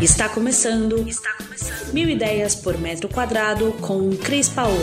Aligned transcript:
Está 0.00 0.28
começando. 0.28 1.08
Está 1.08 1.32
começando. 1.34 1.92
Mil 1.92 2.08
ideias 2.08 2.54
por 2.54 2.78
metro 2.78 3.08
quadrado 3.08 3.72
com 3.80 4.10
Cris 4.16 4.48
Paola. 4.48 4.76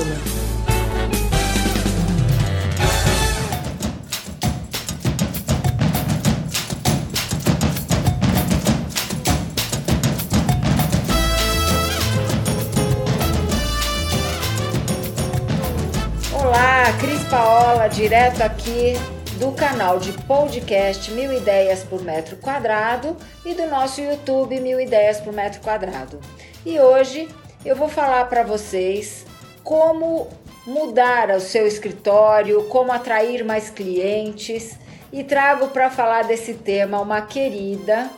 Olá, 16.33 16.93
Cris 16.99 17.23
Paola, 17.29 17.87
direto 17.87 18.41
aqui 18.41 19.14
do 19.39 19.51
canal 19.51 19.99
de 19.99 20.13
podcast 20.13 21.11
Mil 21.11 21.33
Ideias 21.33 21.83
por 21.83 22.01
Metro 22.01 22.37
Quadrado 22.37 23.17
e 23.45 23.53
do 23.53 23.67
nosso 23.67 23.99
YouTube 23.99 24.59
Mil 24.61 24.79
Ideias 24.79 25.19
por 25.19 25.33
Metro 25.33 25.59
Quadrado. 25.61 26.21
E 26.65 26.79
hoje 26.79 27.27
eu 27.65 27.75
vou 27.75 27.89
falar 27.89 28.29
para 28.29 28.43
vocês 28.43 29.25
como 29.61 30.29
mudar 30.65 31.31
o 31.31 31.41
seu 31.41 31.67
escritório, 31.67 32.63
como 32.69 32.93
atrair 32.93 33.43
mais 33.43 33.69
clientes 33.69 34.77
e 35.11 35.21
trago 35.21 35.67
para 35.67 35.89
falar 35.89 36.23
desse 36.23 36.53
tema 36.53 37.01
uma 37.01 37.21
querida, 37.21 38.09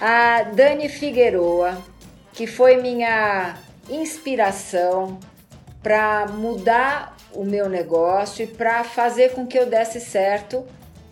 a 0.00 0.42
Dani 0.42 0.88
Figueroa, 0.88 1.76
que 2.32 2.46
foi 2.46 2.76
minha 2.76 3.56
inspiração 3.90 5.18
para 5.82 6.26
mudar 6.28 7.16
o 7.34 7.44
meu 7.44 7.68
negócio 7.68 8.44
e 8.44 8.46
para 8.46 8.84
fazer 8.84 9.32
com 9.32 9.46
que 9.46 9.58
eu 9.58 9.66
desse 9.66 10.00
certo, 10.00 10.66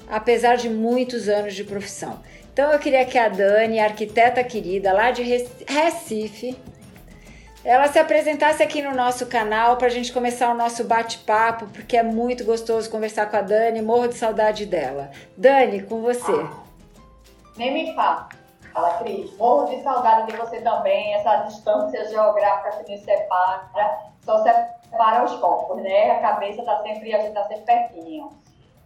apesar 0.09 0.56
de 0.56 0.69
muitos 0.69 1.28
anos 1.28 1.55
de 1.55 1.65
profissão. 1.65 2.19
Então 2.52 2.73
eu 2.73 2.78
queria 2.78 3.05
que 3.05 3.19
a 3.19 3.28
Dani, 3.28 3.78
arquiteta 3.78 4.42
querida 4.42 4.92
lá 4.92 5.11
de 5.11 5.23
Recife, 5.23 6.58
ela 7.64 7.89
se 7.89 7.98
apresentasse 7.98 8.62
aqui 8.62 8.83
no 8.83 8.95
nosso 8.95 9.27
canal 9.27 9.77
para 9.77 9.86
a 9.86 9.91
gente 9.91 10.12
começar 10.12 10.50
o 10.50 10.55
nosso 10.55 10.84
bate-papo, 10.84 11.67
porque 11.67 11.97
é 11.97 12.03
muito 12.03 12.45
gostoso 12.45 12.91
conversar 12.91 13.30
com 13.30 13.36
a 13.36 13.42
Dani, 13.42 13.83
morro 13.83 14.08
de 14.08 14.14
saudade 14.14 14.64
dela. 14.67 15.11
Dani, 15.36 15.83
com 15.83 16.00
você. 16.00 16.33
Nem 17.56 17.73
me 17.73 17.95
fala. 17.95 18.28
Fala, 18.73 18.98
Cris. 18.98 19.36
Morro 19.36 19.67
de 19.67 19.83
saudade 19.83 20.30
de 20.30 20.36
você 20.39 20.61
também, 20.61 21.14
essa 21.14 21.36
distância 21.45 22.08
geográfica 22.08 22.84
que 22.84 22.92
nos 22.92 23.05
separa, 23.05 23.98
só 24.25 24.42
separa 24.42 24.80
os 25.24 25.34
corpos, 25.36 25.83
né? 25.83 26.10
A 26.10 26.20
cabeça 26.20 26.64
tá 26.64 26.83
sempre, 26.83 27.14
a 27.14 27.20
gente 27.20 27.34
tá 27.34 27.44
sempre 27.44 27.64
pertinho. 27.64 28.30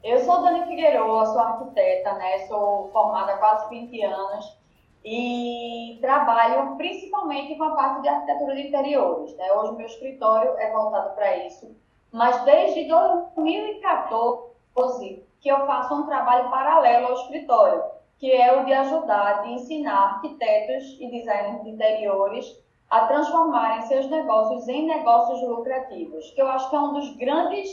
Eu 0.02 0.18
sou 0.20 0.42
Dani 0.42 0.66
Figueiredo, 0.66 1.04
sou 1.04 1.38
arquiteta, 1.38 2.12
né? 2.14 2.46
Sou 2.46 2.90
formada 2.92 3.32
há 3.32 3.38
quase 3.38 3.70
20 3.70 4.02
anos 4.02 4.58
e 5.04 5.98
trabalho 6.00 6.76
principalmente 6.76 7.56
com 7.56 7.64
a 7.64 7.74
parte 7.74 8.02
de 8.02 8.08
arquitetura 8.08 8.54
de 8.54 8.68
interiores, 8.68 9.36
né? 9.36 9.52
Hoje 9.52 9.76
meu 9.76 9.86
escritório 9.86 10.56
é 10.58 10.70
voltado 10.72 11.14
para 11.14 11.36
isso, 11.46 11.74
mas 12.12 12.42
desde 12.44 12.86
2014 12.88 15.24
que 15.40 15.48
eu 15.48 15.66
faço 15.66 15.94
um 15.94 16.06
trabalho 16.06 16.50
paralelo 16.50 17.08
ao 17.08 17.14
escritório 17.14 17.82
que 18.18 18.30
é 18.32 18.58
o 18.58 18.64
de 18.64 18.72
ajudar, 18.72 19.42
de 19.42 19.52
ensinar 19.52 20.14
arquitetos 20.14 20.96
e 20.98 21.10
designers 21.10 21.62
de 21.62 21.68
interiores 21.70 22.63
a 22.94 23.06
transformarem 23.08 23.82
seus 23.82 24.08
negócios 24.08 24.68
em 24.68 24.86
negócios 24.86 25.42
lucrativos, 25.42 26.30
que 26.30 26.40
eu 26.40 26.46
acho 26.46 26.70
que 26.70 26.76
é 26.76 26.78
um 26.78 26.92
dos 26.92 27.16
grandes 27.16 27.68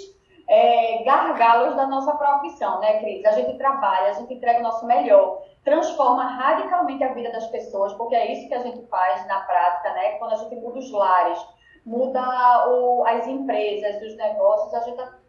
é, 0.49 1.03
gargalos 1.03 1.75
da 1.75 1.85
nossa 1.85 2.15
profissão, 2.15 2.79
né, 2.79 2.99
Cris? 3.01 3.23
A 3.23 3.33
gente 3.33 3.55
trabalha, 3.55 4.09
a 4.09 4.13
gente 4.13 4.33
entrega 4.33 4.61
o 4.61 4.63
nosso 4.63 4.83
melhor, 4.87 5.43
transforma 5.63 6.23
radicalmente 6.23 7.03
a 7.03 7.13
vida 7.13 7.31
das 7.31 7.45
pessoas, 7.51 7.93
porque 7.93 8.15
é 8.15 8.33
isso 8.33 8.47
que 8.47 8.55
a 8.55 8.63
gente 8.63 8.83
faz 8.87 9.27
na 9.27 9.41
prática, 9.41 9.93
né? 9.93 10.13
Quando 10.17 10.33
a 10.33 10.37
gente 10.37 10.55
muda 10.55 10.79
os 10.79 10.91
lares, 10.91 11.39
muda 11.85 12.67
o, 12.69 13.05
as 13.05 13.27
empresas, 13.27 14.01
os 14.01 14.17
negócios, 14.17 14.73
a 14.73 14.79
gente 14.79 14.99
está 14.99 15.19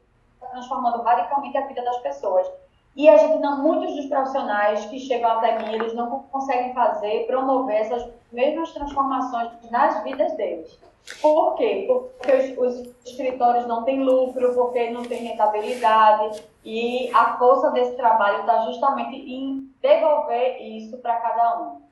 transformando 0.53 1.03
radicalmente 1.03 1.59
a 1.59 1.67
vida 1.67 1.85
das 1.85 1.99
pessoas. 1.99 2.51
E 2.95 3.09
a 3.09 3.17
gente 3.17 3.39
não, 3.39 3.63
muitos 3.63 3.97
dos 3.97 4.07
profissionais 4.07 4.85
que 4.87 4.99
chegam 4.99 5.31
até 5.31 5.59
mim, 5.59 5.75
eles 5.75 5.95
não 5.95 6.25
conseguem 6.31 6.75
fazer, 6.75 7.27
promover 7.27 7.77
essas 7.77 8.07
mesmas 8.31 8.73
transformações 8.73 9.51
nas 9.71 10.03
vidas 10.05 10.33
deles. 10.37 10.79
Por 11.21 11.57
quê? 11.57 11.87
Porque 11.89 12.33
os, 12.33 12.59
os 12.59 12.95
escritórios 13.05 13.67
não 13.67 13.83
têm 13.85 14.05
lucro, 14.05 14.55
porque 14.55 14.91
não 14.91 15.03
tem 15.03 15.25
rentabilidade, 15.25 16.43
e 16.65 17.11
a 17.13 17.37
força 17.39 17.71
desse 17.71 17.97
trabalho 17.97 18.41
está 18.41 18.67
justamente 18.67 19.17
em 19.17 19.69
devolver 19.81 20.63
isso 20.63 20.97
para 20.99 21.17
cada 21.17 21.61
um. 21.61 21.83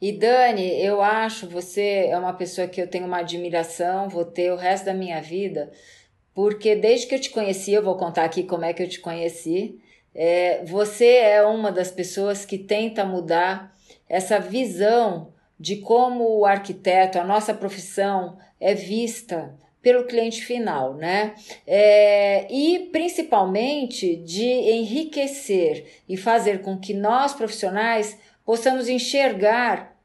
E 0.00 0.12
Dani, 0.12 0.82
eu 0.82 1.02
acho 1.02 1.48
você 1.48 2.06
é 2.08 2.18
uma 2.18 2.32
pessoa 2.32 2.66
que 2.66 2.80
eu 2.80 2.88
tenho 2.88 3.06
uma 3.06 3.18
admiração, 3.18 4.08
vou 4.08 4.24
ter 4.24 4.50
o 4.50 4.56
resto 4.56 4.86
da 4.86 4.94
minha 4.94 5.20
vida, 5.20 5.70
porque 6.34 6.74
desde 6.74 7.06
que 7.06 7.14
eu 7.14 7.20
te 7.20 7.30
conheci, 7.30 7.72
eu 7.72 7.82
vou 7.82 7.96
contar 7.96 8.24
aqui 8.24 8.42
como 8.42 8.64
é 8.64 8.72
que 8.72 8.82
eu 8.82 8.88
te 8.88 8.98
conheci. 8.98 9.78
É, 10.14 10.64
você 10.64 11.06
é 11.16 11.42
uma 11.42 11.70
das 11.70 11.90
pessoas 11.90 12.44
que 12.44 12.58
tenta 12.58 13.04
mudar 13.04 13.74
essa 14.08 14.38
visão 14.38 15.32
de 15.58 15.76
como 15.76 16.38
o 16.38 16.46
arquiteto, 16.46 17.18
a 17.18 17.24
nossa 17.24 17.54
profissão, 17.54 18.38
é 18.58 18.74
vista 18.74 19.54
pelo 19.82 20.04
cliente 20.04 20.44
final, 20.44 20.94
né? 20.94 21.34
É, 21.66 22.46
e 22.52 22.90
principalmente 22.92 24.16
de 24.16 24.44
enriquecer 24.44 26.02
e 26.08 26.16
fazer 26.16 26.60
com 26.60 26.78
que 26.78 26.92
nós 26.92 27.32
profissionais 27.32 28.18
possamos 28.44 28.88
enxergar 28.88 29.96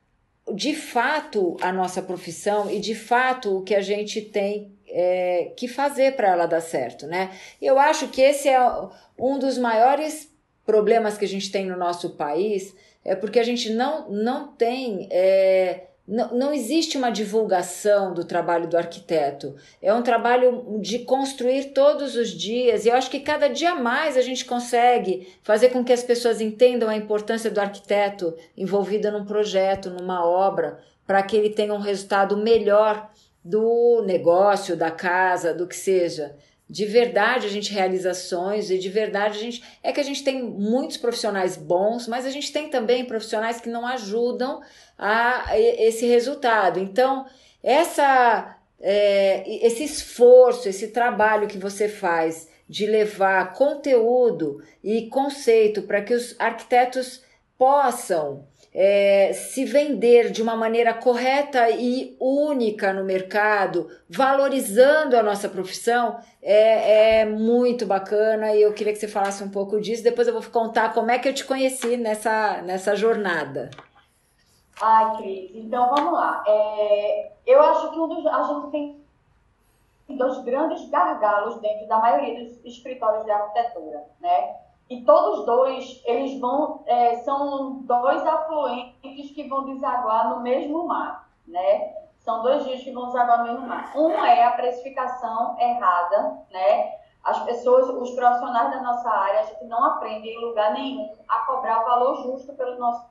de 0.54 0.74
fato 0.76 1.58
a 1.60 1.72
nossa 1.72 2.02
profissão 2.02 2.70
e 2.70 2.80
de 2.80 2.94
fato 2.94 3.58
o 3.58 3.64
que 3.64 3.74
a 3.74 3.82
gente 3.82 4.22
tem 4.22 4.72
é, 4.98 5.52
que 5.58 5.68
fazer 5.68 6.16
para 6.16 6.30
ela 6.30 6.46
dar 6.46 6.62
certo, 6.62 7.06
né? 7.06 7.32
Eu 7.62 7.78
acho 7.78 8.08
que 8.08 8.22
esse 8.22 8.48
é 8.48 8.58
um 9.20 9.38
dos 9.38 9.58
maiores 9.58 10.34
problemas 10.66 11.18
que 11.18 11.26
a 11.26 11.28
gente 11.28 11.52
tem 11.52 11.66
no 11.66 11.76
nosso 11.76 12.12
país, 12.12 12.74
é 13.04 13.14
porque 13.14 13.38
a 13.38 13.44
gente 13.44 13.70
não, 13.72 14.10
não 14.10 14.48
tem. 14.48 15.10
É, 15.12 15.88
não, 16.08 16.38
não 16.38 16.54
existe 16.54 16.98
uma 16.98 17.10
divulgação 17.10 18.14
do 18.14 18.24
trabalho 18.24 18.70
do 18.70 18.78
arquiteto. 18.78 19.56
É 19.82 19.94
um 19.94 20.04
trabalho 20.04 20.80
de 20.80 21.00
construir 21.00 21.74
todos 21.74 22.16
os 22.16 22.30
dias, 22.30 22.86
e 22.86 22.90
eu 22.90 22.96
acho 22.96 23.10
que 23.10 23.20
cada 23.20 23.50
dia 23.50 23.76
mais 23.76 24.16
a 24.16 24.22
gente 24.22 24.46
consegue 24.46 25.28
fazer 25.44 25.70
com 25.70 25.84
que 25.84 25.92
as 25.92 26.04
pessoas 26.04 26.40
entendam 26.40 26.88
a 26.88 26.96
importância 26.96 27.52
do 27.52 27.60
arquiteto 27.60 28.34
envolvido 28.56 29.12
num 29.12 29.26
projeto, 29.26 29.90
numa 29.90 30.26
obra, 30.26 30.80
para 31.06 31.22
que 31.22 31.36
ele 31.36 31.50
tenha 31.50 31.74
um 31.74 31.80
resultado 31.80 32.38
melhor 32.38 33.12
do 33.46 34.02
negócio, 34.08 34.76
da 34.76 34.90
casa, 34.90 35.54
do 35.54 35.68
que 35.68 35.76
seja. 35.76 36.36
De 36.68 36.84
verdade 36.84 37.46
a 37.46 37.50
gente 37.50 37.72
realiza 37.72 38.10
ações 38.10 38.72
e 38.72 38.80
de 38.80 38.90
verdade 38.90 39.38
a 39.38 39.42
gente. 39.42 39.64
É 39.84 39.92
que 39.92 40.00
a 40.00 40.04
gente 40.04 40.24
tem 40.24 40.42
muitos 40.42 40.98
profissionais 40.98 41.56
bons, 41.56 42.08
mas 42.08 42.26
a 42.26 42.32
gente 42.32 42.52
tem 42.52 42.70
também 42.70 43.06
profissionais 43.06 43.62
que 43.62 43.70
não 43.70 43.86
ajudam 43.86 44.62
a 44.98 45.56
esse 45.56 46.08
resultado. 46.08 46.80
Então, 46.80 47.28
essa, 47.62 48.58
é, 48.82 49.44
esse 49.64 49.84
esforço, 49.84 50.68
esse 50.68 50.88
trabalho 50.88 51.48
que 51.48 51.60
você 51.60 51.88
faz 51.88 52.50
de 52.68 52.88
levar 52.88 53.54
conteúdo 53.54 54.60
e 54.84 55.08
conceito 55.08 55.84
para 55.84 56.02
que 56.02 56.16
os 56.16 56.36
arquitetos 56.40 57.22
possam 57.60 58.48
é, 58.78 59.32
se 59.32 59.64
vender 59.64 60.32
de 60.32 60.42
uma 60.42 60.54
maneira 60.54 60.94
correta 60.94 61.70
e 61.70 62.18
única 62.20 62.92
no 62.92 63.06
mercado, 63.06 63.88
valorizando 64.10 65.16
a 65.16 65.24
nossa 65.24 65.48
profissão, 65.48 66.20
é, 66.44 67.22
é, 67.22 67.26
muito 67.26 67.86
bacana 67.86 68.54
e 68.54 68.62
eu 68.62 68.74
queria 68.74 68.92
que 68.92 69.00
você 69.00 69.08
falasse 69.08 69.42
um 69.42 69.50
pouco 69.50 69.80
disso. 69.80 70.04
Depois 70.04 70.28
eu 70.28 70.34
vou 70.34 70.44
contar 70.52 70.94
como 70.94 71.10
é 71.10 71.18
que 71.18 71.30
eu 71.30 71.34
te 71.34 71.46
conheci 71.46 71.96
nessa, 71.96 72.62
nessa 72.64 72.98
jornada. 72.98 73.70
Ai, 74.82 75.16
Cris, 75.16 75.52
então 75.56 75.90
vamos 75.96 76.12
lá. 76.12 76.44
É, 76.46 77.32
eu 77.48 77.62
acho 77.62 77.92
que 77.92 77.98
um 77.98 78.10
dos, 78.10 78.28
a 78.28 78.44
gente 78.44 78.72
tem 78.72 80.18
dois 80.18 80.38
grandes 80.44 80.90
gargalos 80.90 81.62
dentro 81.62 81.88
da 81.88 81.98
maioria 81.98 82.44
dos 82.44 82.66
escritórios 82.66 83.24
de 83.24 83.32
arquitetura, 83.32 84.04
né? 84.20 84.65
E 84.90 85.04
todos 85.04 85.46
dois, 85.46 86.02
eles 86.06 86.40
vão, 86.40 86.84
é, 86.86 87.16
são 87.18 87.82
dois 87.82 88.26
afluentes 88.26 89.32
que 89.32 89.48
vão 89.48 89.66
desaguar 89.66 90.30
no 90.30 90.42
mesmo 90.42 90.86
mar, 90.88 91.28
né? 91.48 91.94
São 92.20 92.44
dois 92.44 92.66
rios 92.66 92.84
que 92.84 92.92
vão 92.92 93.08
desaguar 93.08 93.40
no 93.40 93.44
mesmo 93.46 93.68
mar. 93.68 93.92
Um 93.96 94.12
é 94.12 94.44
a 94.44 94.52
precificação 94.52 95.60
errada, 95.60 96.40
né? 96.52 96.94
As 97.24 97.40
pessoas, 97.44 97.90
os 97.90 98.12
profissionais 98.12 98.70
da 98.70 98.82
nossa 98.84 99.10
área, 99.10 99.40
a 99.40 99.44
gente 99.44 99.66
não 99.66 99.84
aprende 99.84 100.30
em 100.30 100.46
lugar 100.46 100.74
nenhum 100.74 101.12
a 101.28 101.40
cobrar 101.40 101.82
o 101.82 101.86
valor 101.86 102.16
justo 102.22 102.54
pelo 102.54 102.78
nosso, 102.78 103.04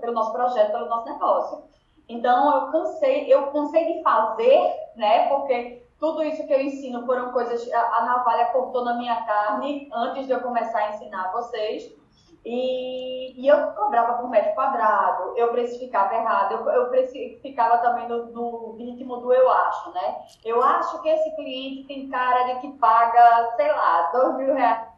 pelo 0.00 0.12
nosso 0.14 0.32
projeto, 0.32 0.72
pelo 0.72 0.86
nosso 0.86 1.04
negócio. 1.04 1.64
Então, 2.08 2.54
eu 2.54 2.72
cansei, 2.72 3.30
eu 3.30 3.52
cansei 3.52 3.92
de 3.92 4.02
fazer, 4.02 4.74
né? 4.96 5.28
Porque 5.28 5.86
tudo 5.98 6.22
isso 6.22 6.46
que 6.46 6.52
eu 6.52 6.60
ensino 6.60 7.04
foram 7.04 7.32
coisas 7.32 7.70
a 7.72 8.04
navalha 8.04 8.46
cortou 8.46 8.84
na 8.84 8.94
minha 8.94 9.22
carne 9.24 9.88
antes 9.92 10.26
de 10.26 10.32
eu 10.32 10.40
começar 10.40 10.78
a 10.78 10.90
ensinar 10.90 11.32
vocês. 11.32 11.96
E, 12.44 13.42
e, 13.42 13.46
eu 13.46 13.72
cobrava 13.72 14.14
por 14.14 14.30
metro 14.30 14.54
quadrado, 14.54 15.36
eu 15.36 15.48
precificava 15.48 16.14
errado, 16.14 16.52
eu, 16.52 16.68
eu 16.70 16.88
precificava 16.88 17.78
também 17.78 18.08
no, 18.08 18.26
no, 18.26 18.76
ritmo 18.76 19.16
do 19.18 19.32
eu 19.32 19.50
acho, 19.50 19.90
né? 19.92 20.22
Eu 20.44 20.62
acho 20.62 21.02
que 21.02 21.08
esse 21.08 21.34
cliente 21.36 21.86
tem 21.88 22.08
cara 22.08 22.44
de 22.44 22.60
que 22.60 22.72
paga, 22.78 23.54
sei 23.56 23.70
lá, 23.70 24.10
dois 24.12 24.36
mil 24.36 24.54
reais 24.54 24.88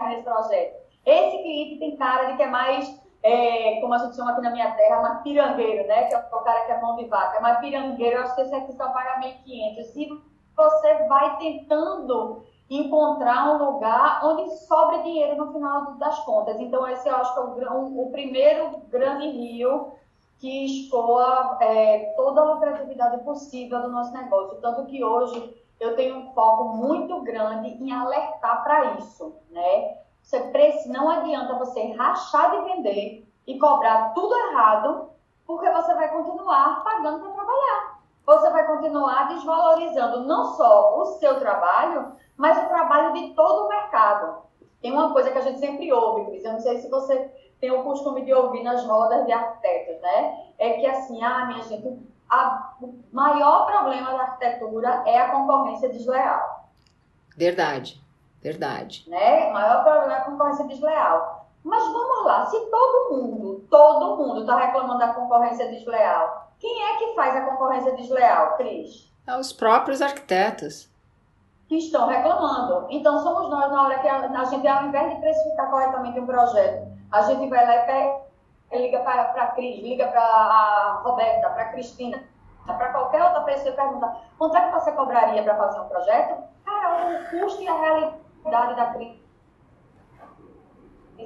nesse 0.00 0.22
projeto. 0.22 0.82
Esse 1.04 1.42
cliente 1.42 1.78
tem 1.78 1.96
cara 1.96 2.30
de 2.30 2.36
que 2.36 2.42
é 2.42 2.46
mais, 2.46 3.01
é, 3.22 3.80
como 3.80 3.94
a 3.94 3.98
gente 3.98 4.16
chama 4.16 4.32
aqui 4.32 4.40
na 4.40 4.50
minha 4.50 4.70
terra, 4.72 5.00
mais 5.00 5.22
pirangueiro, 5.22 5.86
né? 5.86 6.04
Que 6.04 6.14
é 6.14 6.18
o 6.18 6.40
cara 6.40 6.62
que 6.66 6.72
é 6.72 6.80
mão 6.80 6.96
de 6.96 7.06
vaca, 7.06 7.40
mais 7.40 7.58
pirangueiro, 7.60 8.16
eu 8.16 8.22
acho 8.22 8.34
que 8.34 8.42
esse 8.42 8.54
aqui 8.54 8.72
só 8.72 8.88
paga 8.88 9.20
1.500. 9.20 9.84
Se 9.92 10.08
você 10.56 10.94
vai 11.08 11.38
tentando 11.38 12.44
encontrar 12.68 13.54
um 13.54 13.72
lugar 13.72 14.20
onde 14.24 14.50
sobre 14.66 15.02
dinheiro 15.02 15.36
no 15.36 15.52
final 15.52 15.94
das 15.94 16.18
contas. 16.20 16.58
Então, 16.58 16.86
esse 16.88 17.08
eu 17.08 17.16
acho 17.16 17.34
que 17.34 17.64
é 17.64 17.70
o, 17.70 18.06
o 18.06 18.10
primeiro 18.10 18.78
grande 18.88 19.28
rio 19.28 19.92
que 20.38 20.64
escoa 20.64 21.58
é, 21.60 22.14
toda 22.16 22.40
a 22.40 22.54
lucratividade 22.54 23.22
possível 23.24 23.82
do 23.82 23.90
nosso 23.90 24.12
negócio. 24.12 24.60
Tanto 24.60 24.86
que 24.86 25.04
hoje 25.04 25.54
eu 25.78 25.94
tenho 25.94 26.16
um 26.16 26.32
foco 26.32 26.76
muito 26.76 27.20
grande 27.22 27.68
em 27.68 27.92
alertar 27.92 28.62
para 28.64 28.94
isso, 28.94 29.36
né? 29.50 30.01
Você 30.22 30.40
precisa, 30.40 30.92
não 30.92 31.10
adianta 31.10 31.54
você 31.54 31.92
rachar 31.92 32.50
de 32.50 32.72
vender 32.72 33.28
e 33.46 33.58
cobrar 33.58 34.14
tudo 34.14 34.34
errado, 34.34 35.10
porque 35.46 35.68
você 35.70 35.94
vai 35.94 36.08
continuar 36.08 36.82
pagando 36.84 37.20
para 37.20 37.32
trabalhar. 37.32 38.00
Você 38.24 38.50
vai 38.50 38.66
continuar 38.66 39.28
desvalorizando 39.28 40.24
não 40.24 40.44
só 40.54 40.98
o 40.98 41.06
seu 41.18 41.38
trabalho, 41.40 42.12
mas 42.36 42.56
o 42.56 42.68
trabalho 42.68 43.12
de 43.12 43.34
todo 43.34 43.66
o 43.66 43.68
mercado. 43.68 44.42
Tem 44.80 44.92
uma 44.92 45.12
coisa 45.12 45.30
que 45.30 45.38
a 45.38 45.42
gente 45.42 45.60
sempre 45.60 45.92
ouve, 45.92 46.26
Cris, 46.26 46.44
eu 46.44 46.52
não 46.52 46.60
sei 46.60 46.78
se 46.78 46.88
você 46.88 47.30
tem 47.60 47.70
o 47.70 47.84
costume 47.84 48.24
de 48.24 48.34
ouvir 48.34 48.64
nas 48.64 48.84
rodas 48.84 49.24
de 49.26 49.32
arquitetos, 49.32 50.00
né? 50.00 50.46
É 50.58 50.72
que 50.74 50.86
assim, 50.86 51.22
ah, 51.22 51.46
minha 51.46 51.62
gente, 51.62 51.96
a, 52.28 52.74
o 52.80 52.92
maior 53.12 53.66
problema 53.66 54.10
da 54.10 54.22
arquitetura 54.22 55.02
é 55.06 55.20
a 55.20 55.30
concorrência 55.30 55.88
desleal. 55.88 56.68
Verdade, 57.36 58.01
verdade. 58.42 59.08
Né? 59.08 59.48
O 59.48 59.52
maior 59.52 59.84
problema 59.84 60.14
é 60.14 60.16
a 60.16 60.24
concorrência 60.24 60.66
desleal. 60.66 61.46
Mas 61.64 61.84
vamos 61.84 62.24
lá, 62.24 62.46
se 62.46 62.58
todo 62.70 63.16
mundo, 63.16 63.64
todo 63.70 64.16
mundo 64.16 64.40
está 64.40 64.56
reclamando 64.56 64.98
da 64.98 65.14
concorrência 65.14 65.68
desleal, 65.68 66.50
quem 66.58 66.82
é 66.82 66.96
que 66.96 67.14
faz 67.14 67.36
a 67.36 67.42
concorrência 67.42 67.92
desleal, 67.94 68.56
Cris? 68.56 69.12
É 69.26 69.36
os 69.36 69.52
próprios 69.52 70.02
arquitetos 70.02 70.90
que 71.68 71.76
estão 71.76 72.08
reclamando. 72.08 72.86
Então, 72.90 73.18
somos 73.22 73.48
nós, 73.48 73.70
na 73.70 73.82
hora 73.84 73.98
que 74.00 74.08
a, 74.08 74.28
a 74.28 74.44
gente, 74.44 74.66
ao 74.66 74.84
invés 74.86 75.14
de 75.14 75.20
precificar 75.20 75.70
corretamente 75.70 76.18
um 76.18 76.26
projeto, 76.26 76.88
a 77.12 77.22
gente 77.22 77.48
vai 77.48 77.64
lá 77.64 77.76
e 77.76 77.86
pega, 77.86 78.20
liga 78.72 78.98
para 79.00 79.22
a 79.22 79.46
Cris, 79.48 79.82
liga 79.82 80.08
para 80.08 80.20
a 80.20 81.00
Roberta, 81.04 81.48
para 81.50 81.62
a 81.62 81.68
Cristina, 81.68 82.22
para 82.66 82.88
qualquer 82.90 83.22
outra 83.22 83.42
pessoa 83.42 83.70
e 83.70 83.76
pergunta 83.76 84.16
quanto 84.38 84.56
é 84.56 84.66
que 84.66 84.72
você 84.72 84.92
cobraria 84.92 85.42
para 85.42 85.56
fazer 85.56 85.80
um 85.80 85.88
projeto? 85.88 86.42
Cara, 86.64 87.06
o 87.06 87.30
custo 87.30 87.62
e 87.62 87.68
a 87.68 87.74
realidade 87.74 88.22
da 88.50 88.86
Cris 88.94 89.22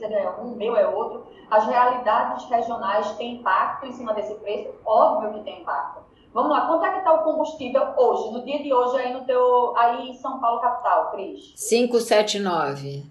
é 0.02 0.30
um, 0.40 0.52
o 0.52 0.56
meu 0.56 0.76
é 0.76 0.86
outro. 0.86 1.26
As 1.50 1.66
realidades 1.66 2.44
regionais 2.46 3.12
têm 3.16 3.36
impacto 3.36 3.86
em 3.86 3.92
cima 3.92 4.12
desse 4.14 4.34
preço? 4.34 4.74
Óbvio 4.84 5.32
que 5.34 5.44
tem 5.44 5.62
impacto. 5.62 6.04
Vamos 6.32 6.50
lá, 6.50 6.66
quanto 6.66 6.84
é 6.84 6.92
que 6.92 6.98
está 6.98 7.14
o 7.14 7.24
combustível 7.24 7.94
hoje, 7.96 8.30
no 8.30 8.44
dia 8.44 8.62
de 8.62 8.72
hoje, 8.72 8.98
aí 8.98 9.12
no 9.12 9.24
teu, 9.24 9.74
aí 9.76 10.10
em 10.10 10.14
São 10.14 10.38
Paulo 10.38 10.60
capital, 10.60 11.10
Cris? 11.12 11.54
579. 11.56 13.06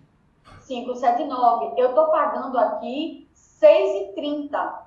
579. 0.67 1.73
Eu 1.75 1.89
estou 1.89 2.05
pagando 2.07 2.57
aqui 2.59 3.27
6,30. 3.33 4.85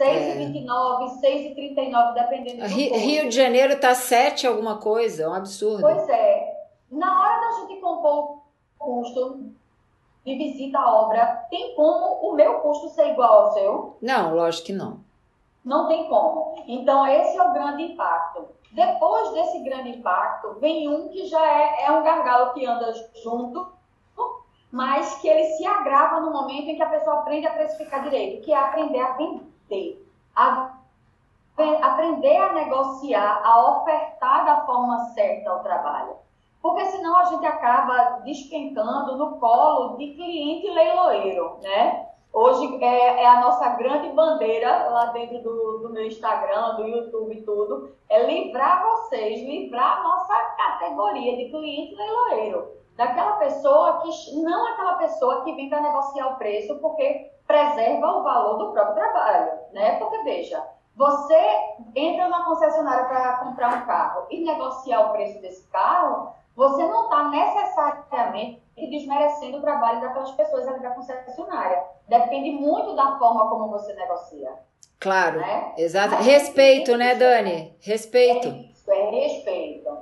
6,29, 0.00 1.22
é. 1.22 1.54
6,39, 1.54 2.14
dependendo 2.14 2.62
do 2.62 2.66
Rio, 2.74 2.96
Rio 2.96 3.28
de 3.28 3.36
Janeiro 3.36 3.74
está 3.74 3.94
7 3.94 4.46
alguma 4.46 4.78
coisa, 4.78 5.24
é 5.24 5.28
um 5.28 5.34
absurdo. 5.34 5.82
Pois 5.82 6.08
é. 6.08 6.58
Na 6.90 7.20
hora 7.20 7.40
da 7.40 7.60
gente 7.60 7.80
compor 7.80 8.40
o 8.80 8.89
custo 9.00 9.50
de 10.24 10.34
visita 10.36 10.78
à 10.78 11.02
obra, 11.02 11.46
tem 11.48 11.74
como 11.74 12.28
o 12.28 12.34
meu 12.34 12.60
custo 12.60 12.90
ser 12.90 13.12
igual 13.12 13.46
ao 13.46 13.52
seu? 13.52 13.96
Não, 14.02 14.34
lógico 14.34 14.66
que 14.66 14.72
não. 14.72 15.00
Não 15.64 15.88
tem 15.88 16.08
como. 16.08 16.62
Então, 16.66 17.06
esse 17.06 17.36
é 17.36 17.42
o 17.42 17.52
grande 17.52 17.82
impacto. 17.84 18.46
Depois 18.72 19.32
desse 19.32 19.60
grande 19.60 19.90
impacto, 19.90 20.58
vem 20.60 20.88
um 20.88 21.08
que 21.08 21.26
já 21.26 21.44
é, 21.44 21.84
é 21.86 21.92
um 21.92 22.04
gargalo 22.04 22.52
que 22.52 22.64
anda 22.64 22.92
junto, 23.22 23.66
mas 24.70 25.16
que 25.16 25.28
ele 25.28 25.44
se 25.54 25.66
agrava 25.66 26.20
no 26.20 26.30
momento 26.30 26.68
em 26.68 26.76
que 26.76 26.82
a 26.82 26.88
pessoa 26.88 27.20
aprende 27.20 27.46
a 27.46 27.52
precificar 27.52 28.04
direito, 28.04 28.44
que 28.44 28.52
é 28.52 28.56
aprender 28.56 29.00
a 29.00 29.12
vender. 29.14 30.06
A, 30.36 30.76
aprender 31.82 32.36
a 32.36 32.52
negociar, 32.52 33.42
a 33.44 33.70
ofertar 33.70 34.44
da 34.44 34.64
forma 34.64 35.06
certa 35.14 35.54
o 35.54 35.60
trabalho. 35.60 36.14
Porque 36.62 36.84
senão 36.86 37.16
a 37.16 37.24
gente 37.24 37.46
acaba 37.46 38.20
despencando 38.24 39.16
no 39.16 39.38
colo 39.38 39.96
de 39.96 40.14
cliente 40.14 40.68
leiloeiro, 40.68 41.58
né? 41.62 42.06
Hoje 42.32 42.82
é, 42.82 43.22
é, 43.22 43.26
a 43.26 43.40
nossa 43.40 43.70
grande 43.70 44.10
bandeira 44.10 44.88
lá 44.88 45.06
dentro 45.06 45.42
do, 45.42 45.78
do 45.78 45.88
meu 45.90 46.06
Instagram, 46.06 46.76
do 46.76 46.86
YouTube 46.86 47.34
e 47.34 47.42
tudo, 47.42 47.92
é 48.08 48.22
livrar 48.24 48.84
vocês, 48.84 49.40
livrar 49.40 49.98
a 49.98 50.02
nossa 50.02 50.34
categoria 50.56 51.36
de 51.36 51.50
cliente 51.50 51.94
leiloeiro. 51.94 52.70
Daquela 52.96 53.32
pessoa 53.32 54.00
que, 54.00 54.42
não 54.42 54.66
aquela 54.68 54.94
pessoa 54.94 55.42
que 55.42 55.54
vem 55.54 55.68
para 55.68 55.80
negociar 55.80 56.28
o 56.28 56.36
preço 56.36 56.78
porque 56.78 57.32
preserva 57.46 58.18
o 58.18 58.22
valor 58.22 58.58
do 58.58 58.72
próprio 58.72 58.94
trabalho, 58.94 59.52
né? 59.72 59.98
Porque 59.98 60.18
veja, 60.18 60.62
você 60.94 61.34
entra 61.96 62.28
na 62.28 62.44
concessionária 62.44 63.06
para 63.06 63.38
comprar 63.38 63.74
um 63.74 63.86
carro 63.86 64.26
e 64.30 64.44
negociar 64.44 65.08
o 65.08 65.12
preço 65.12 65.40
desse 65.40 65.66
carro, 65.70 66.32
você 66.54 66.84
não 66.84 67.04
está 67.04 67.28
necessariamente 67.28 68.62
desmerecendo 68.76 69.58
o 69.58 69.60
trabalho 69.60 70.00
daquelas 70.00 70.30
pessoas 70.32 70.66
ali 70.66 70.80
da 70.80 70.90
concessionária. 70.90 71.82
Depende 72.08 72.52
muito 72.52 72.94
da 72.94 73.18
forma 73.18 73.48
como 73.48 73.68
você 73.68 73.92
negocia. 73.94 74.52
Claro, 74.98 75.40
né? 75.40 75.72
exato. 75.78 76.14
Mas 76.14 76.26
respeito, 76.26 76.96
né, 76.96 77.14
Dani? 77.14 77.74
Respeito. 77.80 78.48
É 78.48 78.50
isso, 78.50 78.90
é 78.90 79.10
respeito. 79.10 79.98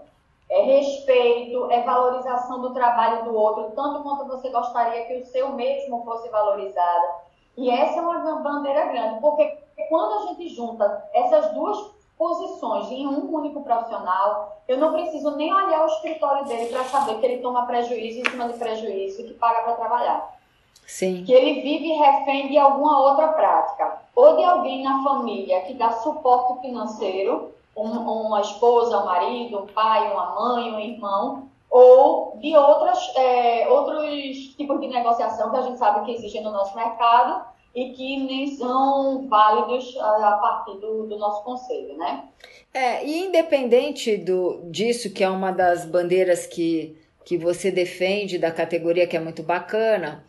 É 0.51 0.63
respeito, 0.63 1.71
é 1.71 1.83
valorização 1.83 2.61
do 2.63 2.73
trabalho 2.73 3.25
do 3.25 3.35
outro, 3.35 3.71
tanto 3.77 4.03
quanto 4.03 4.27
você 4.27 4.49
gostaria 4.49 5.05
que 5.05 5.19
o 5.19 5.27
seu 5.27 5.53
mesmo 5.53 6.03
fosse 6.05 6.29
valorizado. 6.31 7.07
E 7.55 7.71
essa 7.71 7.99
é 7.99 8.01
uma 8.01 8.37
bandeira 8.37 8.87
grande, 8.87 9.21
porque 9.21 9.59
quando 9.91 10.15
a 10.15 10.27
gente 10.29 10.49
junta 10.49 11.07
essas 11.13 11.53
duas 11.53 11.98
posições 12.19 12.91
em 12.91 13.07
um 13.07 13.33
único 13.33 13.63
profissional, 13.63 14.61
eu 14.67 14.77
não 14.77 14.93
preciso 14.93 15.37
nem 15.37 15.55
olhar 15.55 15.85
o 15.85 15.89
escritório 15.89 16.45
dele 16.47 16.67
para 16.67 16.85
saber 16.85 17.21
que 17.21 17.25
ele 17.25 17.41
toma 17.41 17.65
prejuízo 17.65 18.21
em 18.21 18.31
cima 18.31 18.49
de 18.49 18.59
prejuízo 18.59 19.21
e 19.21 19.25
que 19.25 19.35
paga 19.35 19.63
para 19.63 19.75
trabalhar. 19.75 20.39
Sim. 20.85 21.23
Que 21.25 21.33
ele 21.33 21.61
vive 21.61 21.93
refém 21.93 22.49
de 22.49 22.59
alguma 22.59 22.99
outra 23.01 23.29
prática. 23.29 24.01
Ou 24.17 24.37
de 24.37 24.43
alguém 24.43 24.83
na 24.83 25.05
família 25.05 25.61
que 25.61 25.75
dá 25.75 25.93
suporte 25.93 26.61
financeiro, 26.61 27.53
um, 27.77 27.85
uma 27.85 28.41
esposa, 28.41 29.01
um 29.01 29.05
marido, 29.05 29.61
um 29.61 29.67
pai, 29.67 30.11
uma 30.13 30.35
mãe, 30.35 30.73
um 30.73 30.81
irmão, 30.81 31.49
ou 31.71 32.37
de 32.39 32.57
outras, 32.57 33.15
é, 33.15 33.69
outros 33.69 34.39
tipos 34.57 34.81
de 34.81 34.89
negociação 34.89 35.51
que 35.51 35.57
a 35.57 35.63
gente 35.63 35.79
sabe 35.79 36.05
que 36.05 36.13
existem 36.13 36.43
no 36.43 36.51
nosso 36.51 36.75
mercado, 36.75 37.45
e 37.75 37.91
que 37.91 38.17
nem 38.25 38.57
são 38.57 39.29
válidos 39.29 39.97
a, 39.99 40.33
partir 40.41 40.79
do, 40.79 41.07
do, 41.07 41.19
nosso 41.19 41.45
conselho, 41.45 41.97
né? 41.97 42.25
É, 42.73 43.05
e 43.05 43.27
independente 43.27 44.17
do, 44.17 44.63
disso, 44.71 45.13
que 45.13 45.23
é 45.23 45.29
uma 45.29 45.51
das 45.51 45.85
bandeiras 45.85 46.47
que, 46.47 46.97
que 47.25 47.37
você 47.37 47.71
defende 47.71 48.39
da 48.39 48.51
categoria, 48.51 49.07
que 49.07 49.17
é 49.17 49.21
muito 49.21 49.43
bacana, 49.43 50.25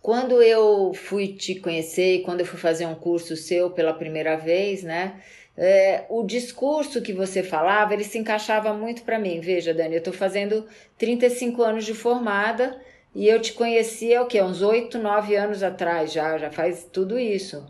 quando 0.00 0.42
eu 0.42 0.92
fui 0.94 1.28
te 1.28 1.54
conhecer 1.54 2.16
e 2.16 2.22
quando 2.22 2.40
eu 2.40 2.46
fui 2.46 2.58
fazer 2.58 2.86
um 2.86 2.94
curso 2.94 3.36
seu 3.36 3.70
pela 3.70 3.94
primeira 3.94 4.36
vez, 4.36 4.82
né? 4.82 5.22
É, 5.56 6.06
o 6.08 6.24
discurso 6.24 7.02
que 7.02 7.12
você 7.12 7.42
falava, 7.42 7.92
ele 7.92 8.04
se 8.04 8.18
encaixava 8.18 8.72
muito 8.72 9.02
para 9.02 9.18
mim. 9.18 9.38
Veja, 9.40 9.72
Dani, 9.72 9.94
eu 9.94 9.98
estou 9.98 10.12
fazendo 10.12 10.66
35 10.98 11.62
anos 11.62 11.84
de 11.84 11.94
formada 11.94 12.80
e 13.14 13.28
eu 13.28 13.40
te 13.40 13.52
conhecia 13.52 14.22
o 14.22 14.26
que 14.26 14.40
uns 14.42 14.62
oito, 14.62 14.98
nove 14.98 15.36
anos 15.36 15.62
atrás 15.62 16.12
já, 16.12 16.38
já 16.38 16.50
faz 16.50 16.88
tudo 16.90 17.18
isso. 17.18 17.64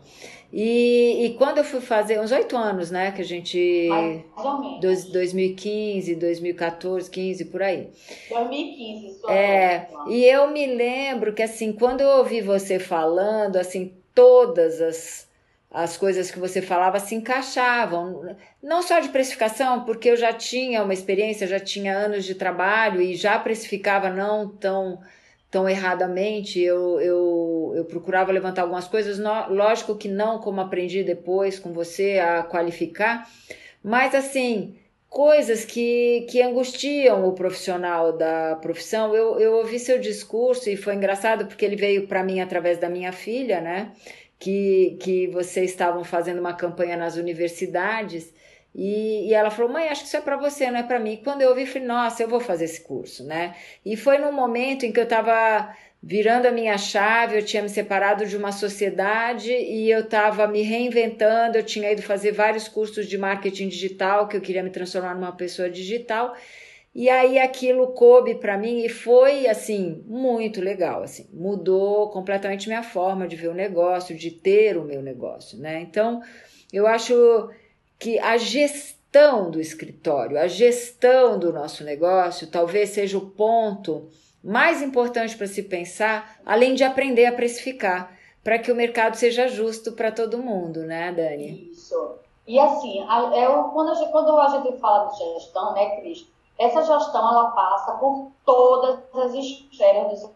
E, 0.55 1.25
e 1.25 1.33
quando 1.33 1.57
eu 1.57 1.63
fui 1.63 1.81
fazer, 1.81 2.19
uns 2.19 2.31
oito 2.31 2.55
anos, 2.55 2.91
né, 2.91 3.11
que 3.11 3.21
a 3.21 3.25
gente... 3.25 3.89
Dois, 4.79 5.05
2015, 5.05 6.15
2014, 6.15 7.09
15, 7.09 7.45
por 7.45 7.63
aí. 7.63 7.89
2015, 8.29 9.19
só. 9.19 9.31
É, 9.31 9.89
e 10.07 10.23
eu 10.25 10.51
me 10.51 10.67
lembro 10.67 11.33
que, 11.33 11.41
assim, 11.41 11.73
quando 11.73 12.01
eu 12.01 12.19
ouvi 12.19 12.39
você 12.39 12.77
falando, 12.77 13.57
assim, 13.57 13.93
todas 14.13 14.79
as, 14.79 15.27
as 15.71 15.97
coisas 15.97 16.29
que 16.29 16.37
você 16.37 16.61
falava 16.61 16.99
se 16.99 17.15
encaixavam. 17.15 18.35
Não 18.61 18.83
só 18.83 18.99
de 18.99 19.09
precificação, 19.09 19.83
porque 19.83 20.11
eu 20.11 20.15
já 20.15 20.31
tinha 20.31 20.83
uma 20.83 20.93
experiência, 20.93 21.47
já 21.47 21.59
tinha 21.59 21.97
anos 21.97 22.25
de 22.25 22.35
trabalho 22.35 23.01
e 23.01 23.15
já 23.15 23.39
precificava 23.39 24.07
não 24.09 24.47
tão 24.47 24.99
tão 25.53 25.69
erradamente. 25.69 26.59
Eu, 26.59 26.99
eu, 26.99 27.73
eu 27.75 27.85
procurava 27.85 28.31
levantar 28.31 28.63
algumas 28.63 28.87
coisas, 28.87 29.19
lógico 29.49 29.95
que 29.95 30.07
não 30.07 30.39
como 30.39 30.59
aprendi 30.59 31.03
depois 31.03 31.59
com 31.59 31.71
você 31.71 32.17
a 32.17 32.41
qualificar, 32.41 33.29
mas 33.83 34.15
assim, 34.15 34.75
coisas 35.07 35.63
que, 35.63 36.25
que 36.27 36.41
angustiam 36.41 37.27
o 37.27 37.33
profissional 37.33 38.17
da 38.17 38.55
profissão. 38.55 39.15
Eu, 39.15 39.39
eu 39.39 39.53
ouvi 39.53 39.77
seu 39.77 39.99
discurso 39.99 40.71
e 40.71 40.75
foi 40.75 40.95
engraçado 40.95 41.45
porque 41.45 41.63
ele 41.63 41.75
veio 41.75 42.07
para 42.07 42.23
mim 42.23 42.41
através 42.41 42.79
da 42.79 42.89
minha 42.89 43.11
filha, 43.11 43.61
né? 43.61 43.91
Que, 44.39 44.97
que 44.99 45.27
vocês 45.27 45.69
estavam 45.69 46.03
fazendo 46.03 46.39
uma 46.39 46.53
campanha 46.53 46.97
nas 46.97 47.15
universidades. 47.15 48.33
E, 48.75 49.29
e 49.29 49.33
ela 49.33 49.51
falou: 49.51 49.71
Mãe, 49.71 49.87
acho 49.87 50.01
que 50.01 50.07
isso 50.07 50.17
é 50.17 50.21
para 50.21 50.37
você, 50.37 50.69
não 50.71 50.79
é 50.79 50.83
para 50.83 50.99
mim. 50.99 51.21
Quando 51.23 51.41
eu 51.41 51.49
ouvi, 51.49 51.65
falei: 51.65 51.87
Nossa, 51.87 52.23
eu 52.23 52.27
vou 52.27 52.39
fazer 52.39 52.65
esse 52.65 52.81
curso, 52.81 53.23
né? 53.23 53.55
E 53.85 53.95
foi 53.95 54.17
num 54.17 54.31
momento 54.31 54.85
em 54.85 54.91
que 54.91 54.99
eu 54.99 55.03
estava 55.03 55.75
virando 56.01 56.47
a 56.47 56.51
minha 56.51 56.77
chave, 56.77 57.37
eu 57.37 57.45
tinha 57.45 57.63
me 57.63 57.69
separado 57.69 58.25
de 58.25 58.35
uma 58.35 58.51
sociedade 58.51 59.51
e 59.51 59.89
eu 59.89 60.01
estava 60.01 60.47
me 60.47 60.61
reinventando. 60.61 61.57
Eu 61.57 61.63
tinha 61.63 61.91
ido 61.91 62.01
fazer 62.01 62.31
vários 62.31 62.67
cursos 62.67 63.07
de 63.07 63.17
marketing 63.17 63.69
digital, 63.69 64.27
que 64.27 64.35
eu 64.35 64.41
queria 64.41 64.63
me 64.63 64.69
transformar 64.69 65.15
numa 65.15 65.31
pessoa 65.31 65.69
digital. 65.69 66.35
E 66.95 67.09
aí 67.09 67.39
aquilo 67.39 67.87
coube 67.93 68.35
para 68.35 68.55
mim 68.55 68.83
e 68.83 68.89
foi 68.89 69.47
assim 69.47 70.03
muito 70.05 70.61
legal, 70.61 71.01
assim, 71.01 71.27
mudou 71.33 72.11
completamente 72.11 72.67
minha 72.67 72.83
forma 72.83 73.27
de 73.27 73.35
ver 73.35 73.47
o 73.47 73.53
negócio, 73.53 74.15
de 74.15 74.29
ter 74.29 74.77
o 74.77 74.83
meu 74.83 75.01
negócio, 75.01 75.57
né? 75.57 75.81
Então, 75.81 76.21
eu 76.71 76.85
acho 76.85 77.49
que 78.03 78.19
a 78.19 78.35
gestão 78.35 79.49
do 79.49 79.61
escritório, 79.61 80.37
a 80.37 80.45
gestão 80.45 81.39
do 81.39 81.53
nosso 81.53 81.85
negócio, 81.85 82.51
talvez 82.51 82.89
seja 82.89 83.17
o 83.17 83.29
ponto 83.29 84.09
mais 84.43 84.81
importante 84.81 85.37
para 85.37 85.47
se 85.47 85.63
pensar, 85.63 86.37
além 86.45 86.75
de 86.75 86.83
aprender 86.83 87.25
a 87.25 87.31
precificar, 87.31 88.13
para 88.43 88.59
que 88.59 88.69
o 88.69 88.75
mercado 88.75 89.15
seja 89.15 89.47
justo 89.47 89.93
para 89.93 90.11
todo 90.11 90.43
mundo, 90.43 90.81
né, 90.81 91.13
Dani? 91.13 91.69
Isso. 91.71 92.15
E 92.45 92.59
assim, 92.59 92.99
eu, 92.99 93.63
quando, 93.69 93.91
a 93.91 93.93
gente, 93.93 94.11
quando 94.11 94.37
a 94.37 94.49
gente 94.49 94.77
fala 94.79 95.05
de 95.05 95.19
gestão, 95.19 95.73
né, 95.73 95.95
Cris, 96.01 96.27
essa 96.59 96.81
gestão 96.81 97.21
ela 97.21 97.51
passa 97.51 97.93
por 97.93 98.33
todas 98.45 98.99
as 99.15 99.33
esferas 99.33 100.23
do 100.23 100.35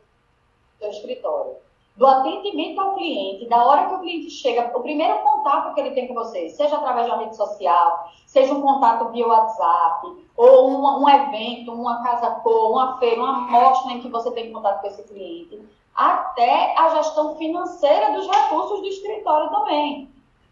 seu 0.80 0.90
escritório 0.90 1.67
do 1.98 2.06
atendimento 2.06 2.80
ao 2.80 2.94
cliente, 2.94 3.50
da 3.50 3.66
hora 3.66 3.88
que 3.88 3.96
o 3.96 4.00
cliente 4.00 4.30
chega, 4.30 4.72
o 4.78 4.82
primeiro 4.84 5.18
contato 5.20 5.74
que 5.74 5.82
ele 5.82 5.92
tem 5.92 6.08
com 6.08 6.14
você, 6.14 6.48
seja 6.50 6.78
através 6.78 7.08
de 7.08 7.12
uma 7.12 7.24
rede 7.24 7.36
social, 7.36 8.12
seja 8.28 8.54
um 8.54 8.62
contato 8.62 9.10
via 9.10 9.28
WhatsApp, 9.28 10.16
ou 10.38 10.70
um, 10.70 11.04
um 11.04 11.10
evento, 11.10 11.74
uma 11.74 12.04
casa 12.04 12.30
cor, 12.42 12.72
uma 12.72 13.00
feira, 13.00 13.20
uma 13.20 13.38
amostra 13.38 13.94
em 13.94 14.00
que 14.00 14.10
você 14.10 14.30
tem 14.32 14.54
contato 14.54 14.82
com 14.82 14.88
esse 14.88 15.02
cliente, 15.04 15.60
até 15.96 16.78
a 16.78 16.90
gestão 16.90 17.36
financeira 17.36 18.14
dos 18.14 18.28
recursos 18.28 18.80
do 18.82 18.88
escritório 18.88 19.50
também. 19.50 20.12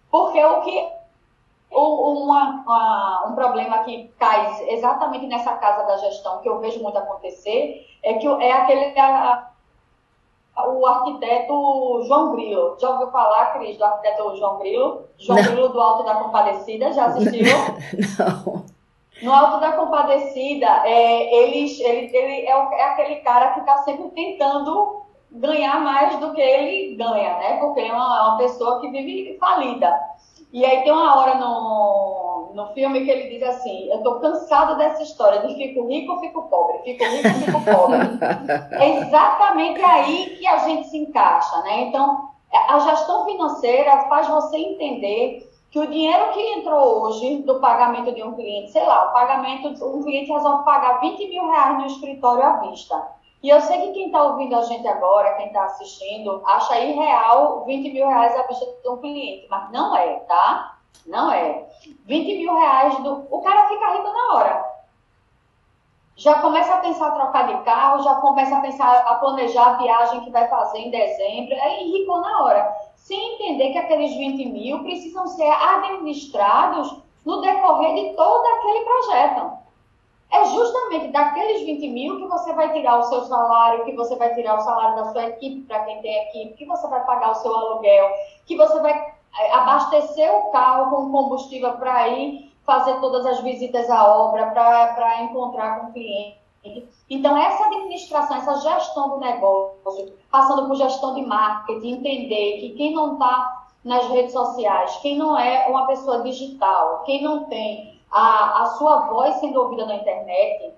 Porque 0.10 0.44
o 0.44 0.62
que 0.62 0.96
uma, 1.72 2.64
uma, 2.66 3.28
um 3.28 3.36
problema 3.36 3.80
que 3.80 4.08
cai 4.18 4.66
exatamente 4.70 5.28
nessa 5.28 5.54
casa 5.58 5.86
da 5.86 5.98
gestão, 5.98 6.40
que 6.40 6.50
eu 6.50 6.60
vejo 6.60 6.82
muito 6.82 6.98
acontecer, 6.98 7.86
é 8.02 8.16
que 8.16 8.26
é 8.26 8.52
aquele. 8.52 9.00
A, 9.00 9.52
o 10.58 10.86
arquiteto 10.86 12.04
João 12.08 12.32
Grilo. 12.32 12.78
Já 12.80 12.90
ouviu 12.92 13.12
falar, 13.12 13.54
Cris, 13.54 13.78
do 13.78 13.84
arquiteto 13.84 14.36
João 14.38 14.58
Grilo? 14.60 15.02
João 15.18 15.42
Não. 15.42 15.52
Grilo 15.52 15.70
do 15.70 15.82
Alto 15.82 16.04
da 16.04 16.16
Compadecida, 16.16 16.94
já 16.94 17.06
assistiu? 17.06 17.46
Não. 18.20 18.66
No 19.22 19.34
Alto 19.34 19.60
da 19.60 19.72
Compadecida, 19.74 20.68
é, 20.86 21.34
ele, 21.34 21.82
ele, 21.82 22.18
ele 22.18 22.48
é, 22.48 22.56
o, 22.56 22.72
é 22.74 22.84
aquele 22.84 23.16
cara 23.18 23.52
que 23.52 23.62
está 23.62 23.78
sempre 23.78 24.10
tentando 24.10 25.04
ganhar 25.32 25.80
mais 25.82 26.20
do 26.20 26.34
que 26.34 26.42
ele 26.42 26.96
ganha, 26.96 27.38
né? 27.38 27.58
Porque 27.58 27.82
é 27.82 27.94
uma, 27.94 28.20
é 28.20 28.22
uma 28.24 28.38
pessoa 28.38 28.80
que 28.82 28.90
vive 28.90 29.38
falida. 29.40 29.98
E 30.52 30.66
aí 30.66 30.84
tem 30.84 30.92
uma 30.92 31.18
hora 31.18 31.36
no, 31.36 32.25
no 32.56 32.68
filme 32.74 33.04
que 33.04 33.12
ele 33.12 33.30
diz 33.30 33.44
assim: 33.44 33.92
Eu 33.92 34.02
tô 34.02 34.20
cansado 34.20 34.78
dessa 34.78 35.04
história 35.04 35.46
de 35.46 35.54
fico 35.56 35.88
rico, 35.88 36.20
fico 36.22 36.44
pobre, 36.44 36.80
fico 36.84 37.04
rico, 37.04 37.30
fico 37.30 37.62
pobre. 37.64 37.98
é 38.80 39.00
exatamente 39.02 39.82
aí 39.84 40.38
que 40.38 40.48
a 40.48 40.60
gente 40.60 40.88
se 40.88 40.98
encaixa, 40.98 41.62
né? 41.64 41.82
Então, 41.82 42.30
a 42.70 42.80
gestão 42.80 43.26
financeira 43.26 44.08
faz 44.08 44.28
você 44.28 44.58
entender 44.58 45.52
que 45.70 45.80
o 45.80 45.88
dinheiro 45.88 46.32
que 46.32 46.42
entrou 46.54 47.04
hoje 47.04 47.44
do 47.44 47.60
pagamento 47.60 48.14
de 48.14 48.24
um 48.24 48.34
cliente, 48.34 48.72
sei 48.72 48.86
lá, 48.86 49.10
o 49.10 49.14
pagamento, 49.14 49.68
um 49.86 50.04
cliente 50.04 50.32
resolve 50.32 50.64
pagar 50.64 51.02
20 51.02 51.28
mil 51.28 51.52
reais 51.52 51.78
no 51.78 51.86
escritório 51.88 52.44
à 52.44 52.58
vista. 52.62 53.16
E 53.44 53.50
eu 53.50 53.60
sei 53.62 53.82
que 53.82 53.92
quem 53.92 54.06
está 54.06 54.24
ouvindo 54.24 54.56
a 54.56 54.62
gente 54.64 54.88
agora, 54.88 55.34
quem 55.34 55.48
está 55.48 55.66
assistindo, 55.66 56.42
acha 56.46 56.80
irreal 56.80 57.66
20 57.66 57.92
mil 57.92 58.08
reais 58.08 58.40
à 58.40 58.44
vista 58.48 58.66
de 58.66 58.90
um 58.90 58.98
cliente, 58.98 59.48
mas 59.50 59.70
não 59.72 59.96
é, 59.96 60.16
tá? 60.22 60.75
Não 61.06 61.32
é. 61.32 61.66
20 62.06 62.38
mil 62.38 62.56
reais, 62.56 62.98
do... 63.00 63.28
o 63.30 63.42
cara 63.42 63.68
fica 63.68 63.92
rico 63.92 64.12
na 64.12 64.34
hora. 64.34 64.76
Já 66.18 66.42
começa 66.42 66.74
a 66.74 66.78
pensar 66.78 67.10
em 67.10 67.14
trocar 67.16 67.48
de 67.48 67.64
carro, 67.64 68.04
já 68.04 68.16
começa 68.16 68.58
a 68.58 68.62
pensar, 68.62 68.98
a 69.00 69.16
planejar 69.16 69.68
a 69.68 69.78
viagem 69.78 70.22
que 70.22 70.32
vai 70.32 70.48
fazer 70.48 70.80
em 70.80 70.92
dezembro, 70.92 71.54
é 71.54 71.84
rico 71.84 72.18
na 72.22 72.44
hora. 72.44 72.74
Sem 72.96 73.36
entender 73.36 73.72
que 73.72 73.78
aqueles 73.78 74.16
20 74.16 74.46
mil 74.46 74.84
precisam 74.84 75.28
ser 75.28 75.52
administrados 75.52 76.98
no 77.26 77.42
decorrer 77.42 77.96
de 77.96 78.16
todo 78.16 78.46
aquele 78.46 78.86
projeto 78.86 79.66
é 80.32 80.46
justamente 80.46 81.08
daqueles 81.10 81.66
20 81.66 81.88
mil 81.90 82.18
que 82.18 82.28
você 82.28 82.54
vai 82.54 82.72
tirar 82.74 83.00
o 83.00 83.04
seu 83.04 83.22
salário, 83.26 83.86
que 83.86 83.96
você 83.96 84.16
vai 84.16 84.34
tirar 84.34 84.58
o 84.58 84.62
salário 84.62 84.96
da 84.96 85.12
sua 85.12 85.28
equipe, 85.28 85.62
para 85.62 85.84
quem 85.86 86.02
tem 86.02 86.30
equipe, 86.30 86.56
que 86.56 86.66
você 86.66 86.88
vai 86.88 87.04
pagar 87.06 87.32
o 87.32 87.36
seu 87.36 87.56
aluguel, 87.56 88.10
que 88.46 88.56
você 88.56 88.80
vai 88.80 89.15
abastecer 89.52 90.34
o 90.34 90.52
carro 90.52 90.90
com 90.96 91.12
combustível 91.12 91.74
para 91.74 92.08
ir 92.10 92.54
fazer 92.66 93.00
todas 93.00 93.26
as 93.26 93.42
visitas 93.42 93.90
à 93.90 94.08
obra, 94.08 94.48
para 94.48 95.24
encontrar 95.24 95.80
com 95.80 95.88
o 95.88 95.94
cliente. 95.94 96.44
Então, 97.08 97.38
essa 97.38 97.66
administração, 97.66 98.38
essa 98.38 98.56
gestão 98.56 99.10
do 99.10 99.18
negócio, 99.20 100.14
passando 100.32 100.68
por 100.68 100.76
gestão 100.76 101.14
de 101.14 101.22
marketing, 101.22 101.98
entender 101.98 102.60
que 102.60 102.70
quem 102.72 102.94
não 102.94 103.14
está 103.14 103.68
nas 103.84 104.08
redes 104.08 104.34
sociais, 104.34 104.98
quem 104.98 105.16
não 105.16 105.38
é 105.38 105.68
uma 105.68 105.86
pessoa 105.86 106.24
digital, 106.24 107.04
quem 107.04 107.22
não 107.24 107.44
tem 107.44 108.02
a, 108.12 108.64
a 108.64 108.66
sua 108.78 109.02
voz 109.08 109.36
sendo 109.36 109.62
ouvida 109.62 109.86
na 109.86 109.98
internet, 109.98 110.74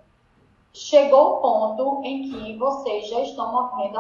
chegou 0.74 1.36
o 1.36 1.38
ponto 1.38 2.02
em 2.04 2.24
que 2.24 2.58
vocês 2.58 3.08
já 3.08 3.22
estão 3.22 3.52
morrendo 3.52 3.98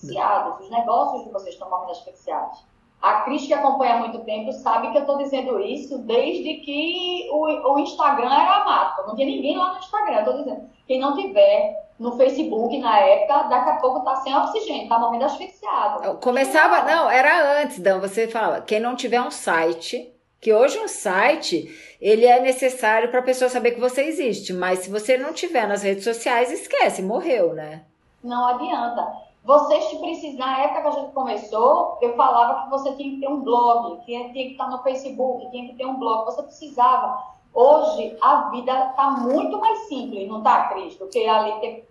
asfixiados. 0.00 0.64
Os 0.64 0.70
negócios 0.70 1.24
de 1.24 1.30
vocês 1.30 1.54
estão 1.54 1.68
morrendo 1.70 1.92
asfixiados. 1.92 2.64
A 3.00 3.22
Cris, 3.22 3.46
que 3.46 3.54
acompanha 3.54 3.94
há 3.94 3.98
muito 3.98 4.18
tempo, 4.24 4.52
sabe 4.52 4.90
que 4.90 4.98
eu 4.98 5.02
estou 5.02 5.16
dizendo 5.16 5.58
isso 5.60 5.98
desde 5.98 6.54
que 6.56 7.28
o, 7.32 7.72
o 7.72 7.78
Instagram 7.78 8.30
era 8.30 8.64
mato. 8.64 9.06
Não 9.06 9.16
tinha 9.16 9.26
ninguém 9.26 9.56
lá 9.56 9.72
no 9.72 9.78
Instagram. 9.78 10.16
Eu 10.16 10.18
estou 10.18 10.36
dizendo. 10.36 10.70
Quem 10.86 11.00
não 11.00 11.16
tiver 11.16 11.90
no 11.98 12.16
Facebook 12.16 12.76
na 12.78 12.98
época, 12.98 13.44
daqui 13.44 13.70
a 13.70 13.76
pouco 13.76 13.98
está 14.00 14.16
sem 14.16 14.36
oxigênio, 14.36 14.82
está 14.82 14.98
morrendo 14.98 15.24
asfixiado. 15.24 16.18
Começava, 16.18 16.82
não, 16.82 17.10
era 17.10 17.62
antes, 17.62 17.78
Dan. 17.78 18.00
Você 18.00 18.28
falava, 18.28 18.60
quem 18.62 18.80
não 18.80 18.96
tiver 18.96 19.20
um 19.20 19.30
site 19.30 20.12
que 20.40 20.52
hoje 20.52 20.78
um 20.78 20.88
site 20.88 21.70
ele 22.00 22.24
é 22.24 22.40
necessário 22.40 23.10
para 23.10 23.20
a 23.20 23.22
pessoa 23.22 23.50
saber 23.50 23.72
que 23.72 23.80
você 23.80 24.02
existe, 24.04 24.54
mas 24.54 24.80
se 24.80 24.90
você 24.90 25.18
não 25.18 25.34
tiver 25.34 25.68
nas 25.68 25.82
redes 25.82 26.02
sociais, 26.02 26.50
esquece, 26.50 27.02
morreu, 27.02 27.52
né? 27.52 27.82
Não 28.24 28.46
adianta. 28.46 29.29
Vocês 29.50 29.92
precisam, 29.94 30.46
na 30.46 30.60
época 30.60 30.82
que 30.82 30.86
a 30.86 30.90
gente 30.92 31.12
começou, 31.12 31.98
eu 32.00 32.14
falava 32.14 32.62
que 32.62 32.70
você 32.70 32.92
tinha 32.94 33.10
que 33.10 33.20
ter 33.20 33.28
um 33.28 33.40
blog, 33.40 34.00
tinha, 34.04 34.30
tinha 34.30 34.44
que 34.44 34.52
estar 34.52 34.68
no 34.68 34.80
Facebook, 34.84 35.50
tinha 35.50 35.66
que 35.66 35.74
ter 35.74 35.86
um 35.86 35.98
blog, 35.98 36.24
você 36.24 36.40
precisava. 36.40 37.20
Hoje 37.52 38.16
a 38.22 38.48
vida 38.50 38.90
está 38.90 39.10
muito 39.10 39.58
mais 39.58 39.88
simples, 39.88 40.28
não 40.28 40.38
está, 40.38 40.68
Cris? 40.68 40.94
Do 40.96 41.08
que 41.08 41.26
ali 41.26 41.50
ter 41.58 41.90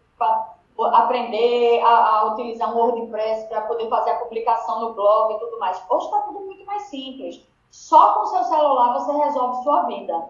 aprender 0.94 1.82
a, 1.82 2.20
a, 2.20 2.26
utilizar 2.32 2.74
um 2.74 2.78
WordPress 2.80 3.50
para 3.50 3.64
poder 3.64 3.90
fazer 3.90 4.12
a 4.12 4.20
publicação 4.20 4.80
no 4.80 4.94
blog 4.94 5.34
e 5.34 5.40
tudo 5.40 5.60
mais. 5.60 5.84
Hoje 5.90 6.06
está 6.06 6.20
tudo 6.20 6.40
muito 6.40 6.66
mais 6.66 6.84
simples. 6.84 7.46
Só 7.70 8.14
com 8.14 8.26
seu 8.28 8.44
celular 8.46 8.94
você 8.94 9.12
resolve 9.12 9.64
sua 9.64 9.82
vida. 9.82 10.30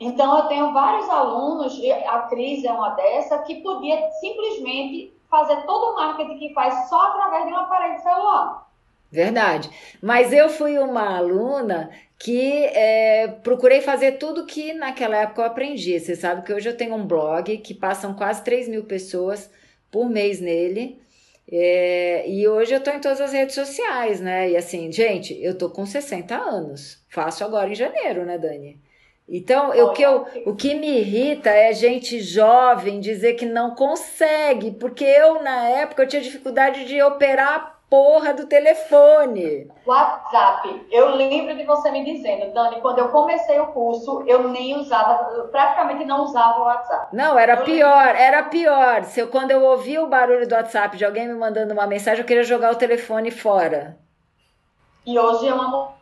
Então, 0.00 0.38
eu 0.38 0.48
tenho 0.48 0.72
vários 0.72 1.06
alunos, 1.10 1.78
a 2.08 2.20
Cris 2.22 2.64
é 2.64 2.72
uma 2.72 2.88
dessa, 2.88 3.40
que 3.40 3.56
podia 3.56 4.10
simplesmente 4.12 5.11
fazer 5.32 5.62
todo 5.62 5.92
o 5.92 5.96
marketing 5.96 6.38
que 6.38 6.52
faz 6.52 6.90
só 6.90 7.08
através 7.08 7.46
de 7.46 7.52
um 7.54 7.56
aparelho 7.56 7.98
celular. 8.02 8.70
Verdade. 9.10 9.70
Mas 10.02 10.30
eu 10.30 10.50
fui 10.50 10.78
uma 10.78 11.16
aluna 11.16 11.90
que 12.18 12.66
é, 12.66 13.28
procurei 13.42 13.80
fazer 13.80 14.12
tudo 14.12 14.46
que 14.46 14.74
naquela 14.74 15.16
época 15.16 15.40
eu 15.40 15.46
aprendi. 15.46 15.98
Você 15.98 16.14
sabe 16.14 16.42
que 16.42 16.52
hoje 16.52 16.68
eu 16.68 16.76
tenho 16.76 16.94
um 16.94 17.06
blog 17.06 17.56
que 17.58 17.72
passam 17.72 18.14
quase 18.14 18.44
3 18.44 18.68
mil 18.68 18.84
pessoas 18.84 19.50
por 19.90 20.08
mês 20.08 20.38
nele. 20.38 21.00
É, 21.50 22.28
e 22.28 22.46
hoje 22.46 22.74
eu 22.74 22.82
tô 22.82 22.90
em 22.90 23.00
todas 23.00 23.20
as 23.20 23.32
redes 23.32 23.54
sociais, 23.54 24.20
né? 24.20 24.50
E 24.50 24.56
assim, 24.56 24.92
gente, 24.92 25.34
eu 25.42 25.56
tô 25.56 25.70
com 25.70 25.86
60 25.86 26.34
anos. 26.34 27.02
Faço 27.08 27.42
agora 27.42 27.70
em 27.70 27.74
janeiro, 27.74 28.24
né, 28.24 28.38
Dani? 28.38 28.78
Então, 29.34 29.72
eu, 29.72 29.94
que 29.94 30.02
eu, 30.02 30.26
o 30.44 30.54
que 30.54 30.74
me 30.74 30.98
irrita 30.98 31.48
é 31.48 31.72
gente 31.72 32.20
jovem 32.20 33.00
dizer 33.00 33.32
que 33.32 33.46
não 33.46 33.74
consegue, 33.74 34.72
porque 34.72 35.06
eu, 35.06 35.42
na 35.42 35.70
época, 35.70 36.02
eu 36.02 36.06
tinha 36.06 36.20
dificuldade 36.20 36.84
de 36.84 37.02
operar 37.02 37.54
a 37.54 37.72
porra 37.88 38.34
do 38.34 38.46
telefone. 38.46 39.70
WhatsApp. 39.86 40.86
Eu 40.90 41.16
lembro 41.16 41.56
de 41.56 41.64
você 41.64 41.90
me 41.90 42.04
dizendo, 42.04 42.52
Dani, 42.52 42.82
quando 42.82 42.98
eu 42.98 43.08
comecei 43.08 43.58
o 43.58 43.68
curso, 43.68 44.22
eu 44.26 44.50
nem 44.50 44.78
usava, 44.78 45.30
eu 45.34 45.48
praticamente 45.48 46.04
não 46.04 46.24
usava 46.24 46.58
o 46.60 46.64
WhatsApp. 46.64 47.16
Não, 47.16 47.38
era 47.38 47.54
eu 47.54 47.64
pior, 47.64 48.04
lembro. 48.04 48.20
era 48.20 48.42
pior. 48.42 49.04
Se 49.04 49.20
eu, 49.20 49.28
quando 49.28 49.50
eu 49.50 49.62
ouvia 49.62 50.02
o 50.02 50.08
barulho 50.08 50.46
do 50.46 50.54
WhatsApp 50.54 50.94
de 50.98 51.06
alguém 51.06 51.26
me 51.26 51.34
mandando 51.34 51.72
uma 51.72 51.86
mensagem, 51.86 52.20
eu 52.20 52.26
queria 52.26 52.44
jogar 52.44 52.70
o 52.70 52.76
telefone 52.76 53.30
fora. 53.30 53.96
E 55.06 55.18
hoje 55.18 55.48
é 55.48 55.54
uma 55.54 55.94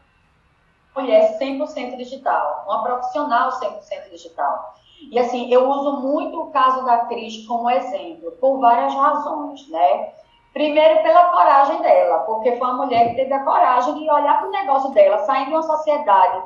mulher 0.97 1.39
100% 1.39 1.97
digital, 1.97 2.65
uma 2.67 2.83
profissional 2.83 3.51
100% 3.51 4.11
digital. 4.11 4.75
E 5.11 5.19
assim, 5.19 5.51
eu 5.53 5.69
uso 5.69 6.01
muito 6.01 6.41
o 6.41 6.51
caso 6.51 6.85
da 6.85 6.99
Cris 7.07 7.47
como 7.47 7.71
exemplo, 7.71 8.33
por 8.33 8.59
várias 8.59 8.95
razões, 8.95 9.69
né? 9.71 10.13
Primeiro, 10.53 11.03
pela 11.03 11.29
coragem 11.29 11.81
dela, 11.81 12.19
porque 12.21 12.57
foi 12.57 12.69
uma 12.69 12.85
mulher 12.85 13.11
que 13.11 13.17
teve 13.17 13.33
a 13.33 13.45
coragem 13.45 13.95
de 13.95 14.11
olhar 14.11 14.39
para 14.39 14.49
o 14.49 14.53
negócio 14.53 14.91
dela, 14.91 15.19
saindo 15.19 15.47
de 15.47 15.53
uma 15.53 15.63
sociedade. 15.63 16.43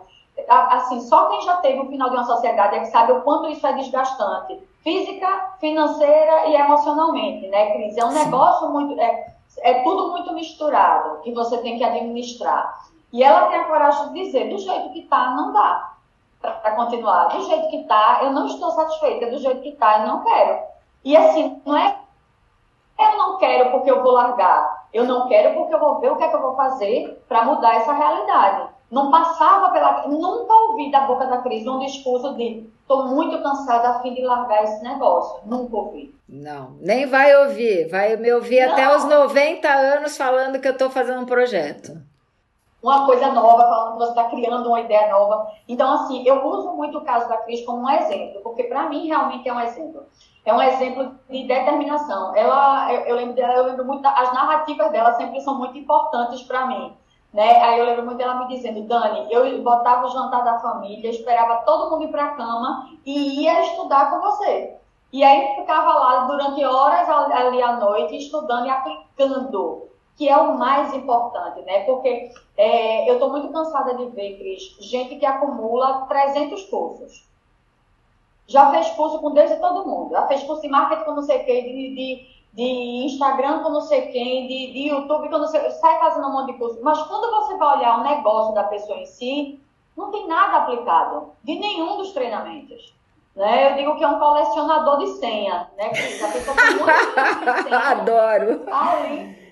Assim, 0.49 1.01
só 1.01 1.29
quem 1.29 1.41
já 1.43 1.57
teve 1.59 1.81
o 1.81 1.89
final 1.89 2.11
de 2.11 2.17
uma 2.17 2.25
sociedade 2.25 2.77
é 2.77 2.81
que 2.81 2.87
sabe 2.87 3.13
o 3.13 3.23
quanto 3.23 3.49
isso 3.49 3.67
é 3.67 3.73
desgastante, 3.73 4.61
física, 4.83 5.55
financeira 5.59 6.49
e 6.49 6.55
emocionalmente, 6.55 7.49
né, 7.49 7.73
Cris? 7.73 7.97
É 7.97 8.05
um 8.05 8.11
Sim. 8.11 8.25
negócio 8.25 8.69
muito. 8.71 9.01
É, 9.01 9.35
é 9.61 9.83
tudo 9.83 10.11
muito 10.11 10.33
misturado 10.35 11.21
que 11.23 11.33
você 11.33 11.57
tem 11.59 11.79
que 11.79 11.85
administrar. 11.85 12.75
E 13.15 13.23
ela 13.23 13.47
tem 13.47 13.61
a 13.61 13.65
coragem 13.67 14.13
de 14.13 14.25
dizer: 14.25 14.51
do 14.51 14.59
jeito 14.59 14.91
que 14.91 14.99
está, 14.99 15.31
não 15.31 15.53
dá 15.53 15.93
para 16.41 16.75
continuar. 16.75 17.29
Do 17.29 17.45
jeito 17.45 17.71
que 17.71 17.83
está, 17.83 18.19
eu 18.25 18.33
não 18.33 18.45
estou 18.47 18.73
satisfeita. 18.73 19.31
Do 19.31 19.39
jeito 19.39 19.63
que 19.63 19.69
está, 19.69 20.01
eu 20.01 20.09
não 20.09 20.25
quero. 20.25 20.59
E 21.05 21.17
assim, 21.17 21.63
não 21.65 21.77
é 21.77 21.97
eu 22.99 23.17
não 23.17 23.39
quero 23.39 23.71
porque 23.71 23.89
eu 23.89 24.03
vou 24.03 24.13
largar. 24.13 24.89
Eu 24.93 25.05
não 25.05 25.29
quero 25.29 25.55
porque 25.55 25.73
eu 25.73 25.79
vou 25.79 26.01
ver 26.01 26.11
o 26.11 26.17
que 26.17 26.25
é 26.25 26.29
que 26.29 26.35
eu 26.35 26.43
vou 26.43 26.57
fazer 26.57 27.25
para 27.29 27.45
mudar 27.45 27.77
essa 27.77 27.93
realidade. 27.93 28.69
Não 28.91 29.13
passava 29.13 29.71
pela. 29.71 30.09
Nunca 30.09 30.53
ouvi 30.53 30.91
da 30.91 31.03
boca 31.03 31.27
da 31.27 31.39
Cris 31.39 31.65
um 31.69 31.79
discurso 31.79 32.35
de 32.35 32.69
estou 32.81 33.07
muito 33.07 33.41
cansada 33.45 33.91
a 33.91 34.01
fim 34.01 34.13
de 34.15 34.23
largar 34.23 34.65
esse 34.65 34.83
negócio. 34.83 35.41
Nunca 35.47 35.77
ouvi. 35.77 36.13
Não, 36.29 36.73
nem 36.81 37.07
vai 37.07 37.33
ouvir. 37.45 37.89
Vai 37.89 38.17
me 38.17 38.33
ouvir 38.33 38.67
não. 38.67 38.73
até 38.73 38.97
os 38.97 39.05
90 39.05 39.69
anos 39.69 40.17
falando 40.17 40.61
que 40.61 40.67
eu 40.67 40.73
estou 40.73 40.91
fazendo 40.91 41.23
um 41.23 41.27
projeto 41.27 42.13
uma 42.85 43.07
coisa 43.07 43.31
nova, 43.33 43.63
falando 43.63 43.93
que 43.93 43.99
você 43.99 44.11
está 44.11 44.25
criando 44.25 44.69
uma 44.69 44.81
ideia 44.81 45.11
nova. 45.11 45.51
Então, 45.67 45.91
assim, 45.95 46.23
eu 46.27 46.47
uso 46.47 46.73
muito 46.73 46.99
o 46.99 47.05
caso 47.05 47.27
da 47.29 47.39
Cris 47.39 47.65
como 47.65 47.83
um 47.83 47.91
exemplo, 47.91 48.43
porque 48.43 48.65
para 48.65 48.91
mim 48.91 49.07
realmente 49.07 49.49
é 49.49 49.53
um 49.53 49.61
exemplo. 49.61 50.05
É 50.45 50.53
um 50.53 50.61
exemplo 50.61 51.15
de 51.31 51.47
determinação. 51.47 52.37
Ela, 52.37 52.93
eu, 52.93 53.01
eu 53.07 53.17
lembro 53.17 53.35
dela, 53.35 53.55
eu 53.55 53.65
lembro 53.65 53.87
muito, 53.87 54.07
as 54.07 54.31
narrativas 54.35 54.93
dela 54.93 55.15
sempre 55.15 55.41
são 55.41 55.57
muito 55.57 55.79
importantes 55.79 56.43
para 56.43 56.67
mim. 56.67 56.95
Né? 57.33 57.57
Aí 57.63 57.79
eu 57.79 57.87
lembro 57.87 58.05
muito 58.05 58.19
dela 58.19 58.35
me 58.35 58.49
dizendo, 58.49 58.83
Dani, 58.83 59.33
eu 59.33 59.63
botava 59.63 60.07
o 60.07 60.11
jantar 60.11 60.45
da 60.45 60.59
família, 60.59 61.09
esperava 61.09 61.63
todo 61.65 61.91
mundo 61.91 62.05
ir 62.05 62.09
para 62.09 62.27
a 62.27 62.35
cama 62.35 62.91
e 63.07 63.45
ia 63.45 63.63
estudar 63.63 64.11
com 64.11 64.21
você. 64.21 64.77
E 65.11 65.25
aí 65.25 65.55
ficava 65.57 65.91
lá 65.95 66.27
durante 66.27 66.63
horas 66.63 67.09
ali 67.09 67.63
à 67.63 67.77
noite, 67.77 68.19
estudando 68.19 68.67
e 68.67 68.71
aplicando 68.71 69.89
que 70.17 70.29
é 70.29 70.37
o 70.37 70.57
mais 70.57 70.95
importante, 70.95 71.61
né? 71.63 71.81
Porque 71.85 72.31
é, 72.57 73.09
eu 73.09 73.15
estou 73.15 73.31
muito 73.31 73.49
cansada 73.53 73.95
de 73.95 74.07
ver, 74.07 74.39
Cris, 74.39 74.77
gente 74.81 75.17
que 75.17 75.27
acumula 75.27 76.07
300 76.07 76.63
cursos. 76.65 77.29
Já 78.47 78.71
fez 78.71 78.91
curso 78.91 79.19
com 79.19 79.33
Deus 79.33 79.51
e 79.51 79.57
todo 79.57 79.89
mundo. 79.89 80.13
Já 80.13 80.27
fez 80.27 80.43
curso 80.45 80.63
de 80.63 80.69
marketing 80.69 81.05
com 81.05 81.15
não 81.15 81.23
sei 81.23 81.41
quem, 81.41 81.65
de, 81.65 81.95
de, 81.95 82.27
de 82.53 83.07
Instagram 83.07 83.63
com 83.63 83.71
não 83.71 83.81
sei 83.81 84.03
quem, 84.09 84.47
de, 84.47 84.73
de 84.73 84.89
YouTube 84.89 85.29
com 85.31 85.39
não 85.39 85.49
sei 85.49 85.69
Sai 85.71 85.99
fazendo 85.99 86.29
um 86.29 86.33
monte 86.33 86.53
de 86.53 86.59
curso. 86.59 86.79
Mas 86.83 87.03
quando 87.03 87.31
você 87.31 87.57
vai 87.57 87.79
olhar 87.79 88.01
o 88.01 88.05
negócio 88.05 88.55
da 88.55 88.65
pessoa 88.65 88.99
em 88.99 89.07
si, 89.07 89.61
não 89.97 90.11
tem 90.11 90.29
nada 90.29 90.59
aplicado 90.59 91.33
de 91.43 91.59
nenhum 91.59 91.97
dos 91.97 92.13
treinamentos. 92.13 92.95
Né? 93.35 93.73
Eu 93.73 93.77
digo 93.77 93.97
que 93.97 94.05
é 94.05 94.09
um 94.09 94.21
colecionador 94.21 94.99
de 94.99 95.09
senha, 95.15 95.69
né? 95.77 95.89
Cris? 95.89 96.23
A 96.23 96.29
pessoa 96.29 96.57
tem 96.57 96.67
muito 96.67 97.65
senha. 97.65 97.79
Adoro. 97.91 98.63
Ali 98.71 99.44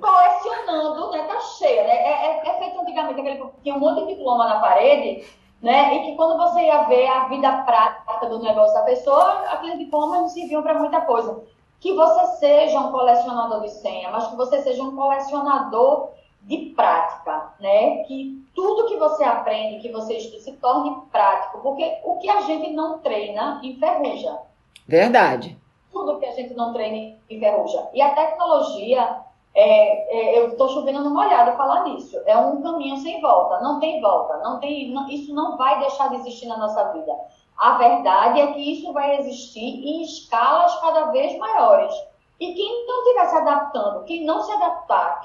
colecionando, 0.00 1.10
né? 1.10 1.24
Tá 1.24 1.40
cheia, 1.40 1.84
né? 1.84 1.94
É, 1.94 2.26
é, 2.26 2.48
é, 2.48 2.58
feito 2.58 2.80
antigamente, 2.80 3.20
aquele 3.20 3.44
tinha 3.62 3.74
um 3.74 3.80
monte 3.80 4.06
de 4.06 4.14
diploma 4.14 4.46
na 4.46 4.60
parede, 4.60 5.26
né? 5.60 5.94
E 5.96 6.02
que 6.04 6.16
quando 6.16 6.36
você 6.36 6.60
ia 6.62 6.82
ver 6.84 7.06
a 7.06 7.28
vida 7.28 7.50
prática 7.62 8.26
do 8.26 8.40
negócio 8.40 8.74
da 8.74 8.82
pessoa, 8.82 9.44
aqueles 9.48 9.78
diplomas 9.78 10.20
não 10.20 10.28
serviam 10.28 10.62
para 10.62 10.78
muita 10.78 11.00
coisa. 11.02 11.42
Que 11.80 11.92
você 11.94 12.26
seja 12.38 12.78
um 12.78 12.92
colecionador 12.92 13.62
de 13.62 13.70
senha, 13.70 14.10
mas 14.10 14.28
que 14.28 14.36
você 14.36 14.62
seja 14.62 14.82
um 14.82 14.94
colecionador 14.94 16.10
de 16.42 16.72
prática, 16.76 17.54
né? 17.60 18.04
Que 18.04 18.44
tudo 18.54 18.86
que 18.86 18.96
você 18.96 19.24
aprende, 19.24 19.80
que 19.80 19.92
você 19.92 20.16
estuda, 20.16 20.42
se 20.42 20.52
torne 20.54 20.94
prático, 21.10 21.60
porque 21.60 21.98
o 22.04 22.18
que 22.18 22.28
a 22.28 22.42
gente 22.42 22.72
não 22.72 22.98
treina 22.98 23.60
enferruja. 23.62 24.38
Verdade. 24.86 25.58
Tudo 25.90 26.18
que 26.18 26.26
a 26.26 26.32
gente 26.32 26.54
não 26.54 26.72
treina 26.72 27.16
enferruja. 27.28 27.88
E 27.92 28.02
a 28.02 28.14
tecnologia, 28.14 29.20
é, 29.54 30.38
é, 30.38 30.38
eu 30.38 30.48
estou 30.48 30.68
chovendo 30.68 31.04
numa 31.04 31.26
olhada 31.26 31.56
falar 31.56 31.84
nisso. 31.84 32.18
É 32.26 32.36
um 32.36 32.62
caminho 32.62 32.96
sem 32.98 33.20
volta, 33.20 33.60
não 33.60 33.78
tem 33.80 34.00
volta, 34.00 34.38
não 34.38 34.58
tem, 34.58 34.90
não, 34.90 35.08
isso 35.08 35.34
não 35.34 35.56
vai 35.56 35.78
deixar 35.80 36.08
de 36.08 36.16
existir 36.16 36.46
na 36.46 36.56
nossa 36.56 36.92
vida. 36.92 37.12
A 37.58 37.72
verdade 37.72 38.40
é 38.40 38.52
que 38.52 38.60
isso 38.60 38.92
vai 38.92 39.18
existir 39.18 39.60
em 39.60 40.02
escalas 40.02 40.74
cada 40.80 41.06
vez 41.06 41.38
maiores. 41.38 41.94
E 42.40 42.54
quem 42.54 42.86
não 42.86 43.02
estiver 43.02 43.26
se 43.28 43.36
adaptando, 43.36 44.04
quem 44.04 44.24
não 44.24 44.42
se 44.42 44.52
adaptar, 44.52 45.20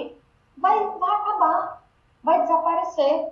vai, 0.58 0.86
vai 0.86 1.16
acabar, 1.16 1.84
vai 2.24 2.42
desaparecer. 2.42 3.30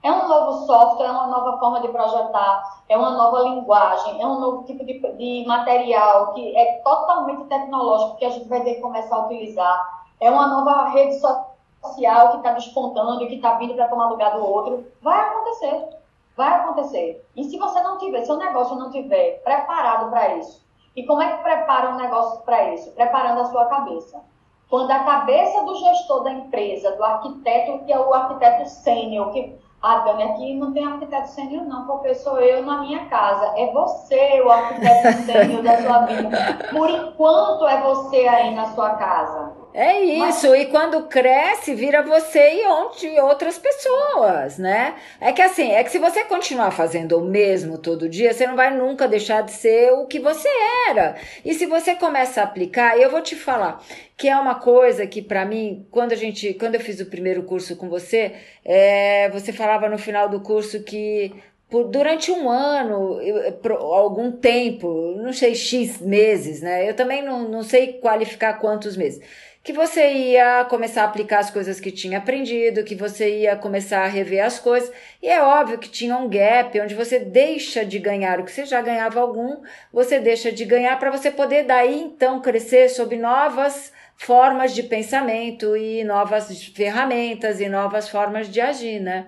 É 0.00 0.12
um 0.12 0.28
novo 0.28 0.64
software, 0.64 1.06
é 1.06 1.10
uma 1.10 1.26
nova 1.26 1.58
forma 1.58 1.80
de 1.80 1.88
projetar, 1.88 2.82
é 2.88 2.96
uma 2.96 3.10
nova 3.10 3.40
linguagem, 3.40 4.22
é 4.22 4.26
um 4.26 4.38
novo 4.38 4.64
tipo 4.64 4.84
de, 4.84 5.00
de 5.00 5.44
material 5.46 6.32
que 6.34 6.56
é 6.56 6.80
totalmente 6.84 7.48
tecnológico 7.48 8.16
que 8.16 8.24
a 8.24 8.30
gente 8.30 8.48
vai 8.48 8.62
ter 8.62 8.76
que 8.76 8.80
começar 8.80 9.16
a 9.16 9.26
utilizar 9.26 9.98
é 10.20 10.30
uma 10.30 10.46
nova 10.46 10.88
rede 10.88 11.18
social 11.18 12.30
que 12.30 12.36
está 12.38 12.52
despontando 12.52 13.22
e 13.22 13.28
que 13.28 13.36
está 13.36 13.54
vindo 13.54 13.74
para 13.74 13.88
tomar 13.88 14.08
lugar 14.08 14.32
do 14.32 14.44
outro. 14.44 14.86
Vai 15.00 15.20
acontecer. 15.20 15.88
Vai 16.36 16.54
acontecer. 16.54 17.26
E 17.36 17.44
se 17.44 17.58
você 17.58 17.80
não 17.82 17.98
tiver, 17.98 18.22
se 18.22 18.32
o 18.32 18.36
negócio 18.36 18.76
não 18.76 18.90
tiver 18.90 19.42
preparado 19.42 20.10
para 20.10 20.36
isso, 20.36 20.64
e 20.94 21.04
como 21.04 21.22
é 21.22 21.36
que 21.36 21.42
prepara 21.42 21.90
um 21.90 21.96
negócio 21.96 22.40
para 22.42 22.74
isso? 22.74 22.90
Preparando 22.92 23.40
a 23.40 23.44
sua 23.46 23.66
cabeça. 23.66 24.20
Quando 24.68 24.90
a 24.90 25.00
cabeça 25.00 25.62
do 25.64 25.74
gestor 25.76 26.24
da 26.24 26.32
empresa, 26.32 26.92
do 26.92 27.04
arquiteto, 27.04 27.84
que 27.84 27.92
é 27.92 27.98
o 27.98 28.12
arquiteto 28.12 28.68
sênior, 28.68 29.30
que 29.32 29.56
ah, 29.80 29.98
Dani, 29.98 30.24
aqui 30.24 30.54
não 30.54 30.72
tem 30.72 30.84
arquiteto 30.84 31.28
sênior 31.28 31.64
não, 31.64 31.86
porque 31.86 32.14
sou 32.16 32.40
eu 32.40 32.64
na 32.66 32.78
minha 32.78 33.06
casa. 33.06 33.54
É 33.56 33.72
você 33.72 34.42
o 34.42 34.50
arquiteto 34.50 35.22
sênior 35.22 35.62
da 35.62 35.80
sua 35.80 35.98
vida. 36.00 36.38
Por 36.70 36.90
enquanto 36.90 37.66
é 37.66 37.80
você 37.80 38.26
aí 38.26 38.54
na 38.54 38.66
sua 38.72 38.90
casa. 38.96 39.52
É 39.80 40.00
isso, 40.00 40.48
Mas... 40.50 40.60
e 40.60 40.66
quando 40.66 41.06
cresce, 41.06 41.72
vira 41.72 42.02
você 42.02 42.62
e 42.62 42.66
onde 42.66 43.06
outras 43.20 43.60
pessoas, 43.60 44.58
né? 44.58 44.96
É 45.20 45.30
que 45.30 45.40
assim, 45.40 45.70
é 45.70 45.84
que 45.84 45.92
se 45.92 46.00
você 46.00 46.24
continuar 46.24 46.72
fazendo 46.72 47.16
o 47.16 47.24
mesmo 47.24 47.78
todo 47.78 48.08
dia, 48.08 48.34
você 48.34 48.44
não 48.44 48.56
vai 48.56 48.76
nunca 48.76 49.06
deixar 49.06 49.42
de 49.42 49.52
ser 49.52 49.92
o 49.92 50.04
que 50.06 50.18
você 50.18 50.48
era. 50.88 51.14
E 51.44 51.54
se 51.54 51.64
você 51.64 51.94
começa 51.94 52.40
a 52.40 52.44
aplicar, 52.44 52.98
eu 52.98 53.08
vou 53.08 53.22
te 53.22 53.36
falar 53.36 53.80
que 54.16 54.28
é 54.28 54.36
uma 54.36 54.56
coisa 54.56 55.06
que 55.06 55.22
para 55.22 55.44
mim, 55.44 55.86
quando 55.92 56.10
a 56.10 56.16
gente, 56.16 56.54
quando 56.54 56.74
eu 56.74 56.80
fiz 56.80 56.98
o 56.98 57.06
primeiro 57.06 57.44
curso 57.44 57.76
com 57.76 57.88
você, 57.88 58.32
é, 58.64 59.30
você 59.30 59.52
falava 59.52 59.88
no 59.88 59.96
final 59.96 60.28
do 60.28 60.40
curso 60.40 60.82
que 60.82 61.32
por, 61.70 61.84
durante 61.84 62.32
um 62.32 62.50
ano, 62.50 63.20
por 63.62 63.72
algum 63.72 64.32
tempo, 64.32 65.14
não 65.18 65.32
sei, 65.32 65.54
X 65.54 66.00
meses, 66.00 66.62
né? 66.62 66.88
Eu 66.90 66.94
também 66.94 67.22
não, 67.22 67.48
não 67.48 67.62
sei 67.62 67.92
qualificar 67.92 68.54
quantos 68.54 68.96
meses 68.96 69.22
que 69.68 69.72
você 69.74 70.10
ia 70.10 70.64
começar 70.64 71.02
a 71.02 71.04
aplicar 71.04 71.40
as 71.40 71.50
coisas 71.50 71.78
que 71.78 71.90
tinha 71.90 72.16
aprendido, 72.16 72.82
que 72.82 72.94
você 72.94 73.40
ia 73.40 73.54
começar 73.54 74.02
a 74.02 74.06
rever 74.06 74.42
as 74.42 74.58
coisas. 74.58 74.90
E 75.22 75.28
é 75.28 75.42
óbvio 75.42 75.76
que 75.76 75.90
tinha 75.90 76.16
um 76.16 76.26
gap 76.26 76.80
onde 76.80 76.94
você 76.94 77.18
deixa 77.18 77.84
de 77.84 77.98
ganhar 77.98 78.40
o 78.40 78.44
que 78.44 78.50
você 78.50 78.64
já 78.64 78.80
ganhava 78.80 79.20
algum, 79.20 79.60
você 79.92 80.18
deixa 80.20 80.50
de 80.50 80.64
ganhar 80.64 80.98
para 80.98 81.10
você 81.10 81.30
poder 81.30 81.64
daí 81.64 82.00
então 82.00 82.40
crescer 82.40 82.88
sob 82.88 83.14
novas 83.14 83.92
formas 84.16 84.74
de 84.74 84.84
pensamento 84.84 85.76
e 85.76 86.02
novas 86.02 86.64
ferramentas 86.68 87.60
e 87.60 87.68
novas 87.68 88.08
formas 88.08 88.50
de 88.50 88.62
agir, 88.62 89.00
né? 89.00 89.26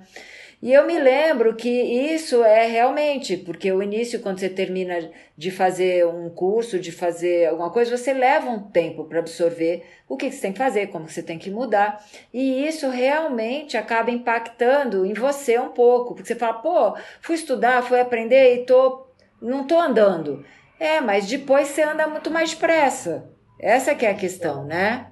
E 0.63 0.75
eu 0.75 0.87
me 0.87 0.99
lembro 0.99 1.57
que 1.57 1.71
isso 1.71 2.45
é 2.45 2.67
realmente, 2.67 3.35
porque 3.35 3.73
o 3.73 3.83
início, 3.83 4.21
quando 4.21 4.41
você 4.41 4.49
termina 4.51 5.11
de 5.35 5.51
fazer 5.51 6.07
um 6.07 6.29
curso, 6.29 6.79
de 6.79 6.93
fazer 6.93 7.49
alguma 7.49 7.71
coisa, 7.71 7.97
você 7.97 8.13
leva 8.13 8.51
um 8.51 8.69
tempo 8.71 9.05
para 9.05 9.21
absorver 9.21 9.83
o 10.07 10.19
que 10.19 10.31
você 10.31 10.43
tem 10.43 10.53
que 10.53 10.59
fazer, 10.59 10.89
como 10.89 11.09
você 11.09 11.23
tem 11.23 11.39
que 11.39 11.51
mudar. 11.51 12.05
E 12.31 12.67
isso 12.67 12.91
realmente 12.91 13.79
acaba 13.79 14.11
impactando 14.11 15.07
em 15.07 15.15
você 15.15 15.59
um 15.59 15.71
pouco, 15.71 16.15
porque 16.15 16.29
você 16.29 16.37
fala, 16.37 16.55
pô, 16.55 16.95
fui 17.23 17.37
estudar, 17.37 17.83
fui 17.83 17.99
aprender 17.99 18.57
e 18.57 18.67
tô, 18.67 19.07
não 19.41 19.67
tô 19.67 19.79
andando. 19.79 20.45
É, 20.79 21.01
mas 21.01 21.27
depois 21.27 21.69
você 21.69 21.83
anda 21.83 22.07
muito 22.07 22.31
mais 22.31 22.51
depressa. 22.51 23.31
Essa 23.59 23.95
que 23.95 24.05
é 24.05 24.11
a 24.11 24.15
questão, 24.15 24.65
né? 24.65 25.11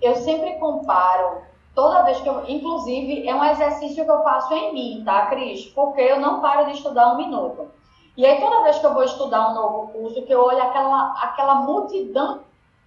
Eu 0.00 0.16
sempre 0.16 0.58
comparo 0.58 1.49
toda 1.74 2.02
vez 2.02 2.20
que 2.20 2.28
eu, 2.28 2.44
inclusive, 2.48 3.28
é 3.28 3.34
um 3.34 3.44
exercício 3.44 4.04
que 4.04 4.10
eu 4.10 4.22
faço 4.22 4.52
em 4.54 4.72
mim, 4.72 5.02
tá, 5.04 5.26
Cris? 5.26 5.66
Porque 5.66 6.00
eu 6.00 6.20
não 6.20 6.40
paro 6.40 6.66
de 6.66 6.72
estudar 6.72 7.12
um 7.12 7.16
minuto. 7.16 7.70
E 8.16 8.26
aí, 8.26 8.40
toda 8.40 8.62
vez 8.62 8.78
que 8.78 8.86
eu 8.86 8.94
vou 8.94 9.04
estudar 9.04 9.50
um 9.50 9.54
novo 9.54 9.92
curso, 9.92 10.22
que 10.22 10.32
eu 10.32 10.42
olho 10.42 10.62
aquela, 10.62 11.14
aquela 11.22 11.54
multidão 11.56 12.40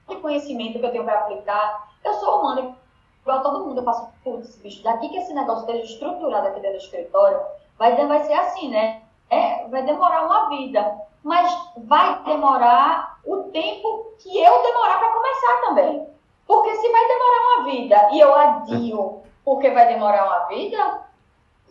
de 0.07 0.15
conhecimento 0.17 0.79
que 0.79 0.85
eu 0.85 0.91
tenho 0.91 1.05
para 1.05 1.19
aplicar, 1.19 1.89
eu 2.03 2.13
sou 2.15 2.39
humana, 2.39 2.75
igual 3.21 3.41
todo 3.41 3.65
mundo, 3.65 3.79
eu 3.79 3.83
faço, 3.83 4.07
putz, 4.23 4.57
bicho, 4.57 4.83
daqui 4.83 5.09
que 5.09 5.17
esse 5.17 5.33
negócio 5.33 5.61
esteja 5.61 5.93
estruturado 5.93 6.47
aqui 6.47 6.59
dentro 6.59 6.77
do 6.77 6.83
escritório, 6.83 7.39
vai, 7.79 7.95
vai 7.95 8.23
ser 8.25 8.33
assim, 8.33 8.69
né? 8.69 9.01
É, 9.29 9.67
vai 9.69 9.83
demorar 9.83 10.25
uma 10.25 10.49
vida, 10.49 11.01
mas 11.23 11.51
vai 11.77 12.21
demorar 12.23 13.19
o 13.25 13.43
tempo 13.43 14.13
que 14.19 14.37
eu 14.37 14.61
demorar 14.61 14.99
para 14.99 15.13
começar 15.13 15.61
também. 15.61 16.12
Porque 16.53 16.75
se 16.75 16.91
vai 16.91 17.07
demorar 17.07 17.41
uma 17.41 17.63
vida 17.65 18.09
e 18.11 18.19
eu 18.19 18.35
adio 18.35 19.23
porque 19.43 19.71
vai 19.71 19.87
demorar 19.87 20.23
uma 20.23 20.47
vida, 20.47 20.77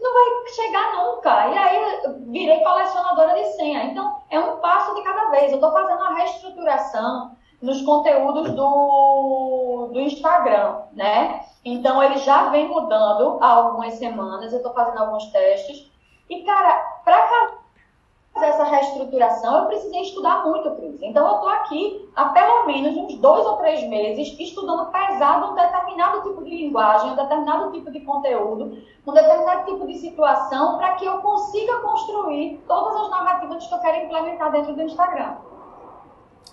não 0.00 0.12
vai 0.12 0.52
chegar 0.52 0.92
nunca. 0.96 1.48
E 1.48 1.56
aí 1.56 2.02
virei 2.26 2.64
colecionadora 2.64 3.34
de 3.36 3.44
senha. 3.52 3.84
Então, 3.84 4.20
é 4.28 4.40
um 4.40 4.56
passo 4.56 4.92
de 4.96 5.02
cada 5.02 5.30
vez. 5.30 5.50
Eu 5.50 5.54
estou 5.54 5.70
fazendo 5.70 6.00
uma 6.00 6.14
reestruturação 6.14 7.36
nos 7.62 7.80
conteúdos 7.82 8.50
do, 8.54 9.90
do 9.92 10.00
Instagram, 10.00 10.82
né? 10.92 11.44
Então, 11.64 12.02
ele 12.02 12.18
já 12.18 12.50
vem 12.50 12.66
mudando 12.66 13.38
há 13.40 13.46
algumas 13.46 13.94
semanas. 13.94 14.52
Eu 14.52 14.58
estou 14.58 14.74
fazendo 14.74 14.98
alguns 14.98 15.26
testes. 15.26 15.88
E, 16.28 16.42
cara, 16.42 16.74
para 17.04 17.52
essa 18.34 18.64
reestruturação, 18.64 19.58
eu 19.58 19.66
precisei 19.66 20.00
estudar 20.02 20.44
muito, 20.44 20.70
Cris. 20.76 21.02
Então, 21.02 21.26
eu 21.26 21.34
estou 21.34 21.48
aqui 21.50 22.08
há 22.16 22.26
pelo 22.30 22.66
menos 22.66 22.96
uns 22.96 23.14
dois 23.18 23.46
ou 23.46 23.56
três 23.58 23.86
meses 23.88 24.34
estudando 24.38 24.90
pesado 24.90 25.52
um 25.52 25.54
determinado 25.54 26.22
tipo 26.22 26.42
de 26.42 26.50
linguagem, 26.50 27.10
um 27.10 27.16
determinado 27.16 27.70
tipo 27.72 27.90
de 27.90 28.00
conteúdo, 28.00 28.78
um 29.06 29.12
determinado 29.12 29.66
tipo 29.66 29.86
de 29.86 29.98
situação, 29.98 30.78
para 30.78 30.92
que 30.92 31.04
eu 31.04 31.18
consiga 31.18 31.80
construir 31.80 32.62
todas 32.66 33.02
as 33.02 33.10
narrativas 33.10 33.66
que 33.66 33.74
eu 33.74 33.78
quero 33.80 34.06
implementar 34.06 34.50
dentro 34.50 34.74
do 34.74 34.82
Instagram. 34.82 35.36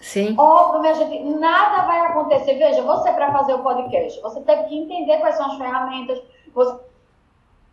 Sim. 0.02 0.36
Óbvio, 0.38 0.82
minha 0.82 0.94
gente, 0.94 1.24
nada 1.40 1.86
vai 1.86 2.00
acontecer. 2.08 2.56
Veja, 2.56 2.82
você 2.82 3.12
para 3.12 3.32
fazer 3.32 3.54
o 3.54 3.64
podcast, 3.64 4.22
você 4.22 4.42
teve 4.42 4.64
que 4.64 4.78
entender 4.78 5.18
quais 5.18 5.36
são 5.36 5.48
as 5.48 5.58
ferramentas, 5.58 6.22
você 6.54 6.80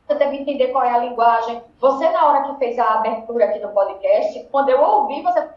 você 0.06 0.14
deve 0.14 0.36
entender 0.36 0.68
qual 0.68 0.84
é 0.84 0.90
a 0.90 0.98
linguagem. 0.98 1.62
Você, 1.80 2.08
na 2.10 2.26
hora 2.26 2.44
que 2.44 2.58
fez 2.58 2.78
a 2.78 2.94
abertura 2.94 3.46
aqui 3.46 3.58
do 3.58 3.68
podcast, 3.70 4.48
quando 4.52 4.68
eu 4.68 4.80
ouvi 4.80 5.20
você 5.22 5.48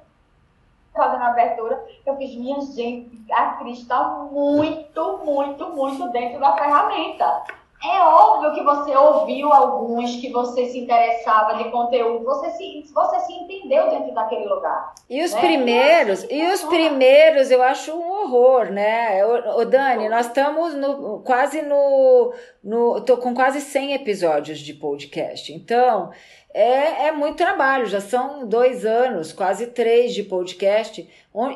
fazendo 0.91 1.21
a 1.21 1.27
abertura, 1.27 1.85
eu 2.05 2.17
fiz, 2.17 2.35
minha 2.35 2.59
gente, 2.61 3.23
a 3.31 3.53
Cris 3.53 3.79
está 3.79 4.03
muito, 4.31 5.19
muito, 5.23 5.69
muito 5.69 6.09
dentro 6.09 6.39
da 6.39 6.57
ferramenta. 6.57 7.43
É 7.81 8.01
óbvio 8.01 8.53
que 8.53 8.61
você 8.61 8.93
ouviu 8.93 9.53
alguns 9.53 10.17
que 10.17 10.29
você 10.31 10.65
se 10.65 10.79
interessava 10.79 11.63
de 11.63 11.71
conteúdo, 11.71 12.25
você 12.25 12.51
se, 12.51 12.83
você 12.93 13.19
se 13.21 13.31
entendeu 13.31 13.89
dentro 13.89 14.13
daquele 14.13 14.45
lugar. 14.49 14.93
E 15.09 15.23
os 15.23 15.33
né? 15.33 15.39
primeiros, 15.39 16.27
e 16.29 16.45
os 16.47 16.61
primeiros 16.63 17.49
eu 17.49 17.63
acho 17.63 17.93
um 17.93 18.11
horror, 18.11 18.65
né? 18.65 19.25
O, 19.25 19.63
Dani, 19.63 20.09
nós 20.09 20.25
estamos 20.25 20.73
no, 20.73 21.21
quase 21.21 21.61
no, 21.61 22.33
no. 22.61 22.99
tô 22.99 23.15
com 23.15 23.33
quase 23.33 23.61
100 23.61 23.93
episódios 23.93 24.59
de 24.59 24.73
podcast. 24.73 25.53
Então, 25.53 26.11
é, 26.53 27.07
é 27.07 27.11
muito 27.13 27.37
trabalho, 27.37 27.85
já 27.85 28.01
são 28.01 28.45
dois 28.45 28.85
anos, 28.85 29.31
quase 29.31 29.67
três 29.67 30.13
de 30.13 30.23
podcast. 30.23 31.07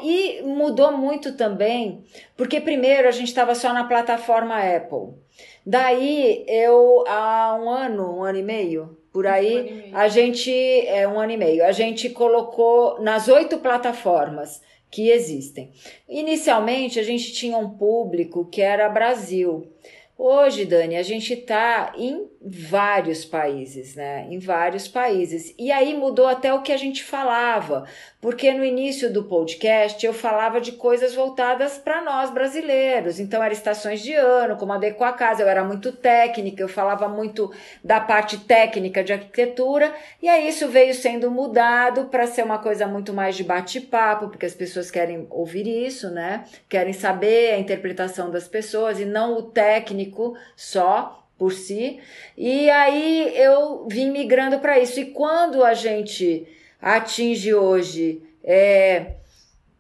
E 0.02 0.42
mudou 0.44 0.94
muito 0.94 1.36
também, 1.36 2.06
porque 2.38 2.62
primeiro 2.62 3.10
a 3.10 3.12
gente 3.12 3.28
estava 3.28 3.54
só 3.56 3.74
na 3.74 3.84
plataforma 3.84 4.56
Apple. 4.58 5.22
Daí 5.66 6.44
eu, 6.48 7.04
há 7.08 7.58
um 7.62 7.70
ano, 7.70 8.18
um 8.18 8.24
ano 8.24 8.38
e 8.38 8.44
meio, 8.44 8.98
por 9.14 9.28
aí, 9.28 9.92
um 9.94 9.98
a 9.98 10.08
gente, 10.08 10.52
é 10.88 11.08
um 11.08 11.20
ano 11.20 11.32
e 11.32 11.38
meio, 11.38 11.66
a 11.66 11.72
gente 11.72 12.10
colocou 12.10 13.02
nas 13.02 13.28
oito 13.28 13.58
plataformas 13.60 14.62
que 14.92 15.10
existem. 15.10 15.72
Inicialmente 16.08 17.00
a 17.00 17.04
gente 17.04 17.34
tinha 17.34 17.58
um 17.58 17.70
público 17.78 18.46
que 18.46 18.62
era 18.62 18.90
Brasil. 18.90 19.68
Hoje, 20.16 20.64
Dani, 20.64 20.96
a 20.96 21.02
gente 21.02 21.34
está 21.34 21.92
em 21.98 22.30
vários 22.40 23.26
países, 23.26 23.96
né? 23.96 24.28
Em 24.30 24.38
vários 24.38 24.88
países. 24.88 25.56
E 25.58 25.72
aí 25.72 25.96
mudou 25.96 26.28
até 26.28 26.54
o 26.54 26.62
que 26.62 26.72
a 26.72 26.78
gente 26.78 27.04
falava, 27.04 27.86
porque 28.22 28.54
no 28.54 28.64
início 28.64 29.12
do 29.12 29.24
podcast 29.24 30.06
eu 30.06 30.14
falava 30.14 30.62
de 30.62 30.74
coisas 30.74 31.16
voltadas 31.16 31.80
para 31.80 32.04
nós 32.04 32.30
brasileiros. 32.30 33.20
Então, 33.20 33.42
eram 33.42 33.54
estações 33.54 34.02
de 34.02 34.14
ano, 34.14 34.56
como 34.56 34.72
adequar 34.74 35.10
a 35.10 35.18
casa. 35.18 35.42
Eu 35.42 35.48
era 35.48 35.64
muito 35.64 35.92
técnica, 35.92 36.62
eu 36.62 36.70
falava 36.70 37.10
muito 37.10 37.52
da 37.84 38.00
parte 38.00 38.38
técnica 38.38 39.04
de 39.04 39.14
arquitetura. 39.14 39.96
E 40.22 40.30
aí 40.30 40.48
isso 40.48 40.68
veio 40.68 40.94
sendo 40.94 41.32
mudado 41.32 42.06
para 42.06 42.28
ser 42.28 42.44
uma 42.44 42.60
coisa 42.60 42.86
muito 42.86 43.14
mais 43.14 43.36
de 43.36 43.44
bate-papo, 43.44 44.30
porque 44.30 44.46
as 44.46 44.54
pessoas 44.54 44.92
querem 44.92 45.26
ouvir 45.32 45.66
isso, 45.66 46.12
né? 46.12 46.44
Querem 46.70 46.94
saber 46.94 47.54
a 47.54 47.60
interpretação 47.60 48.30
das 48.30 48.48
pessoas 48.48 49.00
e 49.00 49.06
não 49.06 49.38
o 49.38 49.44
técnico 49.44 50.03
só 50.56 51.24
por 51.38 51.52
si. 51.52 52.00
E 52.38 52.70
aí 52.70 53.34
eu 53.36 53.88
vim 53.88 54.12
migrando 54.12 54.60
para 54.60 54.80
isso. 54.80 55.00
E 55.00 55.06
quando 55.06 55.64
a 55.64 55.74
gente 55.74 56.48
atinge 56.82 57.54
hoje 57.54 58.22
é, 58.44 59.16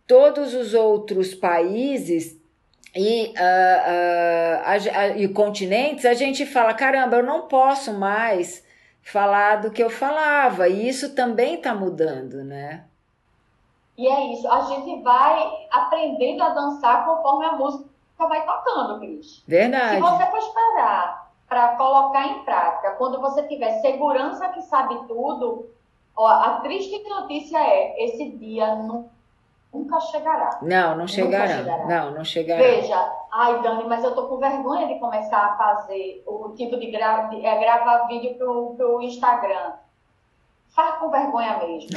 todos 0.07 0.53
os 0.53 0.73
outros 0.73 1.33
países 1.33 2.37
e, 2.95 3.33
uh, 3.37 5.15
uh, 5.15 5.19
e 5.19 5.27
continentes, 5.27 6.05
a 6.05 6.13
gente 6.13 6.45
fala: 6.45 6.73
caramba, 6.73 7.17
eu 7.17 7.23
não 7.23 7.47
posso 7.47 7.93
mais 7.93 8.63
falar 9.01 9.57
do 9.57 9.71
que 9.71 9.83
eu 9.83 9.89
falava. 9.89 10.67
E 10.67 10.87
isso 10.87 11.15
também 11.15 11.55
está 11.55 11.73
mudando, 11.73 12.43
né? 12.43 12.85
E 13.97 14.07
é 14.07 14.33
isso, 14.33 14.47
a 14.49 14.61
gente 14.61 15.03
vai 15.03 15.51
aprendendo 15.71 16.41
a 16.41 16.49
dançar 16.49 17.05
conforme 17.05 17.45
a 17.45 17.51
música 17.51 17.92
vai 18.27 18.45
tocando, 18.45 18.99
Cris. 18.99 19.43
Verdade. 19.47 19.95
Se 19.95 20.01
você 20.01 20.25
for 20.27 20.37
esperar 20.37 21.23
para 21.53 21.75
colocar 21.75 22.27
em 22.27 22.43
prática. 22.43 22.91
Quando 22.91 23.21
você 23.21 23.43
tiver 23.43 23.79
segurança 23.81 24.49
que 24.49 24.61
sabe 24.63 24.95
tudo, 25.07 25.69
ó, 26.15 26.27
a 26.27 26.61
triste 26.61 27.07
notícia 27.07 27.59
é: 27.59 28.03
esse 28.03 28.31
dia 28.31 28.75
nunca 29.71 29.99
chegará. 29.99 30.59
Não, 30.63 30.97
não 30.97 31.07
chegará. 31.07 31.47
chegará. 31.47 31.85
Não, 31.85 32.11
não 32.11 32.23
chegará. 32.23 32.59
Veja, 32.59 33.13
ai, 33.31 33.61
Dani, 33.61 33.83
mas 33.87 34.03
eu 34.03 34.15
tô 34.15 34.27
com 34.27 34.37
vergonha 34.37 34.87
de 34.87 34.99
começar 34.99 35.45
a 35.45 35.57
fazer 35.57 36.23
o 36.25 36.49
tipo 36.55 36.77
de, 36.79 36.87
gra 36.87 37.27
de 37.27 37.45
é, 37.45 37.59
gravar 37.59 38.07
vídeo 38.07 38.35
pro, 38.35 38.73
pro 38.75 39.01
Instagram. 39.01 39.73
Faz 40.73 40.97
com 40.97 41.11
vergonha 41.11 41.59
mesmo. 41.59 41.89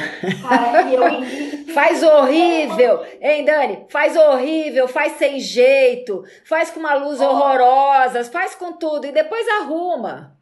Cara, 0.47 0.83
eu... 0.93 1.03
faz 1.73 2.03
horrível, 2.03 3.03
hein, 3.23 3.43
Dani? 3.43 3.87
Faz 3.89 4.15
horrível, 4.15 4.87
faz 4.87 5.13
sem 5.13 5.41
jeito, 5.41 6.23
faz 6.47 6.71
com 6.71 6.81
uma 6.81 6.95
luz 6.95 7.19
oh. 7.21 7.25
horrorosa, 7.25 8.23
faz 8.25 8.55
com 8.55 8.75
tudo 8.75 9.07
e 9.07 9.13
depois 9.13 9.49
arruma. 9.61 10.37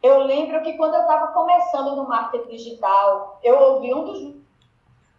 Eu 0.00 0.20
lembro 0.20 0.62
que 0.62 0.74
quando 0.74 0.94
eu 0.94 1.00
estava 1.00 1.28
começando 1.32 1.96
no 1.96 2.08
marketing 2.08 2.48
digital, 2.48 3.40
eu 3.42 3.60
ouvi 3.60 3.92
um 3.92 4.04
dos 4.04 4.36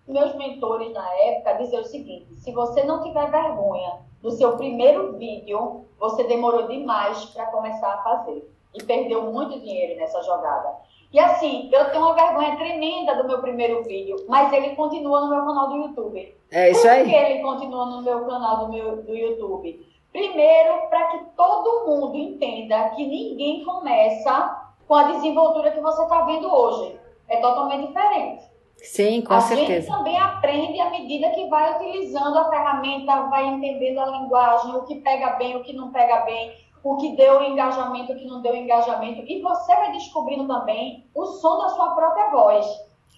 meus 0.08 0.34
mentores 0.36 0.94
na 0.94 1.14
época 1.14 1.56
dizer 1.56 1.80
o 1.80 1.84
seguinte: 1.84 2.34
se 2.38 2.54
você 2.54 2.86
não 2.86 3.04
tiver 3.04 3.30
vergonha 3.30 4.00
do 4.22 4.32
seu 4.32 4.56
primeiro 4.56 5.18
vídeo, 5.18 5.86
você 6.00 6.24
demorou 6.24 6.70
demais 6.70 7.26
para 7.26 7.48
começar 7.48 7.96
a 7.96 8.02
fazer 8.02 8.50
e 8.74 8.82
perdeu 8.82 9.24
muito 9.24 9.60
dinheiro 9.60 10.00
nessa 10.00 10.22
jogada. 10.24 10.88
E 11.12 11.20
assim, 11.20 11.70
eu 11.72 11.90
tenho 11.90 12.04
uma 12.04 12.14
vergonha 12.14 12.56
tremenda 12.58 13.16
do 13.16 13.28
meu 13.28 13.40
primeiro 13.40 13.84
vídeo, 13.84 14.26
mas 14.28 14.52
ele 14.52 14.76
continua 14.76 15.22
no 15.22 15.30
meu 15.30 15.46
canal 15.46 15.70
do 15.70 15.78
YouTube. 15.78 16.36
É 16.52 16.72
isso 16.72 16.88
aí. 16.88 17.04
Por 17.04 17.10
que 17.10 17.16
ele 17.16 17.42
continua 17.42 17.86
no 17.86 18.02
meu 18.02 18.26
canal 18.26 18.66
do, 18.66 18.72
meu, 18.72 19.04
do 19.04 19.16
YouTube? 19.16 19.88
Primeiro, 20.12 20.88
para 20.90 21.08
que 21.08 21.20
todo 21.36 21.86
mundo 21.86 22.18
entenda 22.18 22.90
que 22.90 23.06
ninguém 23.06 23.64
começa 23.64 24.68
com 24.88 24.96
a 24.96 25.04
desenvoltura 25.04 25.72
que 25.72 25.80
você 25.80 26.02
está 26.04 26.22
vendo 26.22 26.54
hoje. 26.54 27.00
É 27.28 27.38
totalmente 27.38 27.88
diferente. 27.88 28.44
Sim, 28.78 29.22
com 29.22 29.34
a 29.34 29.42
certeza. 29.42 29.72
A 29.72 29.76
gente 29.76 29.88
também 29.88 30.18
aprende 30.18 30.80
à 30.80 30.90
medida 30.90 31.32
que 31.32 31.48
vai 31.48 31.76
utilizando 31.76 32.38
a 32.38 32.50
ferramenta, 32.50 33.24
vai 33.24 33.48
entendendo 33.48 34.00
a 34.00 34.06
linguagem, 34.06 34.76
o 34.76 34.84
que 34.84 34.96
pega 34.96 35.32
bem, 35.32 35.56
o 35.56 35.64
que 35.64 35.74
não 35.74 35.92
pega 35.92 36.22
bem, 36.22 36.52
o 36.84 36.98
que 36.98 37.16
deu 37.16 37.42
engajamento, 37.42 38.12
o 38.12 38.16
que 38.16 38.26
não 38.26 38.42
deu 38.42 38.56
engajamento. 38.56 39.22
E 39.22 39.42
você 39.42 39.76
vai 39.76 39.92
descobrindo 39.92 40.48
também 40.48 41.06
o 41.14 41.26
som 41.26 41.58
da 41.58 41.70
sua 41.70 41.96
própria 41.96 42.30
voz. 42.30 42.66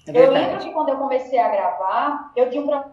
É 0.07 0.11
eu 0.11 0.31
lembro 0.31 0.59
que 0.59 0.71
quando 0.71 0.89
eu 0.89 0.97
comecei 0.97 1.37
a 1.37 1.49
gravar, 1.49 2.31
eu 2.35 2.49
tinha 2.49 2.63
um 2.63 2.83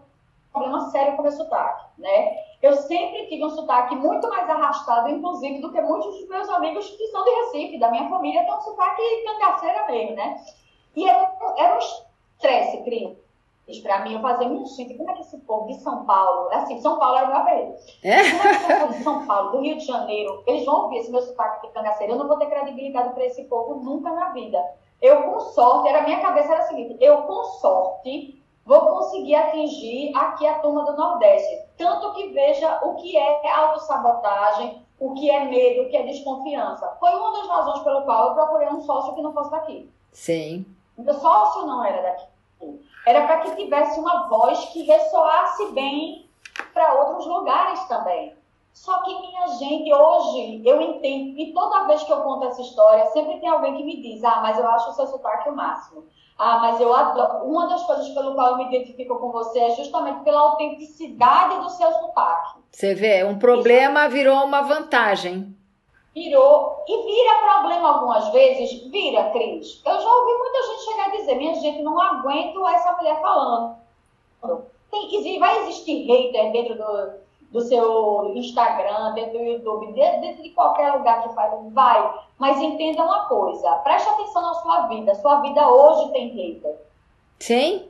problema 0.51 0.89
sério 0.91 1.15
com 1.15 1.21
o 1.21 1.23
meu 1.23 1.31
sotaque, 1.31 1.85
né? 1.97 2.35
Eu 2.61 2.73
sempre 2.73 3.27
tive 3.27 3.45
um 3.45 3.49
sotaque 3.49 3.95
muito 3.95 4.27
mais 4.29 4.49
arrastado, 4.49 5.09
inclusive, 5.09 5.61
do 5.61 5.71
que 5.71 5.81
muitos 5.81 6.19
dos 6.19 6.29
meus 6.29 6.49
amigos 6.49 6.89
que 6.89 7.07
são 7.07 7.23
de 7.23 7.29
Recife, 7.29 7.79
da 7.79 7.91
minha 7.91 8.09
família, 8.09 8.43
tem 8.43 8.53
um 8.53 8.61
sotaque 8.61 9.01
cangaceira 9.25 9.85
mesmo, 9.87 10.15
né? 10.15 10.43
E 10.95 11.07
era, 11.07 11.31
era 11.57 11.75
um 11.75 11.79
estresse, 11.79 12.83
Cris 12.83 13.26
para 13.81 13.99
mim, 13.99 14.13
eu 14.13 14.21
fazia, 14.21 14.47
minha 14.47 14.65
gente, 14.65 14.93
como 14.95 15.11
é 15.11 15.13
que 15.13 15.21
esse 15.21 15.37
povo 15.39 15.67
de 15.67 15.75
São 15.81 16.05
Paulo, 16.05 16.47
assim, 16.53 16.79
São 16.79 16.97
Paulo 16.97 17.17
era 17.17 17.27
o 17.27 17.31
meu 17.31 17.37
apelido. 17.37 17.75
É? 18.01 18.31
Como 18.31 18.43
é 18.43 18.55
que 18.55 18.63
esse 18.63 18.79
povo 18.79 18.93
de 18.93 19.03
São 19.03 19.27
Paulo, 19.27 19.51
do 19.51 19.61
Rio 19.61 19.77
de 19.77 19.85
Janeiro, 19.85 20.43
eles 20.47 20.65
vão 20.65 20.83
ouvir 20.83 20.99
esse 20.99 21.11
meu 21.11 21.21
sotaque 21.21 21.67
de 21.67 21.73
cangaceiro, 21.73 22.13
eu 22.13 22.17
não 22.17 22.29
vou 22.29 22.37
ter 22.37 22.45
credibilidade 22.45 23.13
para 23.13 23.25
esse 23.25 23.43
povo 23.43 23.83
nunca 23.83 24.09
na 24.11 24.29
vida. 24.29 24.63
Eu, 25.01 25.23
com 25.23 25.39
sorte, 25.41 25.89
era 25.89 25.99
a 25.99 26.03
minha 26.03 26.21
cabeça 26.21 26.53
era 26.53 26.63
a 26.63 26.67
seguinte, 26.67 26.95
eu, 27.01 27.23
com 27.23 27.43
sorte, 27.43 28.41
vou 28.65 28.79
conseguir 28.79 29.35
atingir 29.35 30.15
aqui 30.15 30.47
a 30.47 30.59
turma 30.59 30.85
do 30.85 30.95
Nordeste. 30.95 31.67
Tanto 31.77 32.13
que 32.13 32.29
veja 32.29 32.79
o 32.83 32.95
que 32.95 33.17
é 33.17 33.51
autossabotagem, 33.51 34.81
o 34.97 35.13
que 35.13 35.29
é 35.29 35.43
medo, 35.43 35.83
o 35.83 35.89
que 35.89 35.97
é 35.97 36.03
desconfiança. 36.03 36.87
Foi 37.01 37.13
uma 37.13 37.33
das 37.33 37.47
razões 37.47 37.79
pelo 37.79 38.03
qual 38.03 38.29
eu 38.29 38.33
procurei 38.33 38.69
um 38.69 38.81
sócio 38.81 39.13
que 39.13 39.21
não 39.21 39.33
fosse 39.33 39.51
daqui. 39.51 39.91
Sim. 40.13 40.65
Meu 40.97 41.13
sócio 41.13 41.67
não 41.67 41.83
era 41.83 42.01
daqui 42.01 42.25
era 43.07 43.25
para 43.25 43.37
que 43.37 43.55
tivesse 43.55 43.97
uma 44.01 44.27
voz 44.27 44.65
que 44.65 44.83
ressoasse 44.83 45.71
bem 45.71 46.29
para 46.73 46.93
outros 46.93 47.25
lugares 47.25 47.81
também. 47.87 48.35
Só 48.73 49.01
que, 49.01 49.19
minha 49.21 49.47
gente, 49.57 49.91
hoje 49.91 50.61
eu 50.65 50.81
entendo, 50.81 51.39
e 51.39 51.53
toda 51.53 51.87
vez 51.87 52.03
que 52.03 52.11
eu 52.11 52.21
conto 52.21 52.47
essa 52.47 52.61
história, 52.61 53.05
sempre 53.07 53.39
tem 53.39 53.47
alguém 53.47 53.77
que 53.77 53.83
me 53.83 54.01
diz: 54.01 54.21
ah, 54.25 54.41
mas 54.41 54.59
eu 54.59 54.67
acho 54.67 54.89
o 54.89 54.93
seu 54.93 55.07
sotaque 55.07 55.49
o 55.49 55.55
máximo. 55.55 56.03
Ah, 56.37 56.59
mas 56.59 56.81
eu 56.81 56.93
adoro. 56.93 57.45
Uma 57.45 57.67
das 57.67 57.83
coisas 57.85 58.09
pelo 58.09 58.35
qual 58.35 58.51
eu 58.51 58.57
me 58.57 58.65
identifico 58.65 59.17
com 59.17 59.31
você 59.31 59.57
é 59.57 59.75
justamente 59.75 60.23
pela 60.23 60.41
autenticidade 60.41 61.59
do 61.61 61.69
seu 61.69 61.91
sotaque. 61.91 62.59
Você 62.71 62.93
vê, 62.93 63.23
um 63.23 63.39
problema 63.39 64.01
Isso. 64.01 64.11
virou 64.11 64.43
uma 64.43 64.61
vantagem 64.61 65.55
virou 66.17 66.83
e 66.87 67.05
vira 67.05 67.39
problema 67.39 67.89
algumas 67.89 68.29
vezes, 68.29 68.83
vira, 68.89 69.29
Cris. 69.29 69.81
Eu 69.85 70.01
já 70.01 70.09
ouvi 70.09 70.33
muita 70.37 70.63
gente 70.63 70.85
chegar 70.85 71.07
e 71.09 71.17
dizer, 71.17 71.35
minha 71.35 71.55
gente, 71.55 71.83
não 71.83 71.99
aguento 72.01 72.67
essa 72.67 72.93
mulher 72.93 73.21
falando. 73.21 73.75
Tem, 74.89 75.39
vai 75.39 75.59
existir 75.59 76.07
hater 76.07 76.51
dentro 76.51 76.75
do, 76.75 77.13
do 77.51 77.61
seu 77.61 78.31
Instagram, 78.35 79.13
dentro 79.13 79.37
do 79.37 79.43
YouTube, 79.43 79.93
dentro 79.93 80.41
de 80.41 80.49
qualquer 80.51 80.93
lugar 80.93 81.23
que 81.23 81.35
faz, 81.35 81.53
vai. 81.71 82.19
Mas 82.39 82.59
entenda 82.59 83.03
uma 83.03 83.25
coisa, 83.25 83.69
preste 83.77 84.09
atenção 84.09 84.41
na 84.41 84.53
sua 84.55 84.87
vida. 84.87 85.13
Sua 85.15 85.41
vida 85.41 85.69
hoje 85.69 86.11
tem 86.11 86.29
hater. 86.29 86.75
Sim. 87.39 87.89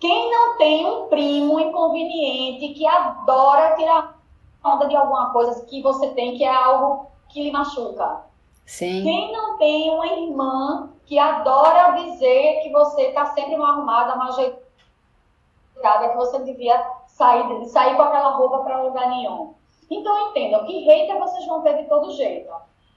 Quem 0.00 0.30
não 0.30 0.56
tem 0.56 0.86
um 0.86 1.06
primo 1.06 1.60
inconveniente 1.60 2.74
que 2.74 2.86
adora 2.86 3.76
tirar 3.76 4.18
onda 4.64 4.86
de 4.86 4.96
alguma 4.96 5.32
coisa 5.32 5.64
que 5.66 5.82
você 5.82 6.08
tem, 6.10 6.36
que 6.36 6.44
é 6.44 6.52
algo 6.52 7.11
que 7.32 7.42
lhe 7.42 7.50
machuca. 7.50 8.24
Sim. 8.66 9.02
Quem 9.02 9.32
não 9.32 9.58
tem 9.58 9.90
uma 9.90 10.06
irmã 10.06 10.90
que 11.04 11.18
adora 11.18 11.96
dizer 12.02 12.60
que 12.62 12.70
você 12.70 13.08
está 13.08 13.26
sempre 13.26 13.56
mal 13.56 13.72
arrumada, 13.72 14.16
mal 14.16 14.28
ajeitada, 14.28 16.08
que 16.10 16.16
você 16.16 16.38
devia 16.40 16.82
sair, 17.06 17.64
sair 17.66 17.96
com 17.96 18.02
aquela 18.02 18.30
roupa 18.30 18.58
para 18.58 18.82
lugar 18.82 19.08
nenhum. 19.08 19.54
Então 19.90 20.30
entendam 20.30 20.64
que 20.64 20.84
hater 20.84 21.18
vocês 21.18 21.46
vão 21.46 21.62
ter 21.62 21.76
de 21.76 21.88
todo 21.88 22.12
jeito. 22.12 22.50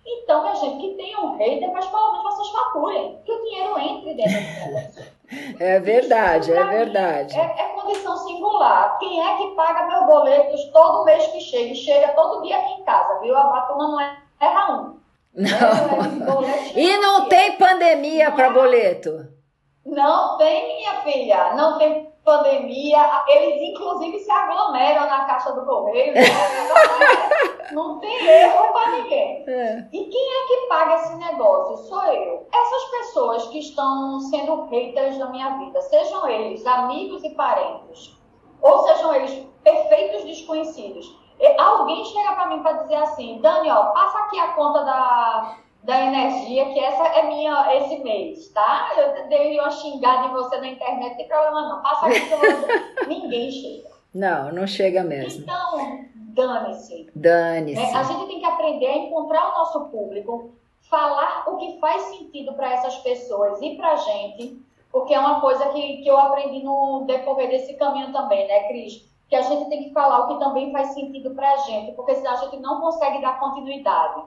Então, 0.08 0.44
minha 0.44 0.56
gente, 0.56 0.80
que 0.80 0.96
tenham 0.96 1.36
hater, 1.36 1.74
mas 1.74 1.88
pelo 1.88 2.12
menos 2.12 2.24
vocês 2.24 2.50
faturem, 2.50 3.20
que 3.26 3.32
o 3.32 3.44
dinheiro 3.44 3.80
entre 3.80 4.14
dentro 4.14 4.34
do 4.34 4.74
negócio. 4.74 5.16
É 5.60 5.80
verdade, 5.80 6.54
é 6.54 6.64
verdade. 6.64 7.36
É, 7.36 7.42
é, 7.42 7.70
condição 7.70 8.16
singular. 8.18 9.00
Quem 9.00 9.20
é 9.20 9.38
que 9.38 9.56
paga 9.56 9.88
meus 9.88 10.06
boletos 10.06 10.64
todo 10.72 11.04
mês 11.06 11.26
que 11.28 11.40
chega? 11.42 11.74
E 11.74 11.76
chega 11.76 12.10
todo 12.10 12.44
dia 12.44 12.58
aqui 12.58 12.74
em 12.74 12.84
casa, 12.84 13.20
viu? 13.22 13.36
A 13.36 13.62
turma 13.62 13.88
não 13.88 14.00
é 14.00 14.25
erra 14.40 14.72
um. 14.72 14.96
Não. 15.36 16.44
e 16.76 16.98
não 16.98 17.28
tem 17.28 17.58
pandemia 17.58 18.32
para 18.32 18.52
boleto? 18.52 19.28
Não 19.86 20.38
tem, 20.38 20.78
minha 20.78 21.02
filha. 21.02 21.54
Não 21.56 21.78
tem 21.78 22.10
pandemia. 22.24 23.24
Eles, 23.28 23.62
inclusive, 23.70 24.20
se 24.20 24.32
aglomeram 24.32 25.06
na 25.08 25.26
caixa 25.26 25.52
do 25.52 25.66
correio. 25.66 26.14
Né? 26.14 26.22
não 27.74 28.00
tem 28.00 28.26
erro 28.26 28.74
para 28.74 28.92
ninguém. 28.92 29.44
É. 29.48 29.88
E 29.92 30.06
quem 30.06 30.34
é 30.34 30.48
que 30.48 30.68
paga 30.68 30.96
esse 30.96 31.16
negócio? 31.16 31.78
Sou 31.86 32.04
eu. 32.06 32.48
Essas 32.52 32.84
pessoas 32.92 33.48
que 33.50 33.60
estão 33.60 34.20
sendo 34.22 34.64
haters 34.70 35.18
na 35.18 35.30
minha 35.30 35.58
vida, 35.58 35.82
sejam 35.82 36.28
eles 36.28 36.66
amigos 36.66 37.24
e 37.24 37.30
parentes, 37.32 38.18
ou 38.62 38.80
sejam 38.88 39.14
eles 39.14 39.46
perfeitos 39.64 40.24
desconhecidos 40.24 41.25
alguém 41.58 42.06
chega 42.06 42.34
para 42.34 42.48
mim 42.48 42.62
para 42.62 42.74
dizer 42.74 42.96
assim, 42.96 43.40
Dani, 43.42 43.70
ó, 43.70 43.86
passa 43.88 44.20
aqui 44.20 44.40
a 44.40 44.54
conta 44.54 44.84
da, 44.84 45.58
da 45.84 46.02
energia, 46.02 46.66
que 46.74 46.80
essa 46.80 47.04
é 47.08 47.28
minha 47.28 47.76
esse 47.76 47.98
mês, 48.00 48.50
tá? 48.50 48.92
Eu 48.98 49.28
dei 49.28 49.60
uma 49.60 49.72
xingada 49.72 50.28
em 50.28 50.32
você 50.32 50.58
na 50.58 50.68
internet, 50.68 51.10
não 51.12 51.18
tem 51.18 51.28
problema 51.28 51.62
não. 51.62 51.82
Passa 51.82 52.08
aqui 52.08 52.22
que 52.22 52.34
eu 52.34 52.40
vou... 52.40 52.68
Ninguém 53.08 53.52
chega. 53.52 53.90
Não, 54.14 54.52
não 54.52 54.66
chega 54.66 55.04
mesmo. 55.04 55.44
Então, 55.44 56.06
dane-se. 56.16 57.10
Dane-se. 57.14 57.80
É, 57.80 57.96
a 57.96 58.04
gente 58.04 58.28
tem 58.28 58.40
que 58.40 58.46
aprender 58.46 58.88
a 58.88 58.98
encontrar 58.98 59.50
o 59.50 59.58
nosso 59.58 59.86
público, 59.90 60.52
falar 60.90 61.44
o 61.48 61.58
que 61.58 61.80
faz 61.80 62.02
sentido 62.04 62.54
para 62.54 62.74
essas 62.74 62.96
pessoas 63.00 63.62
e 63.62 63.76
para 63.76 63.92
a 63.92 63.96
gente, 63.98 64.58
porque 64.92 65.14
é 65.14 65.20
uma 65.20 65.42
coisa 65.42 65.68
que, 65.70 65.98
que 65.98 66.08
eu 66.08 66.18
aprendi 66.18 66.64
no 66.64 67.04
decorrer 67.06 67.50
desse 67.50 67.74
caminho 67.74 68.14
também, 68.14 68.48
né, 68.48 68.68
Cris? 68.70 69.06
Que 69.36 69.38
a 69.38 69.42
gente 69.42 69.70
tem 69.70 69.84
que 69.84 69.92
falar 69.92 70.26
o 70.26 70.28
que 70.28 70.44
também 70.44 70.72
faz 70.72 70.94
sentido 70.94 71.32
para 71.32 71.52
a 71.52 71.58
gente, 71.58 71.94
porque 71.94 72.16
senão 72.16 72.32
a 72.32 72.36
gente 72.38 72.58
não 72.58 72.80
consegue 72.80 73.22
dar 73.22 73.40
continuidade. 73.40 74.24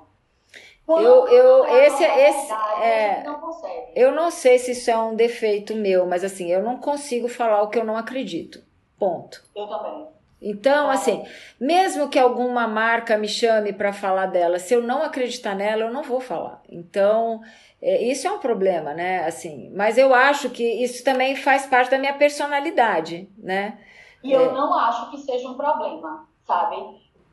Quando 0.85 1.05
eu, 1.05 1.27
eu 1.29 1.67
esse, 1.85 2.03
esse 2.03 2.53
é, 2.81 3.23
não 3.23 3.41
consegue. 3.41 3.93
eu 3.95 4.11
não 4.11 4.31
sei 4.31 4.59
se 4.59 4.73
isso 4.73 4.91
é 4.91 4.97
um 4.97 5.15
defeito 5.15 5.75
meu, 5.75 6.07
mas 6.07 6.25
assim, 6.25 6.51
eu 6.51 6.63
não 6.63 6.79
consigo 6.79 7.29
falar 7.29 7.63
o 7.63 7.69
que 7.69 7.79
eu 7.79 7.85
não 7.85 7.97
acredito. 7.97 8.63
Ponto. 8.99 9.45
Eu 9.55 9.67
também. 9.67 10.07
Então, 10.41 10.89
assim, 10.89 11.25
mesmo 11.61 12.09
que 12.09 12.19
alguma 12.19 12.67
marca 12.67 13.19
me 13.19 13.29
chame 13.29 13.73
para 13.73 13.93
falar 13.93 14.27
dela, 14.27 14.59
se 14.59 14.73
eu 14.73 14.81
não 14.81 15.03
acreditar 15.03 15.55
nela, 15.55 15.83
eu 15.83 15.93
não 15.93 16.03
vou 16.03 16.21
falar. 16.21 16.63
Então, 16.71 17.43
é, 17.83 18.03
isso 18.05 18.27
é 18.27 18.31
um 18.31 18.39
problema, 18.39 18.95
né? 18.95 19.25
Assim, 19.25 19.71
mas 19.75 19.99
eu 19.99 20.15
acho 20.15 20.49
que 20.51 20.65
isso 20.65 21.05
também 21.05 21.35
faz 21.37 21.67
parte 21.67 21.91
da 21.91 21.99
minha 21.99 22.15
personalidade, 22.15 23.29
né? 23.37 23.79
E 24.23 24.33
eu 24.33 24.41
é. 24.41 24.53
não 24.53 24.75
acho 24.75 25.11
que 25.11 25.19
seja 25.19 25.49
um 25.49 25.55
problema, 25.55 26.29
sabe? 26.45 26.77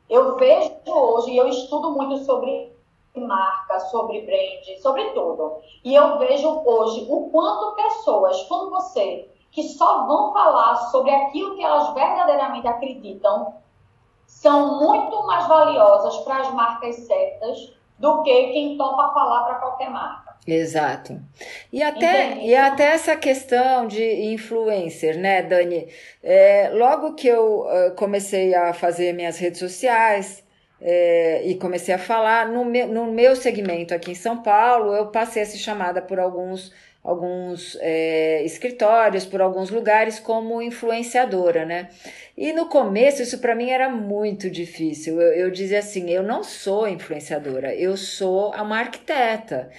Eu 0.09 0.35
vejo 0.35 0.71
hoje, 0.87 1.31
e 1.31 1.37
eu 1.37 1.47
estudo 1.47 1.91
muito 1.91 2.17
sobre 2.25 2.75
marca, 3.15 3.79
sobre 3.79 4.21
brand, 4.21 4.81
sobre 4.81 5.11
tudo. 5.11 5.57
E 5.83 5.95
eu 5.95 6.17
vejo 6.19 6.61
hoje 6.65 7.07
o 7.09 7.29
quanto 7.29 7.75
pessoas 7.75 8.43
como 8.43 8.69
você, 8.69 9.29
que 9.51 9.63
só 9.63 10.05
vão 10.05 10.33
falar 10.33 10.75
sobre 10.91 11.11
aquilo 11.11 11.55
que 11.55 11.63
elas 11.63 11.93
verdadeiramente 11.93 12.67
acreditam, 12.67 13.55
são 14.27 14.79
muito 14.79 15.25
mais 15.25 15.47
valiosas 15.47 16.17
para 16.17 16.41
as 16.41 16.53
marcas 16.53 16.95
certas 17.07 17.73
do 17.97 18.21
que 18.23 18.51
quem 18.51 18.77
topa 18.77 19.13
falar 19.13 19.43
para 19.43 19.55
qualquer 19.55 19.89
marca. 19.89 20.24
Exato. 20.47 21.19
E 21.73 21.81
até, 21.81 22.38
e 22.38 22.55
até 22.55 22.86
essa 22.91 23.15
questão 23.15 23.88
de 23.88 24.03
influencer, 24.34 25.17
né, 25.17 25.41
Dani? 25.41 25.88
É, 26.23 26.69
logo 26.71 27.15
que 27.15 27.27
eu 27.27 27.65
comecei 27.95 28.53
a 28.53 28.71
fazer 28.71 29.13
minhas 29.13 29.39
redes 29.39 29.60
sociais 29.60 30.43
é, 30.81 31.41
e 31.45 31.55
comecei 31.55 31.95
a 31.95 31.97
falar, 31.97 32.47
no, 32.49 32.63
me, 32.65 32.86
no 32.86 33.12
meu 33.12 33.36
segmento 33.36 33.93
aqui 33.93 34.12
em 34.12 34.15
São 34.15 34.43
Paulo, 34.43 34.93
eu 34.93 35.08
passei 35.08 35.41
a 35.41 35.45
ser 35.45 35.58
chamada 35.58 36.01
por 36.01 36.19
alguns, 36.19 36.71
alguns 37.03 37.75
é, 37.81 38.43
escritórios, 38.43 39.25
por 39.25 39.41
alguns 39.41 39.71
lugares 39.71 40.19
como 40.19 40.62
influenciadora, 40.62 41.65
né? 41.65 41.89
E 42.38 42.51
no 42.53 42.67
começo 42.67 43.21
isso 43.23 43.39
para 43.39 43.55
mim 43.55 43.69
era 43.71 43.89
muito 43.89 44.49
difícil. 44.49 45.19
Eu, 45.19 45.34
eu 45.34 45.51
dizia 45.51 45.79
assim: 45.79 46.12
eu 46.12 46.21
não 46.21 46.43
sou 46.43 46.88
influenciadora, 46.88 47.73
eu 47.73 47.97
sou 47.97 48.53
uma 48.53 48.77
arquiteta. 48.79 49.71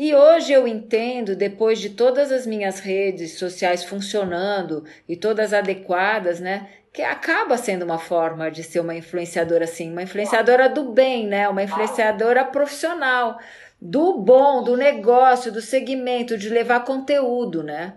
E 0.00 0.14
hoje 0.14 0.52
eu 0.52 0.68
entendo, 0.68 1.34
depois 1.34 1.80
de 1.80 1.90
todas 1.90 2.30
as 2.30 2.46
minhas 2.46 2.78
redes 2.78 3.36
sociais 3.36 3.82
funcionando 3.82 4.84
e 5.08 5.16
todas 5.16 5.52
adequadas, 5.52 6.38
né? 6.38 6.70
Que 6.92 7.02
acaba 7.02 7.56
sendo 7.56 7.84
uma 7.84 7.98
forma 7.98 8.48
de 8.48 8.62
ser 8.62 8.78
uma 8.78 8.94
influenciadora 8.94 9.64
assim, 9.64 9.90
uma 9.90 10.04
influenciadora 10.04 10.68
do 10.68 10.92
bem, 10.92 11.26
né? 11.26 11.48
Uma 11.48 11.64
influenciadora 11.64 12.44
profissional, 12.44 13.40
do 13.82 14.16
bom, 14.18 14.62
do 14.62 14.76
negócio, 14.76 15.50
do 15.50 15.60
segmento, 15.60 16.38
de 16.38 16.48
levar 16.48 16.84
conteúdo, 16.84 17.64
né? 17.64 17.96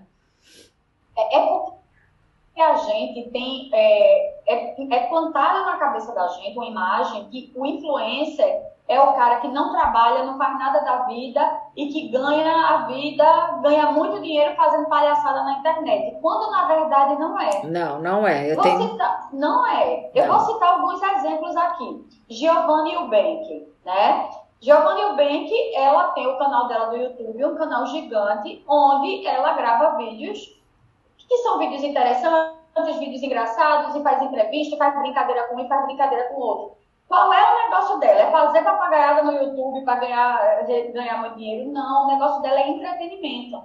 É, 1.16 1.38
é 1.38 1.40
porque 1.40 2.62
a 2.62 2.78
gente 2.78 3.30
tem 3.30 3.70
é, 3.72 4.40
é, 4.48 4.96
é 4.96 5.00
plantada 5.06 5.66
na 5.68 5.78
cabeça 5.78 6.12
da 6.16 6.28
gente 6.30 6.58
uma 6.58 6.66
imagem 6.66 7.30
que 7.30 7.52
o 7.56 7.64
influencer 7.64 8.72
é 8.92 9.00
o 9.00 9.14
cara 9.14 9.40
que 9.40 9.48
não 9.48 9.72
trabalha, 9.72 10.26
não 10.26 10.38
faz 10.38 10.60
nada 10.60 10.82
da 10.82 11.04
vida 11.04 11.62
e 11.78 11.88
que 11.88 12.10
ganha 12.10 12.54
a 12.54 12.78
vida, 12.88 13.60
ganha 13.62 13.92
muito 13.94 14.22
dinheiro 14.22 14.54
fazendo 14.56 14.90
palhaçada 14.90 15.44
na 15.44 15.54
internet. 15.54 16.20
Quando 16.22 16.52
na 16.52 16.66
verdade 16.66 17.18
não 17.18 17.40
é. 17.40 17.64
Não, 17.64 18.00
não 18.02 18.28
é. 18.28 18.52
Eu 18.52 18.56
vou 18.56 18.64
tenho... 18.64 18.90
citar, 18.90 19.30
não 19.32 19.66
é. 19.66 20.12
Eu 20.14 20.28
não. 20.28 20.38
vou 20.38 20.54
citar 20.54 20.74
alguns 20.74 21.02
exemplos 21.02 21.56
aqui. 21.56 22.06
Giovanni 22.30 22.94
Eubank, 22.94 23.74
né? 23.86 24.30
Giovanni 24.60 25.02
Eubank, 25.02 25.74
ela 25.74 26.10
tem 26.10 26.28
o 26.28 26.38
canal 26.38 26.68
dela 26.68 26.88
do 26.88 26.98
YouTube, 26.98 27.46
um 27.46 27.56
canal 27.56 27.86
gigante, 27.86 28.62
onde 28.68 29.26
ela 29.26 29.54
grava 29.54 29.98
vídeos 29.98 30.60
que 31.18 31.38
são 31.38 31.58
vídeos 31.60 31.82
interessantes, 31.82 32.98
vídeos 33.00 33.24
engraçados, 33.24 33.96
e 33.96 34.04
faz 34.04 34.22
entrevista, 34.22 34.76
faz 34.76 35.00
brincadeira 35.00 35.48
com 35.48 35.56
um 35.56 35.60
e 35.62 35.68
faz 35.70 35.86
brincadeira 35.86 36.26
com 36.26 36.36
o 36.36 36.44
outro. 36.44 36.81
Qual 37.12 37.34
é 37.34 37.54
o 37.54 37.70
negócio 37.70 38.00
dela? 38.00 38.22
É 38.22 38.32
fazer 38.32 38.64
papagaiada 38.64 39.24
no 39.24 39.34
YouTube 39.34 39.84
para 39.84 40.00
ganhar, 40.00 40.66
ganhar 40.94 41.20
muito 41.20 41.36
dinheiro? 41.36 41.70
Não, 41.70 42.06
o 42.06 42.08
negócio 42.08 42.42
dela 42.42 42.62
é 42.62 42.70
entretenimento. 42.70 43.62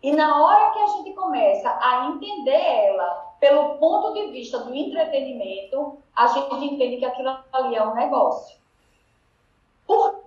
E 0.00 0.12
na 0.12 0.40
hora 0.40 0.70
que 0.70 0.78
a 0.78 0.86
gente 0.86 1.12
começa 1.14 1.68
a 1.68 2.06
entender 2.06 2.52
ela 2.52 3.34
pelo 3.40 3.74
ponto 3.78 4.12
de 4.14 4.28
vista 4.30 4.60
do 4.60 4.72
entretenimento, 4.72 5.98
a 6.14 6.28
gente 6.28 6.64
entende 6.64 6.98
que 6.98 7.04
aquilo 7.04 7.36
ali 7.52 7.74
é 7.74 7.82
um 7.82 7.92
negócio. 7.92 8.56
Por 9.84 10.20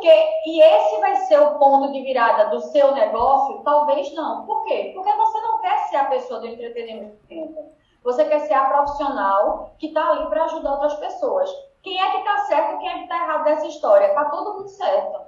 quê? 0.00 0.26
E 0.46 0.62
esse 0.62 1.00
vai 1.00 1.14
ser 1.16 1.38
o 1.38 1.58
ponto 1.58 1.92
de 1.92 2.00
virada 2.00 2.46
do 2.46 2.62
seu 2.62 2.94
negócio? 2.94 3.62
Talvez 3.62 4.10
não. 4.14 4.46
Por 4.46 4.64
quê? 4.64 4.92
Porque 4.94 5.12
você 5.12 5.40
não 5.42 5.60
quer 5.60 5.76
ser 5.90 5.96
a 5.96 6.06
pessoa 6.06 6.40
do 6.40 6.46
entretenimento. 6.46 7.58
Você 8.02 8.24
quer 8.24 8.40
ser 8.40 8.54
a 8.54 8.64
profissional 8.64 9.74
que 9.78 9.88
está 9.88 10.12
ali 10.12 10.26
para 10.30 10.44
ajudar 10.44 10.72
outras 10.72 10.94
pessoas. 10.94 11.69
Quem 11.82 12.00
é 12.00 12.10
que 12.10 12.18
está 12.18 12.38
certo 12.44 12.74
e 12.74 12.78
quem 12.78 12.88
é 12.88 12.94
que 12.94 13.02
está 13.04 13.16
errado 13.16 13.44
dessa 13.44 13.66
história? 13.66 14.06
Está 14.06 14.26
todo 14.26 14.54
mundo 14.54 14.68
certo. 14.68 15.20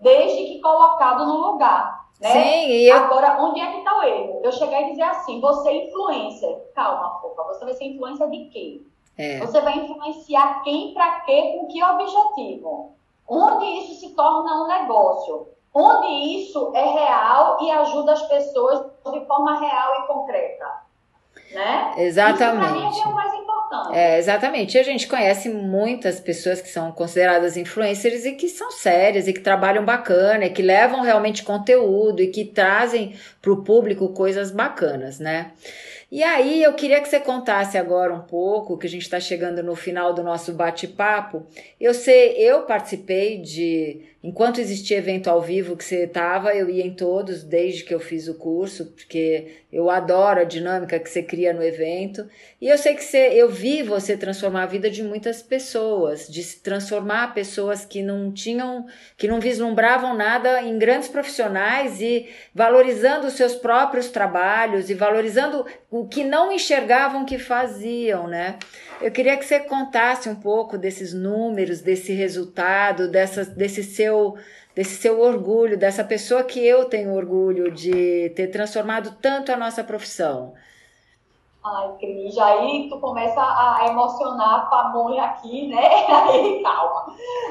Desde 0.00 0.44
que 0.44 0.60
colocado 0.60 1.26
no 1.26 1.36
lugar. 1.38 2.06
Né? 2.20 2.30
Sim, 2.30 2.66
e 2.68 2.88
eu... 2.88 2.96
Agora, 2.96 3.38
onde 3.40 3.60
é 3.60 3.72
que 3.72 3.78
está 3.78 3.98
o 3.98 4.02
erro? 4.02 4.40
Eu 4.42 4.52
cheguei 4.52 4.84
a 4.84 4.88
dizer 4.88 5.02
assim, 5.02 5.40
você 5.40 5.68
é 5.68 5.86
influencer. 5.86 6.72
Calma, 6.74 7.20
fofa, 7.20 7.42
você 7.44 7.64
vai 7.64 7.74
ser 7.74 7.84
influencer 7.84 8.28
de 8.30 8.44
quê? 8.46 8.82
É. 9.18 9.38
Você 9.40 9.60
vai 9.60 9.78
influenciar 9.78 10.62
quem, 10.62 10.94
para 10.94 11.20
quê, 11.20 11.56
com 11.56 11.66
que 11.66 11.82
objetivo? 11.82 12.94
Onde 13.28 13.64
isso 13.64 14.00
se 14.00 14.14
torna 14.14 14.62
um 14.62 14.66
negócio? 14.66 15.48
Onde 15.74 16.06
isso 16.38 16.72
é 16.74 16.84
real 16.84 17.58
e 17.60 17.70
ajuda 17.70 18.12
as 18.12 18.22
pessoas 18.22 18.86
de 19.10 19.26
forma 19.26 19.58
real 19.58 19.94
e 20.02 20.06
concreta? 20.06 20.85
Né? 21.52 21.94
Exatamente. 21.98 22.66
Isso, 22.66 22.74
mim, 22.74 23.00
é 23.00 23.06
o 23.06 23.14
mais 23.14 23.32
importante. 23.34 23.98
É, 23.98 24.18
exatamente. 24.18 24.76
E 24.76 24.80
a 24.80 24.82
gente 24.82 25.06
conhece 25.06 25.48
muitas 25.48 26.20
pessoas 26.20 26.60
que 26.60 26.68
são 26.68 26.92
consideradas 26.92 27.56
influencers 27.56 28.24
e 28.24 28.32
que 28.32 28.48
são 28.48 28.70
sérias 28.70 29.26
e 29.26 29.32
que 29.32 29.40
trabalham 29.40 29.84
bacana, 29.84 30.44
e 30.44 30.50
que 30.50 30.62
levam 30.62 31.00
realmente 31.02 31.42
conteúdo 31.42 32.22
e 32.22 32.28
que 32.28 32.44
trazem 32.44 33.14
para 33.40 33.52
o 33.52 33.62
público 33.62 34.08
coisas 34.10 34.50
bacanas, 34.50 35.18
né? 35.18 35.52
E 36.10 36.22
aí 36.22 36.62
eu 36.62 36.72
queria 36.74 37.00
que 37.00 37.08
você 37.08 37.18
contasse 37.18 37.76
agora 37.76 38.14
um 38.14 38.20
pouco, 38.20 38.78
que 38.78 38.86
a 38.86 38.90
gente 38.90 39.02
está 39.02 39.18
chegando 39.18 39.60
no 39.62 39.74
final 39.74 40.14
do 40.14 40.22
nosso 40.22 40.52
bate-papo. 40.52 41.44
Eu 41.80 41.92
sei, 41.92 42.36
eu 42.38 42.62
participei 42.62 43.38
de 43.38 44.04
Enquanto 44.26 44.60
existia 44.60 44.96
evento 44.96 45.30
ao 45.30 45.40
vivo 45.40 45.76
que 45.76 45.84
você 45.84 46.02
estava, 46.02 46.52
eu 46.52 46.68
ia 46.68 46.84
em 46.84 46.92
todos 46.92 47.44
desde 47.44 47.84
que 47.84 47.94
eu 47.94 48.00
fiz 48.00 48.26
o 48.26 48.34
curso, 48.34 48.86
porque 48.86 49.62
eu 49.72 49.88
adoro 49.88 50.40
a 50.40 50.44
dinâmica 50.44 50.98
que 50.98 51.08
você 51.08 51.22
cria 51.22 51.52
no 51.52 51.62
evento. 51.62 52.28
E 52.60 52.68
eu 52.68 52.76
sei 52.76 52.96
que 52.96 53.04
você, 53.04 53.18
eu 53.18 53.48
vi 53.48 53.84
você 53.84 54.16
transformar 54.16 54.64
a 54.64 54.66
vida 54.66 54.90
de 54.90 55.00
muitas 55.00 55.42
pessoas, 55.42 56.26
de 56.26 56.42
se 56.42 56.60
transformar 56.60 57.34
pessoas 57.34 57.84
que 57.84 58.02
não 58.02 58.32
tinham, 58.32 58.86
que 59.16 59.28
não 59.28 59.38
vislumbravam 59.38 60.16
nada 60.16 60.60
em 60.60 60.76
grandes 60.76 61.08
profissionais 61.08 62.00
e 62.00 62.28
valorizando 62.52 63.28
os 63.28 63.34
seus 63.34 63.54
próprios 63.54 64.08
trabalhos 64.10 64.90
e 64.90 64.94
valorizando 64.94 65.64
o 66.00 66.08
que 66.08 66.24
não 66.24 66.52
enxergavam 66.52 67.24
que 67.24 67.38
faziam, 67.38 68.26
né? 68.26 68.58
Eu 69.00 69.10
queria 69.10 69.36
que 69.36 69.44
você 69.44 69.60
contasse 69.60 70.28
um 70.28 70.34
pouco 70.34 70.78
desses 70.78 71.12
números, 71.12 71.80
desse 71.80 72.12
resultado, 72.12 73.10
dessa, 73.10 73.44
desse 73.44 73.82
seu 73.82 74.36
desse 74.74 74.96
seu 74.96 75.18
orgulho, 75.20 75.78
dessa 75.78 76.04
pessoa 76.04 76.44
que 76.44 76.60
eu 76.60 76.84
tenho 76.84 77.14
orgulho 77.14 77.70
de 77.70 78.30
ter 78.36 78.48
transformado 78.48 79.16
tanto 79.22 79.50
a 79.50 79.56
nossa 79.56 79.82
profissão. 79.82 80.52
Ai, 81.68 81.96
Cris, 81.98 82.38
aí 82.38 82.88
tu 82.88 83.00
começa 83.00 83.40
a 83.42 83.88
emocionar 83.88 84.70
pamonha 84.70 85.24
aqui, 85.24 85.66
né? 85.66 85.82
Aí, 86.06 86.62
calma. 86.62 87.06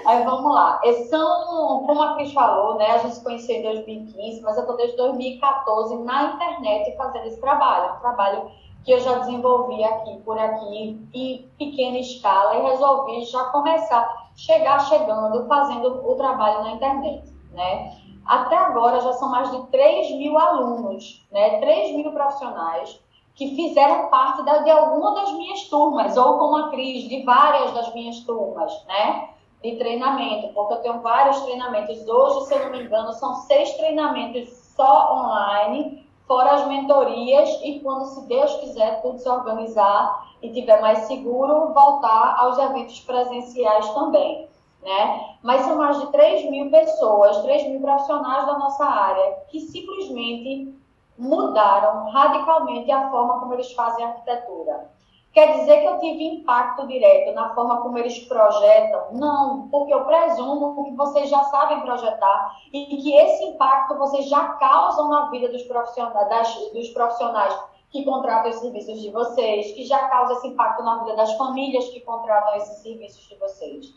Aí 0.05 0.23
vamos 0.23 0.53
lá. 0.53 0.79
São, 1.09 1.83
como 1.85 2.01
a 2.01 2.15
Cris 2.15 2.31
falou, 2.31 2.75
né? 2.75 2.91
A 2.91 2.97
gente 2.99 3.15
se 3.15 3.23
conheceu 3.23 3.57
em 3.57 3.63
2015, 3.63 4.41
mas 4.41 4.57
eu 4.57 4.65
tô 4.65 4.73
desde 4.73 4.95
2014 4.95 5.97
na 5.97 6.23
internet 6.33 6.95
fazendo 6.95 7.25
esse 7.25 7.41
trabalho. 7.41 7.95
Um 7.95 7.99
trabalho 7.99 8.51
que 8.85 8.91
eu 8.93 9.01
já 9.01 9.17
desenvolvi 9.17 9.83
aqui, 9.83 10.17
por 10.23 10.39
aqui, 10.39 11.09
em 11.13 11.49
pequena 11.57 11.97
escala, 11.97 12.55
e 12.55 12.61
resolvi 12.61 13.25
já 13.25 13.43
começar, 13.45 14.29
chegar 14.37 14.79
chegando, 14.87 15.45
fazendo 15.45 16.09
o 16.09 16.15
trabalho 16.15 16.63
na 16.63 16.71
internet, 16.71 17.33
né? 17.51 17.91
Até 18.25 18.55
agora 18.55 19.01
já 19.01 19.11
são 19.13 19.29
mais 19.29 19.51
de 19.51 19.61
3 19.67 20.11
mil 20.11 20.37
alunos, 20.37 21.27
né? 21.31 21.59
3 21.59 21.97
mil 21.97 22.13
profissionais 22.13 23.03
que 23.35 23.55
fizeram 23.55 24.07
parte 24.09 24.43
da, 24.43 24.59
de 24.59 24.69
alguma 24.69 25.13
das 25.13 25.33
minhas 25.33 25.63
turmas, 25.67 26.15
ou 26.15 26.37
como 26.37 26.57
a 26.57 26.69
Cris, 26.69 27.07
de 27.09 27.23
várias 27.23 27.73
das 27.73 27.93
minhas 27.93 28.19
turmas, 28.21 28.71
né? 28.85 29.29
De 29.61 29.75
treinamento, 29.77 30.53
porque 30.53 30.73
eu 30.73 30.81
tenho 30.81 31.01
vários 31.01 31.41
treinamentos. 31.41 32.07
Hoje, 32.07 32.45
se 32.47 32.53
eu 32.53 32.63
não 32.63 32.71
me 32.71 32.83
engano, 32.83 33.11
são 33.13 33.35
seis 33.35 33.73
treinamentos 33.73 34.49
só 34.75 35.13
online 35.13 36.05
fora 36.27 36.53
as 36.53 36.67
mentorias 36.67 37.49
e 37.63 37.79
quando, 37.81 38.05
se 38.05 38.27
Deus 38.27 38.53
quiser, 38.55 39.01
tudo 39.01 39.19
se 39.19 39.29
organizar 39.29 40.27
e 40.41 40.51
tiver 40.51 40.81
mais 40.81 40.99
seguro, 40.99 41.73
voltar 41.73 42.35
aos 42.37 42.57
eventos 42.57 42.99
presenciais 43.01 43.87
também. 43.93 44.47
Né? 44.81 45.35
Mas 45.41 45.61
são 45.61 45.77
mais 45.77 45.99
de 45.99 46.11
3 46.11 46.49
mil 46.49 46.69
pessoas, 46.69 47.41
3 47.41 47.69
mil 47.69 47.81
profissionais 47.81 48.45
da 48.45 48.59
nossa 48.59 48.85
área 48.85 49.37
que 49.49 49.59
simplesmente 49.59 50.75
mudaram 51.17 52.09
radicalmente 52.09 52.91
a 52.91 53.09
forma 53.09 53.39
como 53.39 53.53
eles 53.53 53.71
fazem 53.73 54.05
arquitetura. 54.05 54.89
Quer 55.35 55.59
dizer 55.59 55.81
que 55.81 55.85
eu 55.85 55.99
tive 55.99 56.23
impacto 56.23 56.87
direto 56.87 57.35
na 57.35 57.53
forma 57.53 57.81
como 57.81 57.97
eles 57.97 58.19
projetam? 58.19 59.07
Não, 59.11 59.67
porque 59.69 59.93
eu 59.93 60.05
presumo 60.05 60.85
que 60.85 60.91
vocês 60.95 61.29
já 61.29 61.43
sabem 61.43 61.81
projetar 61.81 62.55
e 62.71 62.85
que 62.85 63.13
esse 63.13 63.43
impacto 63.43 63.97
vocês 63.97 64.29
já 64.29 64.53
causam 64.53 65.09
na 65.09 65.29
vida 65.29 65.49
dos 65.49 65.63
profissionais, 65.63 66.29
das, 66.29 66.55
dos 66.71 66.87
profissionais 66.89 67.53
que 67.89 68.05
contratam 68.05 68.49
os 68.49 68.59
serviços 68.59 69.01
de 69.01 69.09
vocês, 69.11 69.73
que 69.73 69.83
já 69.83 70.07
causa 70.07 70.33
esse 70.33 70.47
impacto 70.47 70.83
na 70.83 71.03
vida 71.03 71.17
das 71.17 71.33
famílias 71.33 71.89
que 71.89 71.99
contratam 71.99 72.55
esses 72.55 72.77
serviços 72.81 73.27
de 73.27 73.35
vocês. 73.35 73.87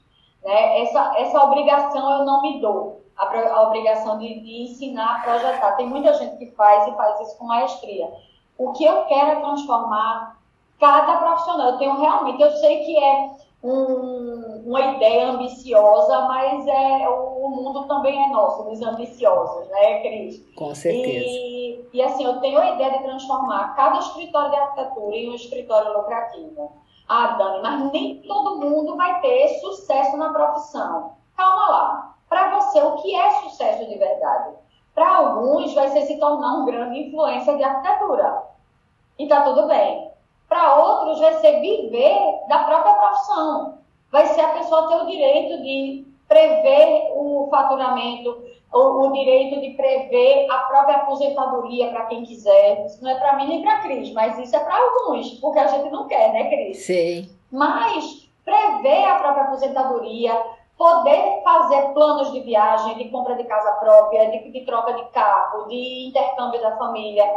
Né? 0.42 0.82
Essa, 0.82 1.18
essa 1.18 1.44
obrigação 1.44 2.18
eu 2.18 2.24
não 2.24 2.42
me 2.42 2.60
dou, 2.60 3.02
a, 3.18 3.54
a 3.54 3.62
obrigação 3.68 4.18
de, 4.18 4.40
de 4.40 4.62
ensinar 4.62 5.16
a 5.16 5.20
projetar. 5.20 5.72
Tem 5.72 5.86
muita 5.86 6.14
gente 6.14 6.36
que 6.36 6.52
faz 6.52 6.86
e 6.86 6.96
faz 6.96 7.20
isso 7.20 7.38
com 7.38 7.46
maestria. 7.46 8.08
O 8.56 8.72
que 8.72 8.84
eu 8.84 9.04
quero 9.04 9.30
é 9.30 9.40
transformar 9.40 10.38
cada 10.78 11.16
profissional. 11.18 11.72
Eu 11.72 11.78
tenho 11.78 11.98
realmente, 11.98 12.40
eu 12.40 12.50
sei 12.52 12.84
que 12.84 12.98
é 12.98 13.30
um, 13.62 14.62
uma 14.66 14.80
ideia 14.80 15.30
ambiciosa, 15.30 16.20
mas 16.22 16.66
é 16.66 17.08
o 17.08 17.48
mundo 17.50 17.86
também 17.88 18.22
é 18.24 18.28
nosso, 18.28 18.64
dos 18.64 18.80
ambiciosos, 18.80 19.68
né, 19.68 20.00
Cris? 20.00 20.44
Com 20.54 20.74
certeza. 20.74 21.24
E, 21.26 21.88
e 21.92 22.02
assim, 22.02 22.24
eu 22.24 22.40
tenho 22.40 22.58
a 22.58 22.70
ideia 22.70 22.98
de 22.98 23.04
transformar 23.04 23.74
cada 23.74 23.98
escritório 23.98 24.50
de 24.50 24.56
arquitetura 24.56 25.16
em 25.16 25.30
um 25.30 25.34
escritório 25.34 25.96
lucrativo. 25.96 26.72
Ah, 27.08 27.38
Dani, 27.38 27.62
mas 27.62 27.92
nem 27.92 28.22
todo 28.22 28.60
mundo 28.60 28.96
vai 28.96 29.20
ter 29.20 29.48
sucesso 29.60 30.16
na 30.16 30.32
profissão. 30.32 31.14
Calma 31.36 31.68
lá. 31.68 32.07
Para 32.28 32.58
você, 32.58 32.82
o 32.82 32.96
que 32.96 33.14
é 33.14 33.30
sucesso 33.42 33.86
de 33.88 33.96
verdade? 33.96 34.54
Para 34.94 35.16
alguns, 35.16 35.72
vai 35.74 35.88
ser 35.88 36.02
se 36.02 36.18
tornar 36.18 36.54
um 36.54 36.64
grande 36.64 37.00
influência 37.00 37.56
de 37.56 37.62
arquitetura. 37.62 38.42
E 39.18 39.26
tá 39.26 39.42
tudo 39.42 39.66
bem. 39.66 40.10
Para 40.48 40.76
outros, 40.76 41.20
vai 41.20 41.34
ser 41.34 41.60
viver 41.60 42.18
da 42.48 42.64
própria 42.64 42.94
profissão. 42.94 43.78
Vai 44.10 44.26
ser 44.26 44.40
a 44.40 44.48
pessoa 44.48 44.88
ter 44.88 44.96
o 44.96 45.06
direito 45.06 45.62
de 45.62 46.06
prever 46.26 47.10
o 47.14 47.48
faturamento, 47.50 48.42
o, 48.72 48.78
o 48.78 49.12
direito 49.12 49.60
de 49.60 49.70
prever 49.70 50.46
a 50.50 50.58
própria 50.60 50.96
aposentadoria 50.96 51.88
para 51.88 52.06
quem 52.06 52.24
quiser. 52.24 52.84
Isso 52.84 53.02
não 53.02 53.10
é 53.10 53.14
para 53.14 53.34
mim 53.36 53.48
nem 53.48 53.62
para 53.62 53.74
a 53.74 53.82
Cris, 53.82 54.12
mas 54.12 54.38
isso 54.38 54.54
é 54.54 54.60
para 54.60 54.76
alguns, 54.76 55.30
porque 55.40 55.58
a 55.58 55.66
gente 55.66 55.90
não 55.90 56.06
quer, 56.06 56.32
né, 56.32 56.50
Cris? 56.50 56.84
Sim. 56.84 57.30
Mas 57.50 58.28
prever 58.44 59.04
a 59.04 59.16
própria 59.16 59.44
aposentadoria, 59.44 60.42
poder 60.78 61.42
fazer 61.42 61.92
planos 61.92 62.30
de 62.30 62.40
viagem, 62.40 62.96
de 62.96 63.08
compra 63.10 63.34
de 63.34 63.42
casa 63.44 63.72
própria, 63.72 64.30
de, 64.30 64.50
de 64.52 64.64
troca 64.64 64.94
de 64.94 65.04
carro, 65.06 65.66
de 65.66 66.06
intercâmbio 66.08 66.62
da 66.62 66.76
família, 66.76 67.28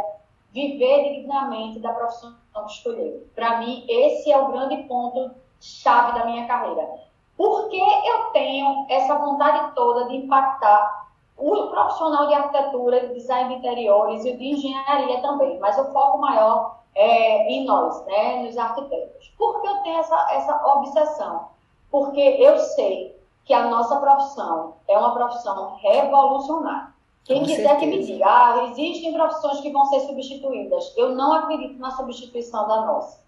viver 0.52 1.14
dignamente 1.14 1.80
da 1.80 1.92
profissão 1.92 2.32
que 2.54 2.72
escolheu. 2.72 3.26
Para 3.34 3.58
mim, 3.58 3.84
esse 3.88 4.30
é 4.30 4.38
o 4.38 4.52
grande 4.52 4.76
ponto 4.84 5.34
chave 5.60 6.16
da 6.16 6.24
minha 6.24 6.46
carreira. 6.46 6.88
Por 7.36 7.68
que 7.68 7.80
eu 7.80 8.24
tenho 8.32 8.86
essa 8.88 9.18
vontade 9.18 9.74
toda 9.74 10.06
de 10.06 10.16
impactar 10.16 11.02
o 11.36 11.66
profissional 11.68 12.28
de 12.28 12.34
arquitetura, 12.34 13.08
de 13.08 13.14
design 13.14 13.48
de 13.48 13.54
interiores 13.56 14.24
e 14.24 14.36
de 14.36 14.44
engenharia 14.44 15.20
também, 15.20 15.58
mas 15.58 15.76
o 15.78 15.90
foco 15.92 16.18
maior 16.18 16.82
é 16.94 17.50
em 17.50 17.64
nós, 17.64 18.04
né, 18.06 18.42
nos 18.42 18.56
arquitetos. 18.56 19.28
Por 19.36 19.60
que 19.60 19.66
eu 19.66 19.76
tenho 19.82 19.98
essa, 19.98 20.28
essa 20.30 20.76
obsessão? 20.76 21.48
Porque 21.90 22.20
eu 22.20 22.58
sei 22.58 23.21
que 23.44 23.52
a 23.52 23.68
nossa 23.68 23.96
profissão 23.96 24.74
é 24.88 24.96
uma 24.98 25.12
profissão 25.12 25.76
revolucionária. 25.76 26.92
Quem 27.24 27.40
Com 27.40 27.46
quiser 27.46 27.68
certeza. 27.68 27.80
que 27.80 27.86
me 27.86 28.04
diga, 28.04 28.26
ah, 28.26 28.64
existem 28.70 29.12
profissões 29.12 29.60
que 29.60 29.70
vão 29.70 29.86
ser 29.86 30.00
substituídas. 30.00 30.92
Eu 30.96 31.14
não 31.14 31.32
acredito 31.32 31.78
na 31.78 31.90
substituição 31.92 32.66
da 32.66 32.82
nossa. 32.82 33.22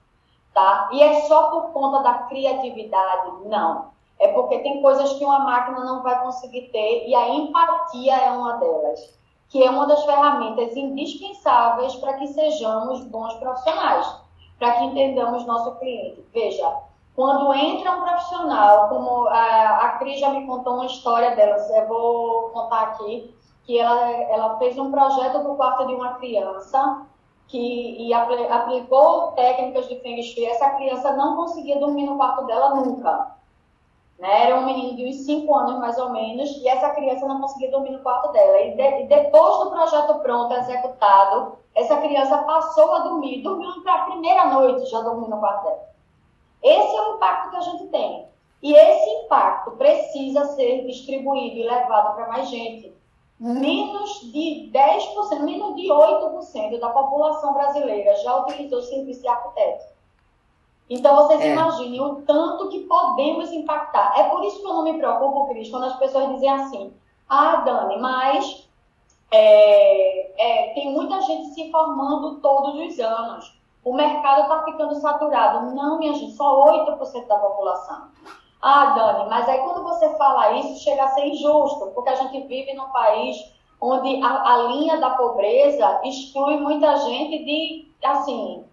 Tá? 0.52 0.88
E 0.92 1.02
é 1.02 1.22
só 1.22 1.50
por 1.50 1.72
conta 1.72 2.02
da 2.02 2.14
criatividade? 2.24 3.46
Não. 3.46 3.92
É 4.18 4.28
porque 4.28 4.58
tem 4.60 4.80
coisas 4.80 5.12
que 5.14 5.24
uma 5.24 5.40
máquina 5.40 5.84
não 5.84 6.02
vai 6.02 6.20
conseguir 6.22 6.68
ter 6.72 7.08
e 7.08 7.14
a 7.14 7.28
empatia 7.30 8.14
é 8.16 8.30
uma 8.30 8.56
delas, 8.58 9.18
que 9.48 9.62
é 9.62 9.70
uma 9.70 9.86
das 9.86 10.04
ferramentas 10.04 10.76
indispensáveis 10.76 11.94
para 11.96 12.14
que 12.14 12.28
sejamos 12.28 13.04
bons 13.04 13.34
profissionais, 13.34 14.16
para 14.58 14.72
que 14.72 14.84
entendamos 14.84 15.44
nosso 15.44 15.74
cliente. 15.76 16.24
Veja, 16.32 16.72
quando 17.14 17.54
entra 17.54 17.92
um 17.92 18.02
profissional, 18.02 18.88
como 18.88 19.28
a, 19.28 19.86
a 19.86 19.88
Cris 19.98 20.18
já 20.18 20.30
me 20.30 20.46
contou 20.46 20.74
uma 20.74 20.86
história 20.86 21.34
dela, 21.36 21.56
eu 21.56 21.86
vou 21.86 22.50
contar 22.50 22.82
aqui, 22.82 23.32
que 23.64 23.78
ela, 23.78 24.10
ela 24.10 24.58
fez 24.58 24.76
um 24.78 24.90
projeto 24.90 25.40
para 25.40 25.50
o 25.50 25.56
quarto 25.56 25.86
de 25.86 25.94
uma 25.94 26.14
criança 26.14 27.06
que 27.46 28.06
e 28.06 28.12
aplicou 28.12 29.32
técnicas 29.32 29.88
de 29.88 30.00
Feng 30.00 30.20
Shui. 30.22 30.44
Essa 30.44 30.70
criança 30.70 31.12
não 31.12 31.36
conseguia 31.36 31.78
dormir 31.78 32.04
no 32.04 32.16
quarto 32.16 32.46
dela 32.46 32.74
nunca. 32.74 33.34
Né? 34.18 34.46
Era 34.46 34.56
um 34.58 34.66
menino 34.66 34.96
de 34.96 35.06
uns 35.06 35.24
5 35.24 35.54
anos, 35.54 35.78
mais 35.78 35.98
ou 35.98 36.10
menos, 36.10 36.50
e 36.50 36.68
essa 36.68 36.90
criança 36.90 37.26
não 37.26 37.40
conseguia 37.40 37.70
dormir 37.70 37.90
no 37.90 38.02
quarto 38.02 38.32
dela. 38.32 38.60
E, 38.60 38.74
de, 38.74 39.02
e 39.02 39.06
depois 39.06 39.58
do 39.58 39.70
projeto 39.70 40.18
pronto, 40.20 40.52
executado, 40.54 41.58
essa 41.74 41.96
criança 41.98 42.38
passou 42.38 42.94
a 42.94 42.98
dormir. 43.00 43.42
Dormiu 43.42 43.70
para 43.82 43.94
a 43.94 44.04
primeira 44.04 44.46
noite, 44.46 44.90
já 44.90 45.00
dormiu 45.00 45.28
no 45.28 45.38
quarto 45.38 45.64
dela. 45.64 45.93
Esse 46.64 46.96
é 46.96 47.02
o 47.02 47.16
impacto 47.16 47.50
que 47.50 47.56
a 47.56 47.60
gente 47.60 47.86
tem. 47.88 48.26
E 48.62 48.72
esse 48.72 49.10
impacto 49.10 49.72
precisa 49.72 50.46
ser 50.56 50.86
distribuído 50.86 51.56
e 51.56 51.62
levado 51.64 52.14
para 52.14 52.28
mais 52.28 52.48
gente. 52.48 52.90
Menos 53.38 54.32
de 54.32 54.70
10%, 54.72 55.40
menos 55.40 55.76
de 55.76 55.88
8% 55.88 56.80
da 56.80 56.88
população 56.88 57.52
brasileira 57.52 58.16
já 58.16 58.36
utilizou 58.38 58.80
serviço 58.80 59.20
de 59.20 59.28
arquiteto. 59.28 59.84
Então, 60.88 61.14
vocês 61.16 61.40
é. 61.40 61.52
imaginem 61.52 62.00
o 62.00 62.22
tanto 62.22 62.70
que 62.70 62.80
podemos 62.80 63.52
impactar. 63.52 64.18
É 64.18 64.30
por 64.30 64.42
isso 64.44 64.60
que 64.60 64.66
eu 64.66 64.72
não 64.72 64.84
me 64.84 64.96
preocupo, 64.96 65.48
Cris, 65.48 65.70
quando 65.70 65.84
as 65.84 65.98
pessoas 65.98 66.30
dizem 66.30 66.48
assim: 66.48 66.94
ah, 67.28 67.56
Dani, 67.56 67.98
mas 67.98 68.68
é, 69.30 70.70
é, 70.70 70.74
tem 70.74 70.92
muita 70.92 71.20
gente 71.22 71.54
se 71.54 71.70
formando 71.70 72.40
todos 72.40 72.74
os 72.74 72.98
anos. 72.98 73.58
O 73.84 73.92
mercado 73.92 74.42
está 74.42 74.64
ficando 74.64 74.94
saturado. 74.96 75.74
Não, 75.74 75.98
minha 75.98 76.14
gente, 76.14 76.32
só 76.32 76.66
8% 76.72 77.26
da 77.26 77.36
população. 77.36 78.08
Ah, 78.62 78.94
Dani, 78.94 79.28
mas 79.28 79.46
aí 79.46 79.58
quando 79.58 79.82
você 79.82 80.08
fala 80.16 80.52
isso, 80.52 80.82
chega 80.82 81.04
a 81.04 81.08
ser 81.08 81.26
injusto, 81.26 81.90
porque 81.94 82.08
a 82.08 82.14
gente 82.14 82.46
vive 82.46 82.72
num 82.72 82.88
país 82.88 83.36
onde 83.78 84.22
a, 84.22 84.54
a 84.54 84.56
linha 84.68 84.98
da 84.98 85.10
pobreza 85.10 86.00
exclui 86.04 86.56
muita 86.56 86.96
gente 86.96 87.44
de, 87.44 87.92
assim, 88.02 88.64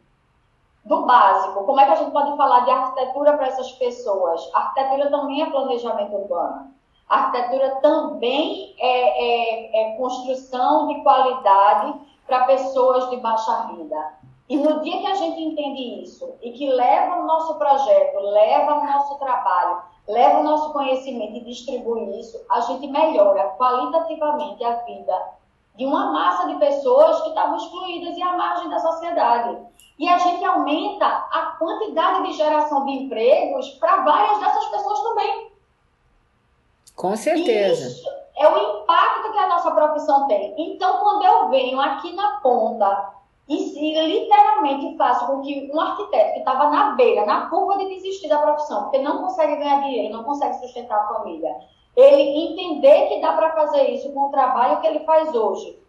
do 0.86 1.06
básico. 1.06 1.66
Como 1.66 1.80
é 1.80 1.86
que 1.86 1.92
a 1.92 1.96
gente 1.96 2.12
pode 2.12 2.36
falar 2.38 2.62
de 2.62 2.72
arquitetura 2.72 3.34
para 3.36 3.48
essas 3.48 3.72
pessoas? 3.74 4.50
Arquitetura 4.54 5.10
também 5.10 5.42
é 5.42 5.50
planejamento 5.50 6.16
urbano. 6.16 6.72
Arquitetura 7.10 7.76
também 7.82 8.74
é, 8.80 9.90
é, 9.90 9.94
é 9.94 9.98
construção 9.98 10.88
de 10.88 11.04
qualidade 11.04 12.00
para 12.26 12.46
pessoas 12.46 13.10
de 13.10 13.18
baixa 13.18 13.68
renda. 13.68 14.21
E 14.52 14.58
no 14.58 14.82
dia 14.82 15.00
que 15.00 15.08
a 15.08 15.16
gente 15.16 15.42
entende 15.42 16.04
isso 16.04 16.36
e 16.42 16.52
que 16.52 16.70
leva 16.70 17.22
o 17.22 17.26
nosso 17.26 17.56
projeto, 17.56 18.20
leva 18.20 18.74
o 18.74 18.86
nosso 18.86 19.18
trabalho, 19.18 19.82
leva 20.06 20.42
o 20.42 20.44
nosso 20.44 20.74
conhecimento 20.74 21.38
e 21.38 21.46
distribui 21.46 22.20
isso, 22.20 22.38
a 22.50 22.60
gente 22.60 22.86
melhora 22.86 23.56
qualitativamente 23.58 24.62
a 24.62 24.74
vida 24.84 25.18
de 25.78 25.86
uma 25.86 26.12
massa 26.12 26.50
de 26.50 26.56
pessoas 26.56 27.22
que 27.22 27.30
estavam 27.30 27.56
excluídas 27.56 28.18
e 28.18 28.22
à 28.22 28.36
margem 28.36 28.70
da 28.70 28.80
sociedade. 28.80 29.58
E 29.98 30.10
a 30.10 30.18
gente 30.18 30.44
aumenta 30.44 31.06
a 31.06 31.56
quantidade 31.58 32.28
de 32.28 32.34
geração 32.34 32.84
de 32.84 32.92
empregos 32.92 33.70
para 33.80 34.04
várias 34.04 34.38
dessas 34.38 34.66
pessoas 34.66 35.00
também. 35.00 35.52
Com 36.98 37.16
certeza. 37.16 37.88
Isso 37.88 38.10
é 38.36 38.50
o 38.50 38.82
impacto 38.82 39.32
que 39.32 39.40
a 39.40 39.48
nossa 39.48 39.72
profissão 39.72 40.28
tem. 40.28 40.54
Então, 40.58 40.98
quando 40.98 41.24
eu 41.24 41.48
venho 41.48 41.80
aqui 41.80 42.12
na 42.14 42.42
ponta 42.42 43.21
e, 43.48 44.08
literalmente 44.08 44.98
faço 44.98 45.28
com 45.28 45.42
que 45.42 45.70
um 45.74 45.80
arquiteto 45.80 46.34
que 46.34 46.40
estava 46.40 46.70
na 46.70 46.92
beira, 46.92 47.26
na 47.26 47.50
curva 47.50 47.78
de 47.78 47.90
desistir 47.90 48.30
da 48.30 48.38
profissão, 48.38 48.84
porque 48.84 49.00
não 49.00 49.22
consegue 49.22 49.56
ganhar 49.58 49.82
dinheiro, 49.82 50.14
não 50.16 50.24
consegue 50.24 50.56
sustentar 50.60 51.00
a 51.00 51.08
família, 51.08 51.54
ele 51.96 52.22
entender 52.22 53.08
que 53.08 53.22
dá 53.22 53.34
para 53.34 53.54
fazer 53.54 53.90
isso 53.92 54.12
com 54.14 54.28
o 54.28 54.32
trabalho 54.32 54.80
que 54.80 54.88
ele 54.88 55.00
faz 55.00 55.34
hoje, 55.36 55.82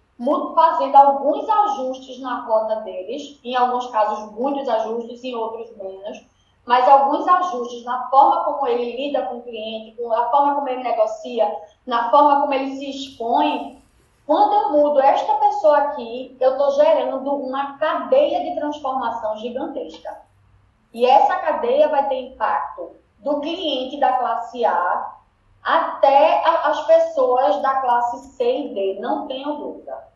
fazendo 0.55 0.97
alguns 0.97 1.49
ajustes 1.49 2.21
na 2.21 2.45
rota 2.45 2.77
deles, 2.77 3.41
em 3.45 3.57
alguns 3.57 3.87
casos 3.89 4.33
muitos 4.33 4.69
ajustes, 4.69 5.23
em 5.25 5.35
outros 5.35 5.77
menos, 5.77 6.25
mas 6.65 6.89
alguns 6.89 7.27
ajustes 7.27 7.85
na 7.85 8.09
forma 8.09 8.45
como 8.45 8.67
ele 8.67 8.97
lida 8.97 9.23
com 9.23 9.39
o 9.39 9.43
cliente, 9.43 10.01
na 10.01 10.31
forma 10.31 10.55
como 10.55 10.69
ele 10.69 10.83
negocia, 10.83 11.53
na 11.87 12.11
forma 12.11 12.41
como 12.41 12.55
ele 12.55 12.77
se 12.77 12.89
expõe. 12.89 13.82
Quando 14.27 14.53
eu 14.55 14.71
mudo 14.71 15.01
esta 15.01 15.35
pessoa 15.35 15.79
aqui, 15.79 16.37
eu 16.41 16.53
estou 16.53 16.71
gerando 16.73 17.35
uma 17.35 17.77
cadeia 17.79 18.45
de 18.45 18.55
transformação 18.55 19.37
gigantesca. 19.39 20.23
E 20.93 21.05
essa 21.07 21.37
cadeia 21.37 21.89
vai 21.89 22.09
ter 22.09 22.21
impacto 22.21 22.97
do 23.19 23.41
cliente 23.41 23.99
da 23.99 24.13
classe 24.13 24.65
A 24.65 25.17
até 25.63 26.43
as 26.45 26.87
pessoas 26.87 27.63
da 27.63 27.81
classe 27.81 28.29
C 28.35 28.45
e 28.45 28.75
D, 28.75 29.01
não 29.01 29.27
tenho 29.27 29.57
dúvida. 29.57 30.13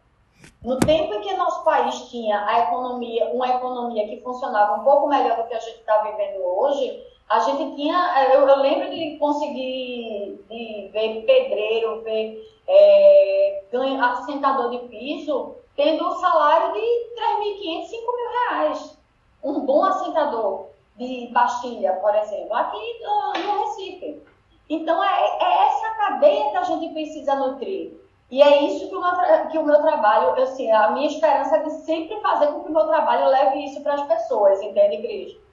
No 0.62 0.78
tempo 0.80 1.14
em 1.14 1.20
que 1.20 1.36
nosso 1.36 1.62
país 1.64 2.08
tinha 2.08 2.44
a 2.44 2.60
economia, 2.60 3.32
uma 3.32 3.48
economia 3.48 4.08
que 4.08 4.20
funcionava 4.22 4.80
um 4.80 4.84
pouco 4.84 5.08
melhor 5.08 5.36
do 5.36 5.48
que 5.48 5.54
a 5.54 5.60
gente 5.60 5.78
está 5.78 5.98
vivendo 5.98 6.44
hoje, 6.44 7.00
a 7.28 7.40
gente 7.40 7.74
tinha, 7.74 8.30
eu, 8.32 8.46
eu, 8.46 8.58
lembro 8.60 8.88
de 8.90 9.16
conseguir 9.18 10.44
de 10.48 10.90
ver 10.92 11.24
pedreiro, 11.26 12.02
ver 12.02 12.40
é, 12.68 13.64
assentador 14.00 14.70
de 14.70 14.78
piso, 14.88 15.56
tendo 15.74 16.06
um 16.06 16.14
salário 16.14 16.72
de 16.72 16.80
3.500, 16.80 17.86
5 17.86 18.16
mil 18.16 18.30
reais. 18.30 18.98
Um 19.42 19.60
bom 19.60 19.84
assentador 19.84 20.68
de 20.96 21.28
Bastilha, 21.32 21.94
por 21.94 22.14
exemplo, 22.14 22.54
aqui 22.54 23.00
no 23.02 23.58
Recife. 23.60 24.22
Então, 24.68 25.02
é, 25.02 25.38
é 25.40 25.66
essa 25.66 25.94
cadeia 25.94 26.50
que 26.50 26.56
a 26.56 26.62
gente 26.62 26.92
precisa 26.92 27.34
nutrir. 27.36 27.92
E 28.30 28.42
é 28.42 28.64
isso 28.64 28.88
que 28.88 28.94
o 28.94 29.00
meu, 29.00 29.48
que 29.50 29.58
o 29.58 29.64
meu 29.64 29.80
trabalho, 29.82 30.42
assim, 30.42 30.70
a 30.72 30.90
minha 30.90 31.06
esperança 31.06 31.56
é 31.56 31.62
de 31.62 31.70
sempre 31.82 32.20
fazer 32.20 32.48
com 32.48 32.64
que 32.64 32.70
o 32.70 32.72
meu 32.72 32.86
trabalho 32.86 33.28
leve 33.28 33.64
isso 33.64 33.80
para 33.82 33.94
as 33.94 34.02
pessoas, 34.02 34.60
entende, 34.62 34.98
Cris? 34.98 35.45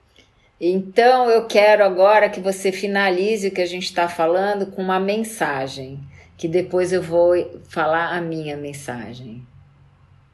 Então, 0.65 1.29
eu 1.29 1.45
quero 1.45 1.83
agora 1.83 2.29
que 2.29 2.39
você 2.39 2.71
finalize 2.71 3.49
o 3.49 3.53
que 3.53 3.61
a 3.61 3.65
gente 3.65 3.83
está 3.83 4.07
falando 4.07 4.71
com 4.71 4.81
uma 4.81 4.97
mensagem, 4.97 5.99
que 6.37 6.47
depois 6.47 6.93
eu 6.93 7.01
vou 7.01 7.35
falar 7.67 8.15
a 8.15 8.21
minha 8.21 8.55
mensagem. 8.55 9.45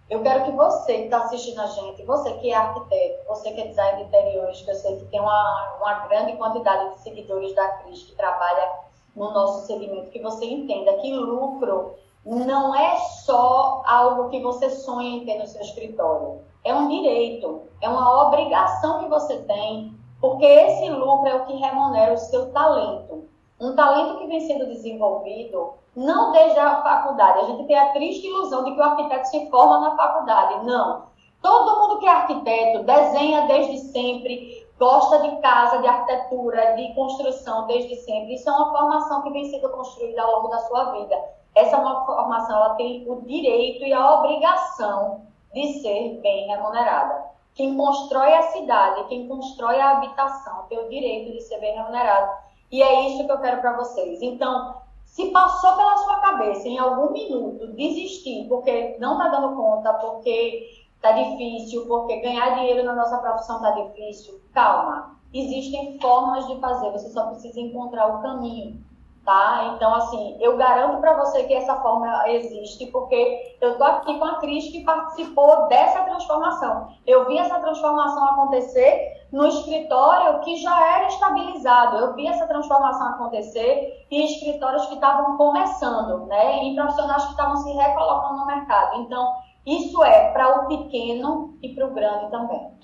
Eu 0.08 0.22
quero 0.22 0.46
que 0.46 0.52
você 0.52 0.94
que 0.94 1.04
está 1.06 1.24
assistindo 1.24 1.60
a 1.60 1.66
gente, 1.66 2.06
você 2.06 2.32
que 2.34 2.52
é 2.52 2.56
arquiteto, 2.56 3.28
você 3.28 3.52
que 3.54 3.60
é 3.60 3.68
designer 3.70 3.96
de 3.96 4.04
interiores, 4.04 4.62
que 4.62 4.70
eu 4.70 4.76
sei 4.76 4.98
que 4.98 5.06
tem 5.06 5.20
uma, 5.20 5.78
uma 5.80 6.08
grande 6.08 6.34
quantidade 6.34 6.94
de 6.94 7.02
seguidores 7.02 7.56
da 7.56 7.68
Cris 7.80 8.04
que 8.04 8.12
trabalha 8.12 8.70
no 9.16 9.34
nosso 9.34 9.66
segmento, 9.66 10.12
que 10.12 10.22
você 10.22 10.46
entenda 10.46 10.94
que 10.98 11.12
lucro 11.12 11.96
não 12.24 12.76
é 12.76 12.98
só 13.26 13.82
algo 13.84 14.30
que 14.30 14.40
você 14.42 14.70
sonha 14.70 15.10
em 15.10 15.26
ter 15.26 15.40
no 15.40 15.48
seu 15.48 15.62
escritório. 15.62 16.42
É 16.64 16.72
um 16.72 16.88
direito, 16.88 17.64
é 17.82 17.90
uma 17.90 18.28
obrigação 18.28 19.00
que 19.00 19.10
você 19.10 19.36
tem, 19.38 19.98
porque 20.22 20.46
esse 20.46 20.90
lucro 20.90 21.28
é 21.28 21.36
o 21.36 21.46
que 21.46 21.56
remunera 21.56 22.14
o 22.14 22.18
seu 22.18 22.52
talento. 22.52 23.30
Um 23.60 23.76
talento 23.76 24.20
que 24.20 24.28
vem 24.28 24.40
sendo 24.42 24.68
desenvolvido 24.68 25.74
não 25.96 26.32
desde 26.32 26.60
a 26.60 26.82
faculdade. 26.82 27.40
A 27.40 27.46
gente 27.46 27.66
tem 27.66 27.78
a 27.78 27.92
triste 27.92 28.28
ilusão 28.28 28.64
de 28.64 28.74
que 28.74 28.80
o 28.80 28.84
arquiteto 28.84 29.28
se 29.28 29.50
forma 29.50 29.80
na 29.80 29.96
faculdade. 29.96 30.66
Não. 30.66 31.10
Todo 31.42 31.80
mundo 31.80 32.00
que 32.00 32.06
é 32.06 32.10
arquiteto 32.10 32.84
desenha 32.84 33.48
desde 33.48 33.78
sempre, 33.92 34.68
gosta 34.78 35.20
de 35.20 35.38
casa, 35.38 35.80
de 35.80 35.88
arquitetura, 35.88 36.76
de 36.76 36.94
construção 36.94 37.66
desde 37.68 37.96
sempre. 37.98 38.36
Isso 38.36 38.50
é 38.50 38.52
uma 38.52 38.72
formação 38.72 39.22
que 39.24 39.32
vem 39.32 39.46
sendo 39.46 39.70
construída 39.70 40.22
ao 40.22 40.32
longo 40.38 40.48
da 40.50 40.60
sua 40.60 40.92
vida. 40.92 41.16
Essa 41.56 41.78
é 41.78 42.06
formação 42.06 42.56
ela 42.56 42.76
tem 42.76 43.06
o 43.10 43.22
direito 43.22 43.84
e 43.84 43.94
a 43.94 44.20
obrigação 44.20 45.22
de 45.54 45.82
ser 45.82 46.20
bem 46.22 46.48
remunerada. 46.48 47.30
Quem 47.54 47.76
constrói 47.76 48.34
a 48.34 48.44
cidade, 48.44 49.08
quem 49.10 49.28
constrói 49.28 49.80
a 49.80 49.98
habitação, 49.98 50.66
tem 50.70 50.80
o 50.80 50.90
direito 50.90 51.34
de 51.34 51.42
ser 51.42 51.60
bem 51.60 51.76
remunerado. 51.76 52.32
E 52.72 52.82
é 52.82 53.10
isso 53.10 53.26
que 53.26 53.32
eu 53.32 53.40
quero 53.40 53.60
para 53.62 53.78
vocês. 53.78 54.22
Então, 54.22 54.76
se 55.06 55.32
passou 55.32 55.76
pela 55.76 55.98
sua 55.98 56.20
cabeça 56.20 56.68
em 56.68 56.78
algum 56.78 57.12
minuto 57.12 57.68
desistir 57.74 58.48
porque 58.48 58.96
não 59.00 59.14
está 59.14 59.28
dando 59.28 59.56
conta, 59.56 59.94
porque 59.94 60.70
está 60.96 61.12
difícil, 61.12 61.86
porque 61.88 62.22
ganhar 62.22 62.56
dinheiro 62.56 62.84
na 62.84 62.94
nossa 62.94 63.18
profissão 63.18 63.58
está 63.58 63.72
difícil, 63.72 64.40
calma. 64.54 65.18
Existem 65.34 66.00
formas 66.00 66.48
de 66.48 66.60
fazer, 66.60 66.92
você 66.92 67.10
só 67.10 67.28
precisa 67.28 67.60
encontrar 67.60 68.08
o 68.08 68.22
caminho 68.22 68.84
tá? 69.26 69.74
Então, 69.76 69.94
assim, 69.96 70.38
eu 70.40 70.58
garanto 70.58 71.00
para 71.00 71.14
você 71.14 71.44
que 71.44 71.54
essa 71.54 71.76
forma 71.78 72.28
existe, 72.30 72.88
porque 72.88 73.58
eu 73.62 73.78
tô 73.78 73.84
aqui 73.84 74.18
com 74.18 74.26
a 74.26 74.36
Cris 74.36 74.72
que 74.72 74.84
participou 74.84 75.68
dessa 75.68 76.04
transformação. 76.04 76.88
Eu 77.06 77.28
vi 77.28 77.38
essa 77.38 77.60
transformação 77.60 78.24
acontecer 78.26 79.28
no 79.32 79.46
escritório 79.48 80.40
que 80.42 80.56
já 80.58 80.98
era 80.98 81.08
estabilizado. 81.08 81.98
Eu 81.98 82.14
vi 82.16 82.28
essa 82.28 82.48
transformação 82.48 83.10
acontecer 83.10 84.06
em 84.10 84.26
escritórios 84.26 84.86
que 84.88 84.96
estavam 84.96 85.38
começando, 85.38 86.26
né? 86.26 86.64
Em 86.64 86.76
profissionais 86.76 87.24
que 87.26 87.32
estavam 87.32 87.58
se 87.58 87.72
recolocando 87.72 88.40
no 88.40 88.46
mercado. 88.46 89.02
Então, 89.02 89.34
isso 89.66 90.04
é 90.04 90.32
para 90.32 90.64
o 90.64 90.68
pequeno 90.68 91.58
e 91.62 91.76
para 91.76 91.86
o 91.86 91.94
grande 91.94 92.32
também. 92.32 92.80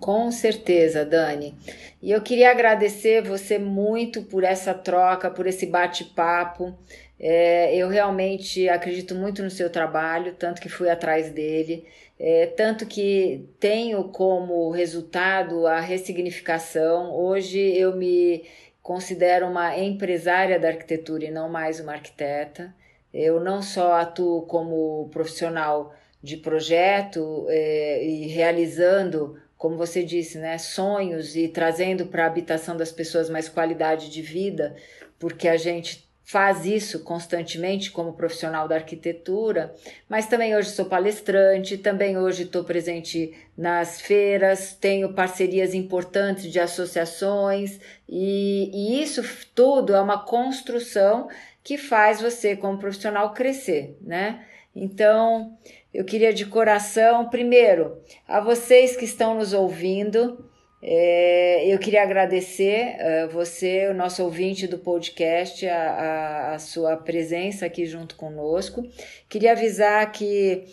Com 0.00 0.32
certeza, 0.32 1.04
Dani. 1.04 1.54
E 2.02 2.10
eu 2.10 2.22
queria 2.22 2.50
agradecer 2.50 3.22
você 3.22 3.58
muito 3.58 4.22
por 4.22 4.42
essa 4.42 4.72
troca, 4.72 5.30
por 5.30 5.46
esse 5.46 5.66
bate-papo. 5.66 6.74
É, 7.18 7.76
eu 7.76 7.86
realmente 7.88 8.66
acredito 8.70 9.14
muito 9.14 9.42
no 9.42 9.50
seu 9.50 9.68
trabalho, 9.68 10.34
tanto 10.38 10.62
que 10.62 10.70
fui 10.70 10.88
atrás 10.88 11.30
dele, 11.30 11.86
é, 12.18 12.46
tanto 12.46 12.86
que 12.86 13.46
tenho 13.60 14.04
como 14.04 14.70
resultado 14.70 15.66
a 15.66 15.80
ressignificação. 15.80 17.14
Hoje 17.14 17.58
eu 17.58 17.94
me 17.94 18.44
considero 18.82 19.46
uma 19.46 19.78
empresária 19.78 20.58
da 20.58 20.68
arquitetura 20.68 21.26
e 21.26 21.30
não 21.30 21.50
mais 21.50 21.78
uma 21.78 21.92
arquiteta. 21.92 22.74
Eu 23.12 23.38
não 23.38 23.60
só 23.60 23.92
atuo 24.00 24.42
como 24.42 25.10
profissional 25.10 25.94
de 26.22 26.38
projeto 26.38 27.46
é, 27.50 28.02
e 28.04 28.28
realizando 28.28 29.36
como 29.60 29.76
você 29.76 30.02
disse, 30.02 30.38
né, 30.38 30.56
sonhos 30.56 31.36
e 31.36 31.46
trazendo 31.46 32.06
para 32.06 32.24
a 32.24 32.26
habitação 32.26 32.74
das 32.78 32.90
pessoas 32.90 33.28
mais 33.28 33.46
qualidade 33.46 34.08
de 34.08 34.22
vida, 34.22 34.74
porque 35.18 35.46
a 35.46 35.58
gente 35.58 36.08
faz 36.24 36.64
isso 36.64 37.00
constantemente 37.00 37.90
como 37.90 38.14
profissional 38.14 38.66
da 38.66 38.76
arquitetura, 38.76 39.74
mas 40.08 40.26
também 40.26 40.56
hoje 40.56 40.70
sou 40.70 40.86
palestrante, 40.86 41.76
também 41.76 42.16
hoje 42.16 42.44
estou 42.44 42.64
presente 42.64 43.34
nas 43.54 44.00
feiras, 44.00 44.72
tenho 44.72 45.12
parcerias 45.12 45.74
importantes 45.74 46.50
de 46.50 46.58
associações 46.58 47.78
e, 48.08 48.70
e 48.72 49.02
isso 49.02 49.22
tudo 49.54 49.94
é 49.94 50.00
uma 50.00 50.24
construção 50.24 51.28
que 51.62 51.76
faz 51.76 52.18
você 52.22 52.56
como 52.56 52.78
profissional 52.78 53.34
crescer, 53.34 53.98
né? 54.00 54.42
Então, 54.74 55.58
eu 55.92 56.04
queria 56.04 56.32
de 56.32 56.46
coração, 56.46 57.28
primeiro, 57.28 57.98
a 58.26 58.40
vocês 58.40 58.96
que 58.96 59.04
estão 59.04 59.34
nos 59.34 59.52
ouvindo, 59.52 60.44
é, 60.82 61.66
eu 61.66 61.78
queria 61.78 62.02
agradecer 62.02 62.96
uh, 62.96 63.28
você, 63.28 63.88
o 63.88 63.94
nosso 63.94 64.22
ouvinte 64.22 64.66
do 64.66 64.78
podcast, 64.78 65.66
a, 65.68 65.76
a, 65.76 66.54
a, 66.54 66.58
sua 66.58 66.96
presença 66.96 67.66
aqui 67.66 67.84
junto 67.84 68.14
conosco. 68.14 68.82
Queria 69.28 69.52
avisar 69.52 70.10
que 70.10 70.64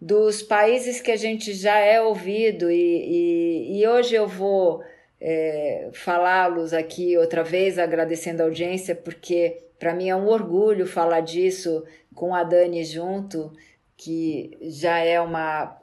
dos 0.00 0.40
países 0.40 1.00
que 1.00 1.10
a 1.10 1.16
gente 1.16 1.52
já 1.52 1.78
é 1.78 2.00
ouvido, 2.00 2.70
e, 2.70 2.76
e, 2.76 3.80
e 3.80 3.88
hoje 3.88 4.14
eu 4.14 4.28
vou 4.28 4.82
é, 5.20 5.88
falá-los 5.92 6.72
aqui 6.72 7.16
outra 7.16 7.42
vez, 7.42 7.76
agradecendo 7.76 8.42
a 8.42 8.46
audiência, 8.46 8.94
porque 8.94 9.58
para 9.80 9.94
mim 9.94 10.10
é 10.10 10.14
um 10.14 10.28
orgulho 10.28 10.86
falar 10.86 11.20
disso 11.20 11.82
com 12.14 12.34
a 12.34 12.44
Dani 12.44 12.84
junto 12.84 13.50
que 13.96 14.56
já 14.60 14.98
é 14.98 15.20
uma. 15.20 15.80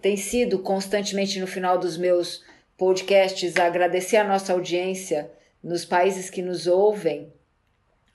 tem 0.00 0.16
sido 0.16 0.58
constantemente 0.60 1.40
no 1.40 1.46
final 1.46 1.78
dos 1.78 1.96
meus 1.96 2.44
podcasts 2.78 3.56
agradecer 3.56 4.16
a 4.16 4.24
nossa 4.24 4.52
audiência 4.52 5.30
nos 5.62 5.84
países 5.84 6.30
que 6.30 6.40
nos 6.40 6.66
ouvem. 6.66 7.32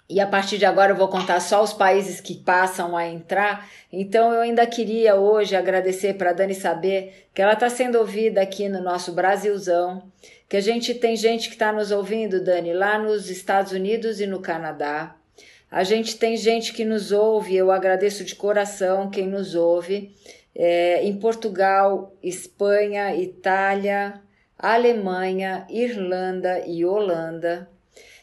E 0.07 0.19
a 0.19 0.27
partir 0.27 0.59
de 0.59 0.65
agora 0.65 0.91
eu 0.91 0.95
vou 0.95 1.07
contar 1.07 1.39
só 1.39 1.63
os 1.63 1.73
países 1.73 2.21
que 2.21 2.35
passam 2.35 2.95
a 2.95 3.07
entrar. 3.07 3.67
Então 3.91 4.31
eu 4.31 4.41
ainda 4.41 4.65
queria 4.67 5.15
hoje 5.15 5.55
agradecer 5.55 6.13
para 6.13 6.31
Dani 6.31 6.53
saber 6.53 7.27
que 7.33 7.41
ela 7.41 7.53
está 7.53 7.69
sendo 7.69 7.97
ouvida 7.97 8.41
aqui 8.41 8.69
no 8.69 8.81
nosso 8.81 9.13
Brasilzão, 9.13 10.03
que 10.47 10.57
a 10.57 10.61
gente 10.61 10.93
tem 10.93 11.15
gente 11.15 11.47
que 11.47 11.55
está 11.55 11.73
nos 11.73 11.89
ouvindo, 11.89 12.43
Dani, 12.43 12.71
lá 12.71 12.99
nos 12.99 13.31
Estados 13.31 13.71
Unidos 13.71 14.19
e 14.19 14.27
no 14.27 14.39
Canadá. 14.39 15.15
A 15.75 15.83
gente 15.83 16.17
tem 16.17 16.37
gente 16.37 16.71
que 16.71 16.85
nos 16.85 17.11
ouve, 17.11 17.53
eu 17.53 17.69
agradeço 17.69 18.23
de 18.23 18.33
coração 18.33 19.09
quem 19.09 19.27
nos 19.27 19.55
ouve. 19.55 20.15
É, 20.55 21.03
em 21.03 21.19
Portugal, 21.19 22.15
Espanha, 22.23 23.13
Itália, 23.13 24.21
Alemanha, 24.57 25.67
Irlanda 25.69 26.65
e 26.65 26.85
Holanda. 26.85 27.69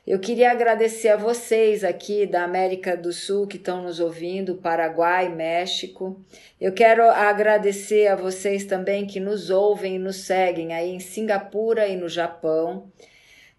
Eu 0.07 0.19
queria 0.19 0.51
agradecer 0.51 1.11
a 1.11 1.17
vocês 1.19 1.85
aqui 1.85 2.25
da 2.25 2.43
América 2.43 2.97
do 2.97 3.13
Sul 3.13 3.47
que 3.47 3.59
estão 3.59 3.83
nos 3.83 4.01
ouvindo, 4.01 4.55
Paraguai, 4.55 5.29
México. 5.29 6.19
Eu 6.59 6.73
quero 6.73 7.03
agradecer 7.03 8.07
a 8.07 8.17
vocês 8.17 8.65
também 8.65 9.07
que 9.07 9.21
nos 9.21 9.51
ouvem 9.51 9.97
e 9.97 9.99
nos 9.99 10.25
seguem 10.25 10.73
aí 10.73 10.89
em 10.89 11.01
Singapura 11.01 11.87
e 11.87 11.97
no 11.97 12.09
Japão. 12.09 12.91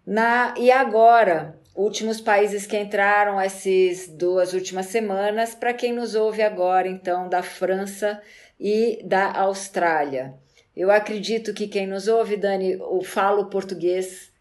Na, 0.04 0.52
e 0.58 0.72
agora, 0.72 1.54
últimos 1.74 2.20
países 2.20 2.66
que 2.66 2.78
entraram 2.78 3.40
essas 3.40 4.06
duas 4.08 4.52
últimas 4.52 4.86
semanas, 4.86 5.54
para 5.54 5.74
quem 5.74 5.92
nos 5.92 6.14
ouve 6.14 6.42
agora, 6.42 6.86
então, 6.88 7.28
da 7.28 7.42
França 7.42 8.22
e 8.58 9.00
da 9.04 9.32
Austrália. 9.32 10.34
Eu 10.76 10.90
acredito 10.90 11.52
que 11.52 11.66
quem 11.66 11.86
nos 11.86 12.08
ouve, 12.08 12.36
Dani, 12.36 12.78
fala 13.04 13.40
o 13.40 13.50
português 13.50 14.32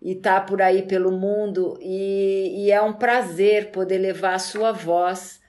e 0.00 0.14
tá 0.14 0.40
por 0.40 0.60
aí 0.60 0.82
pelo 0.82 1.12
mundo 1.12 1.78
e, 1.80 2.64
e 2.64 2.70
é 2.70 2.80
um 2.82 2.92
prazer 2.92 3.70
poder 3.70 3.98
levar 3.98 4.34
a 4.34 4.38
sua 4.38 4.72
voz 4.72 5.40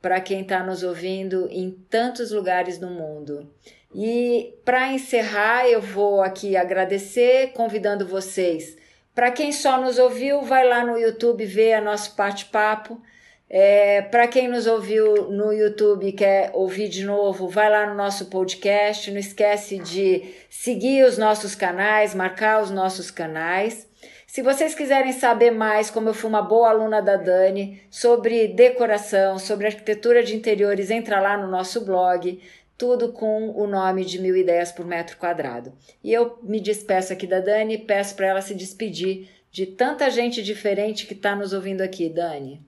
para 0.00 0.20
quem 0.20 0.42
está 0.42 0.62
nos 0.62 0.82
ouvindo 0.82 1.48
em 1.50 1.70
tantos 1.70 2.30
lugares 2.30 2.78
do 2.78 2.88
mundo. 2.88 3.50
E 3.94 4.54
para 4.64 4.92
encerrar, 4.92 5.66
eu 5.66 5.80
vou 5.80 6.20
aqui 6.20 6.56
agradecer, 6.56 7.52
convidando 7.52 8.06
vocês 8.06 8.76
para 9.14 9.30
quem 9.30 9.52
só 9.52 9.80
nos 9.80 9.98
ouviu, 9.98 10.42
vai 10.42 10.66
lá 10.66 10.84
no 10.84 10.98
YouTube 10.98 11.44
ver 11.46 11.74
a 11.74 11.80
nosso 11.80 12.16
bate-papo. 12.16 13.00
É, 13.48 14.02
Para 14.02 14.26
quem 14.26 14.48
nos 14.48 14.66
ouviu 14.66 15.30
no 15.30 15.52
YouTube 15.52 16.08
e 16.08 16.12
quer 16.12 16.50
ouvir 16.54 16.88
de 16.88 17.04
novo, 17.04 17.46
vai 17.46 17.70
lá 17.70 17.86
no 17.86 17.94
nosso 17.94 18.26
podcast. 18.26 19.10
Não 19.10 19.18
esquece 19.18 19.78
de 19.78 20.34
seguir 20.50 21.04
os 21.04 21.16
nossos 21.16 21.54
canais, 21.54 22.14
marcar 22.14 22.60
os 22.60 22.70
nossos 22.70 23.10
canais. 23.10 23.86
Se 24.26 24.42
vocês 24.42 24.74
quiserem 24.74 25.12
saber 25.12 25.52
mais, 25.52 25.90
como 25.90 26.08
eu 26.08 26.14
fui 26.14 26.28
uma 26.28 26.42
boa 26.42 26.70
aluna 26.70 27.00
da 27.00 27.14
Dani, 27.16 27.80
sobre 27.88 28.48
decoração, 28.48 29.38
sobre 29.38 29.68
arquitetura 29.68 30.24
de 30.24 30.34
interiores, 30.34 30.90
entra 30.90 31.20
lá 31.20 31.36
no 31.36 31.46
nosso 31.46 31.84
blog 31.84 32.42
tudo 32.76 33.12
com 33.12 33.50
o 33.50 33.66
nome 33.66 34.04
de 34.04 34.20
mil 34.20 34.36
ideias 34.36 34.72
por 34.72 34.84
metro 34.84 35.16
quadrado. 35.16 35.72
E 36.02 36.12
eu 36.12 36.38
me 36.42 36.60
despeço 36.60 37.12
aqui 37.12 37.26
da 37.26 37.40
Dani 37.40 37.74
e 37.74 37.78
peço 37.78 38.16
para 38.16 38.26
ela 38.26 38.42
se 38.42 38.54
despedir 38.54 39.28
de 39.50 39.66
tanta 39.66 40.10
gente 40.10 40.42
diferente 40.42 41.06
que 41.06 41.14
está 41.14 41.36
nos 41.36 41.52
ouvindo 41.52 41.80
aqui, 41.80 42.08
Dani. 42.08 42.60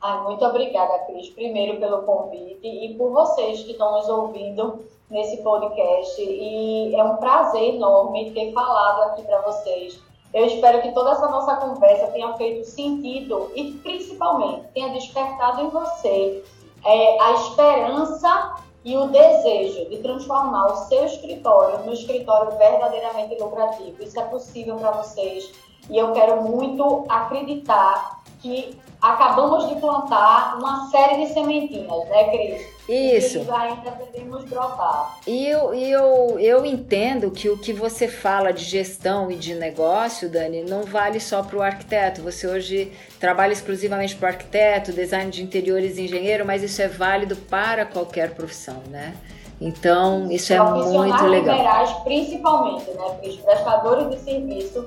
Ah, 0.00 0.18
muito 0.18 0.44
obrigada, 0.44 0.96
Cris, 1.06 1.28
primeiro 1.30 1.80
pelo 1.80 2.02
convite 2.02 2.66
e 2.68 2.94
por 2.94 3.10
vocês 3.10 3.64
que 3.64 3.72
estão 3.72 3.92
nos 3.92 4.08
ouvindo 4.08 4.84
nesse 5.10 5.38
podcast. 5.42 6.22
E 6.22 6.94
é 6.94 7.02
um 7.02 7.16
prazer 7.16 7.74
enorme 7.74 8.30
ter 8.30 8.52
falado 8.52 9.10
aqui 9.10 9.22
para 9.22 9.40
vocês. 9.40 10.00
Eu 10.32 10.44
espero 10.44 10.82
que 10.82 10.92
toda 10.92 11.12
essa 11.12 11.28
nossa 11.28 11.56
conversa 11.56 12.06
tenha 12.08 12.32
feito 12.34 12.64
sentido 12.64 13.50
e, 13.56 13.72
principalmente, 13.82 14.68
tenha 14.74 14.90
despertado 14.90 15.62
em 15.62 15.70
você 15.70 16.44
é, 16.84 17.20
a 17.20 17.32
esperança 17.32 18.56
e 18.88 18.96
o 18.96 19.06
desejo 19.08 19.86
de 19.90 19.98
transformar 19.98 20.72
o 20.72 20.76
seu 20.86 21.04
escritório 21.04 21.84
no 21.84 21.92
escritório 21.92 22.56
verdadeiramente 22.56 23.38
lucrativo. 23.38 24.02
Isso 24.02 24.18
é 24.18 24.24
possível 24.24 24.76
para 24.76 24.92
vocês 24.92 25.52
e 25.90 25.98
eu 25.98 26.10
quero 26.12 26.42
muito 26.42 27.04
acreditar 27.06 28.17
que 28.40 28.76
acabamos 29.00 29.68
de 29.68 29.80
plantar 29.80 30.56
uma 30.58 30.90
série 30.90 31.24
de 31.24 31.32
sementinhas, 31.32 32.08
né, 32.08 32.24
Cris? 32.30 32.78
Isso. 32.88 33.38
E 33.38 33.50
ainda 33.50 33.90
podemos 33.92 34.44
brotar. 34.44 35.18
E 35.26 35.46
eu, 35.46 35.74
eu, 35.74 36.38
eu 36.38 36.64
entendo 36.64 37.30
que 37.30 37.48
o 37.48 37.58
que 37.58 37.72
você 37.72 38.08
fala 38.08 38.52
de 38.52 38.64
gestão 38.64 39.30
e 39.30 39.36
de 39.36 39.54
negócio, 39.54 40.30
Dani, 40.30 40.62
não 40.62 40.82
vale 40.84 41.20
só 41.20 41.42
para 41.42 41.58
o 41.58 41.62
arquiteto. 41.62 42.22
Você 42.22 42.46
hoje 42.46 42.92
trabalha 43.20 43.52
exclusivamente 43.52 44.16
para 44.16 44.26
o 44.26 44.28
arquiteto, 44.30 44.92
design 44.92 45.30
de 45.30 45.42
interiores, 45.42 45.98
engenheiro, 45.98 46.46
mas 46.46 46.62
isso 46.62 46.80
é 46.80 46.88
válido 46.88 47.36
para 47.36 47.84
qualquer 47.84 48.34
profissão, 48.34 48.82
né? 48.88 49.14
Então, 49.60 50.30
isso 50.30 50.52
é 50.52 50.60
muito 50.60 51.24
legal. 51.24 51.56
liberais, 51.56 51.90
principalmente, 52.04 52.90
né? 52.92 53.18
Os 53.22 53.36
prestadores 53.36 54.08
de 54.10 54.18
serviço 54.24 54.86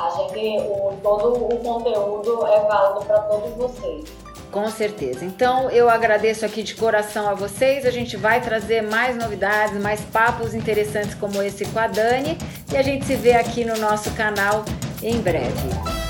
A 0.00 0.10
gente, 0.10 0.58
o, 0.62 0.96
todo 1.02 1.34
o 1.34 1.58
conteúdo 1.58 2.46
é 2.46 2.60
válido 2.60 3.04
para 3.04 3.18
todos 3.20 3.54
vocês. 3.54 4.04
Com 4.50 4.68
certeza. 4.70 5.24
Então 5.24 5.70
eu 5.70 5.88
agradeço 5.88 6.44
aqui 6.44 6.62
de 6.62 6.74
coração 6.74 7.28
a 7.28 7.34
vocês. 7.34 7.86
A 7.86 7.90
gente 7.90 8.16
vai 8.16 8.40
trazer 8.40 8.82
mais 8.82 9.16
novidades, 9.16 9.80
mais 9.80 10.00
papos 10.00 10.54
interessantes 10.54 11.14
como 11.14 11.42
esse 11.42 11.64
com 11.66 11.78
a 11.78 11.86
Dani. 11.86 12.36
E 12.72 12.76
a 12.76 12.82
gente 12.82 13.04
se 13.04 13.14
vê 13.14 13.34
aqui 13.34 13.64
no 13.64 13.76
nosso 13.76 14.10
canal 14.12 14.64
em 15.02 15.20
breve. 15.20 15.68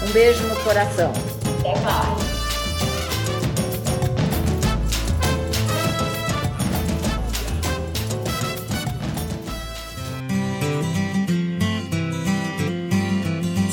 Um 0.08 0.12
beijo 0.12 0.42
no 0.46 0.56
coração. 0.62 1.12
Até 1.58 1.78
mais. 1.80 2.39